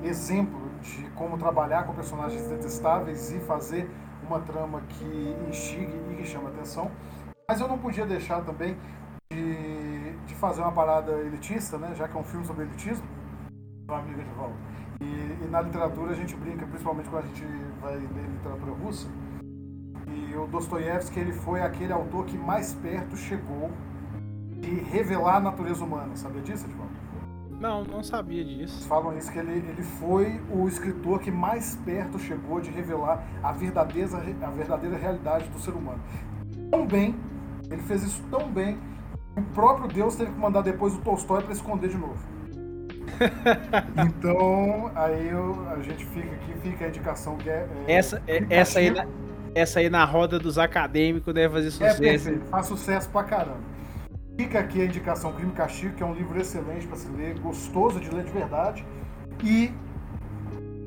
exemplo 0.03 0.69
de 0.81 1.03
como 1.11 1.37
trabalhar 1.37 1.83
com 1.83 1.93
personagens 1.93 2.47
detestáveis 2.47 3.31
e 3.31 3.39
fazer 3.39 3.89
uma 4.23 4.39
trama 4.39 4.81
que 4.87 5.35
instigue 5.49 5.99
e 6.11 6.15
que 6.15 6.25
chama 6.25 6.49
atenção. 6.49 6.91
Mas 7.47 7.59
eu 7.59 7.67
não 7.67 7.77
podia 7.77 8.05
deixar 8.05 8.41
também 8.41 8.77
de, 9.31 10.11
de 10.25 10.35
fazer 10.35 10.61
uma 10.61 10.71
parada 10.71 11.11
elitista, 11.13 11.77
né? 11.77 11.93
já 11.95 12.07
que 12.07 12.15
é 12.15 12.19
um 12.19 12.23
filme 12.23 12.45
sobre 12.45 12.63
elitismo, 12.63 13.05
amiga 13.97 14.23
de 14.23 14.29
volta. 14.31 14.55
E, 15.01 15.45
e, 15.45 15.47
na 15.49 15.61
literatura 15.61 16.11
a 16.11 16.15
gente 16.15 16.35
brinca, 16.35 16.65
principalmente 16.65 17.09
quando 17.09 17.23
a 17.23 17.27
gente 17.27 17.45
vai 17.81 17.95
ler 17.95 18.29
literatura 18.29 18.71
russa, 18.73 19.07
e 20.07 20.35
o 20.35 20.47
Dostoiévski 20.47 21.19
ele 21.19 21.33
foi 21.33 21.61
aquele 21.61 21.93
autor 21.93 22.25
que 22.25 22.37
mais 22.37 22.73
perto 22.73 23.15
chegou 23.15 23.71
de 24.59 24.69
revelar 24.69 25.37
a 25.37 25.39
natureza 25.39 25.83
humana. 25.83 26.15
Sabia 26.15 26.41
disso, 26.41 26.65
Edvaldo? 26.65 26.99
Não, 27.59 27.83
não 27.83 28.01
sabia 28.01 28.43
disso. 28.43 28.87
Falam 28.87 29.17
isso, 29.17 29.31
que 29.31 29.37
ele, 29.37 29.51
ele 29.51 29.83
foi 29.83 30.41
o 30.49 30.67
escritor 30.67 31.19
que 31.19 31.29
mais 31.29 31.75
perto 31.75 32.17
chegou 32.17 32.61
de 32.61 32.69
revelar 32.69 33.25
a 33.43 33.51
verdadeira, 33.51 34.17
a 34.41 34.49
verdadeira 34.49 34.97
realidade 34.97 35.47
do 35.49 35.59
ser 35.59 35.71
humano. 35.71 35.99
Tão 36.71 36.87
bem, 36.87 37.15
ele 37.69 37.81
fez 37.81 38.03
isso 38.03 38.23
tão 38.31 38.49
bem, 38.49 38.77
que 39.33 39.41
o 39.41 39.43
próprio 39.53 39.87
Deus 39.89 40.15
teve 40.15 40.31
que 40.31 40.39
mandar 40.39 40.61
depois 40.61 40.95
o 40.95 41.01
Tolstói 41.01 41.43
para 41.43 41.51
esconder 41.51 41.89
de 41.89 41.97
novo. 41.97 42.38
então, 44.07 44.91
aí 44.95 45.29
eu, 45.29 45.67
a 45.69 45.81
gente 45.81 46.05
fica 46.05 46.35
aqui, 46.35 46.53
fica 46.61 46.85
a 46.85 46.87
indicação 46.87 47.37
que 47.37 47.49
é. 47.49 47.67
é 47.87 47.93
essa, 47.93 48.21
é, 48.27 48.45
essa, 48.49 48.79
aí 48.79 48.89
na, 48.89 49.05
essa 49.53 49.79
aí 49.79 49.89
na 49.89 50.05
roda 50.05 50.39
dos 50.39 50.57
acadêmicos 50.57 51.33
deve 51.33 51.53
fazer 51.53 51.67
é 51.67 51.71
sucesso. 51.71 52.03
É 52.03 52.11
perfeito, 52.11 52.45
faz 52.45 52.65
sucesso 52.65 53.09
pra 53.09 53.23
caramba. 53.23 53.59
Fica 54.37 54.59
aqui 54.59 54.81
a 54.81 54.85
indicação 54.85 55.33
Crime 55.33 55.51
e 55.51 55.55
Castigo, 55.55 55.95
que 55.95 56.03
é 56.03 56.05
um 56.05 56.13
livro 56.13 56.39
excelente 56.39 56.87
para 56.87 56.95
se 56.95 57.09
ler, 57.09 57.37
gostoso 57.39 57.99
de 57.99 58.09
ler 58.09 58.23
de 58.23 58.31
verdade. 58.31 58.85
E 59.43 59.73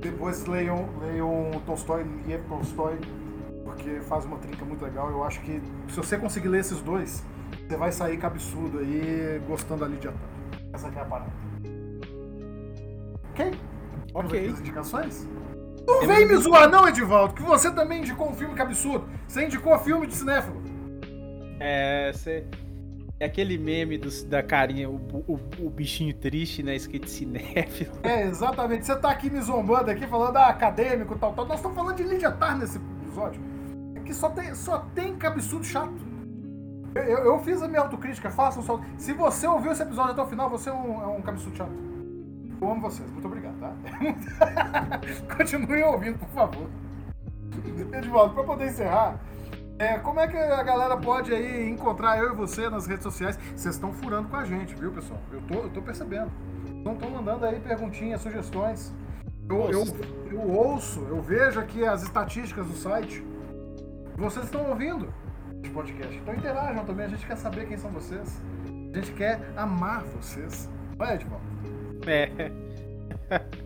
depois 0.00 0.46
leiam, 0.46 0.88
leiam 1.00 1.50
Tolstói, 1.66 2.06
Liev 2.26 2.42
Tolstói, 2.48 2.98
porque 3.62 4.00
faz 4.00 4.24
uma 4.24 4.38
trinca 4.38 4.64
muito 4.64 4.82
legal. 4.82 5.10
Eu 5.10 5.22
acho 5.22 5.40
que 5.42 5.60
se 5.88 5.96
você 5.96 6.16
conseguir 6.16 6.48
ler 6.48 6.60
esses 6.60 6.80
dois, 6.80 7.22
você 7.68 7.76
vai 7.76 7.92
sair 7.92 8.16
cabeçudo 8.16 8.78
aí, 8.78 9.40
gostando 9.46 9.84
ali 9.84 9.96
de 9.96 10.08
ator. 10.08 10.28
Essa 10.72 10.88
aqui 10.88 10.98
é 10.98 11.02
a 11.02 11.04
parada. 11.04 11.41
Ok? 13.32 13.52
Ok. 14.14 14.48
Indicações? 14.48 15.26
Não 15.86 16.06
vem 16.06 16.26
me 16.26 16.36
zoar 16.36 16.68
não, 16.68 16.86
Edivaldo, 16.86 17.34
que 17.34 17.42
você 17.42 17.70
também 17.70 18.00
indicou 18.00 18.30
um 18.30 18.34
filme 18.34 18.54
que 18.54 18.62
absurdo. 18.62 19.08
Você 19.26 19.44
indicou 19.44 19.76
filme 19.78 20.06
de 20.06 20.14
cinéfilo. 20.14 20.62
É, 21.58 22.12
você... 22.12 22.46
É 23.18 23.26
aquele 23.26 23.56
meme 23.56 23.96
do, 23.98 24.10
da 24.24 24.42
carinha, 24.42 24.90
o, 24.90 24.96
o, 25.28 25.38
o, 25.60 25.70
bichinho 25.70 26.12
triste, 26.12 26.60
né? 26.60 26.74
Escrito 26.74 27.08
cinéfilo. 27.08 27.92
É, 28.02 28.24
exatamente. 28.24 28.84
Você 28.84 28.96
tá 28.96 29.10
aqui 29.10 29.30
me 29.30 29.40
zombando 29.40 29.92
aqui, 29.92 30.08
falando 30.08 30.36
ah, 30.38 30.48
acadêmico 30.48 31.14
e 31.14 31.18
tal, 31.18 31.32
tal. 31.32 31.46
Nós 31.46 31.58
estamos 31.58 31.76
falando 31.76 31.96
de 31.96 32.02
Lídia 32.02 32.32
Tar 32.32 32.58
nesse 32.58 32.78
episódio. 32.78 33.40
É 33.94 34.00
que 34.00 34.12
só 34.12 34.28
tem, 34.28 34.52
só 34.56 34.78
tem 34.92 35.14
cabeçudo 35.14 35.64
chato. 35.64 35.94
Eu, 36.96 37.02
eu, 37.02 37.18
eu 37.26 37.38
fiz 37.38 37.62
a 37.62 37.68
minha 37.68 37.82
autocrítica, 37.82 38.28
façam 38.28 38.60
só. 38.60 38.80
Se 38.98 39.12
você 39.12 39.46
ouviu 39.46 39.70
esse 39.70 39.82
episódio 39.82 40.12
até 40.12 40.22
o 40.22 40.26
final, 40.26 40.50
você 40.50 40.70
é 40.70 40.72
um, 40.72 41.02
é 41.02 41.06
um 41.06 41.22
cabeçudo 41.22 41.56
chato. 41.56 41.91
Eu 42.62 42.70
amo 42.70 42.80
vocês, 42.80 43.10
muito 43.10 43.26
obrigado, 43.26 43.58
tá? 43.58 43.74
Continuem 45.36 45.82
ouvindo, 45.82 46.16
por 46.16 46.28
favor. 46.28 46.70
Edvaldo, 47.92 48.34
pra 48.34 48.44
poder 48.44 48.68
encerrar, 48.68 49.18
é, 49.80 49.98
como 49.98 50.20
é 50.20 50.28
que 50.28 50.36
a 50.36 50.62
galera 50.62 50.96
pode 50.96 51.34
aí 51.34 51.68
encontrar 51.68 52.18
eu 52.18 52.32
e 52.32 52.36
você 52.36 52.70
nas 52.70 52.86
redes 52.86 53.02
sociais? 53.02 53.36
Vocês 53.56 53.74
estão 53.74 53.92
furando 53.92 54.28
com 54.28 54.36
a 54.36 54.44
gente, 54.44 54.76
viu, 54.76 54.92
pessoal? 54.92 55.18
Eu 55.32 55.42
tô, 55.42 55.54
eu 55.54 55.70
tô 55.70 55.82
percebendo. 55.82 56.30
Não 56.84 56.92
estão 56.92 57.10
mandando 57.10 57.44
aí 57.46 57.58
perguntinhas, 57.58 58.20
sugestões. 58.20 58.94
Eu, 59.48 59.68
eu, 59.68 59.84
eu, 60.30 60.40
ouço, 60.40 61.00
eu 61.08 61.20
vejo 61.20 61.58
aqui 61.58 61.84
as 61.84 62.04
estatísticas 62.04 62.64
do 62.64 62.74
site. 62.74 63.26
Vocês 64.16 64.44
estão 64.44 64.68
ouvindo 64.70 65.12
esse 65.64 65.72
podcast. 65.72 66.16
Então 66.16 66.32
interajam 66.32 66.84
também, 66.84 67.06
a 67.06 67.08
gente 67.08 67.26
quer 67.26 67.36
saber 67.36 67.66
quem 67.66 67.76
são 67.76 67.90
vocês. 67.90 68.40
A 68.94 68.98
gente 68.98 69.12
quer 69.14 69.40
amar 69.56 70.04
vocês. 70.04 70.70
Vai, 70.96 71.16
Edvaldo. 71.16 71.81
É. 72.06 72.30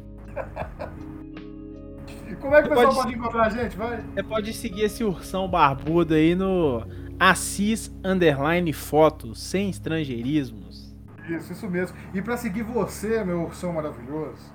Como 2.40 2.54
é 2.54 2.62
que 2.62 2.68
o 2.68 2.70
pessoal 2.70 2.94
pode, 2.94 2.96
pode 2.96 3.14
encontrar 3.14 3.46
a 3.46 3.48
gente? 3.48 3.76
Vai. 3.76 4.00
Você 4.00 4.22
pode 4.22 4.52
seguir 4.52 4.82
esse 4.82 5.02
ursão 5.02 5.48
barbudo 5.48 6.14
aí 6.14 6.34
no 6.34 6.86
Assis 7.18 7.90
Underline 8.04 8.72
Fotos, 8.72 9.42
sem 9.42 9.70
estrangeirismos. 9.70 10.94
Isso, 11.28 11.52
isso 11.52 11.68
mesmo. 11.68 11.96
E 12.14 12.22
para 12.22 12.36
seguir 12.36 12.62
você, 12.62 13.24
meu 13.24 13.42
ursão 13.42 13.72
maravilhoso. 13.72 14.54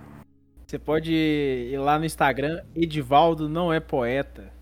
Você 0.66 0.80
pode 0.80 1.12
ir 1.12 1.78
lá 1.80 2.00
no 2.00 2.06
Instagram, 2.06 2.64
Edivaldo 2.74 3.50
não 3.50 3.74
é 3.74 3.80
poeta. 3.80 4.54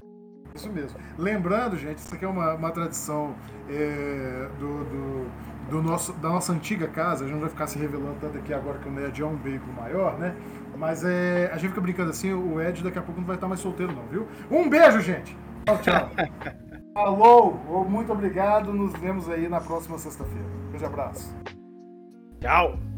Isso 0.55 0.72
mesmo. 0.72 0.99
Lembrando, 1.17 1.78
gente, 1.78 1.99
isso 1.99 2.15
aqui 2.15 2.26
é 2.26 2.28
uma, 2.28 2.55
uma 2.55 2.72
tradição 2.72 3.36
é, 3.70 4.49
do, 4.59 4.84
do, 4.86 5.32
do, 5.70 5.82
nosso, 5.82 6.13
da 6.13 6.30
nossa 6.30 6.51
antiga 6.51 6.88
casa. 6.88 7.24
A 7.24 7.28
gente 7.28 7.36
não 7.36 7.41
vai 7.41 7.49
ficar 7.49 7.67
se 7.67 7.78
revelando 7.78 8.17
tanto 8.20 8.38
aqui 8.38 8.53
agora 8.53 8.80
que 8.80 8.88
o 8.88 8.91
Ned 8.91 9.22
é 9.22 9.26
um 9.26 9.38
veículo 9.38 9.74
maior, 9.74 10.17
né? 10.17 10.36
Mas 10.78 11.03
é, 11.03 11.49
a 11.51 11.57
gente 11.57 11.70
fica 11.70 11.82
brincando 11.82 12.09
assim, 12.09 12.34
o 12.34 12.61
Ed 12.61 12.84
daqui 12.84 12.97
a 12.97 13.01
pouco 13.01 13.20
não 13.20 13.28
vai 13.28 13.36
estar 13.36 13.47
mais 13.47 13.59
solteiro 13.59 13.93
não, 13.93 14.03
viu? 14.07 14.28
Um 14.49 14.70
beijo, 14.70 15.01
gente! 15.01 15.36
Tchau, 15.65 15.78
tchau! 15.80 16.09
Alô, 16.95 17.51
muito 17.84 18.11
obrigado, 18.11 18.74
nos 18.74 18.93
vemos 18.93 19.30
aí 19.30 19.47
na 19.47 19.61
próxima 19.61 19.97
sexta-feira. 19.97 20.47
Um 20.67 20.72
beijo 20.72 20.86
abraço. 20.86 21.36
Tchau! 22.39 22.89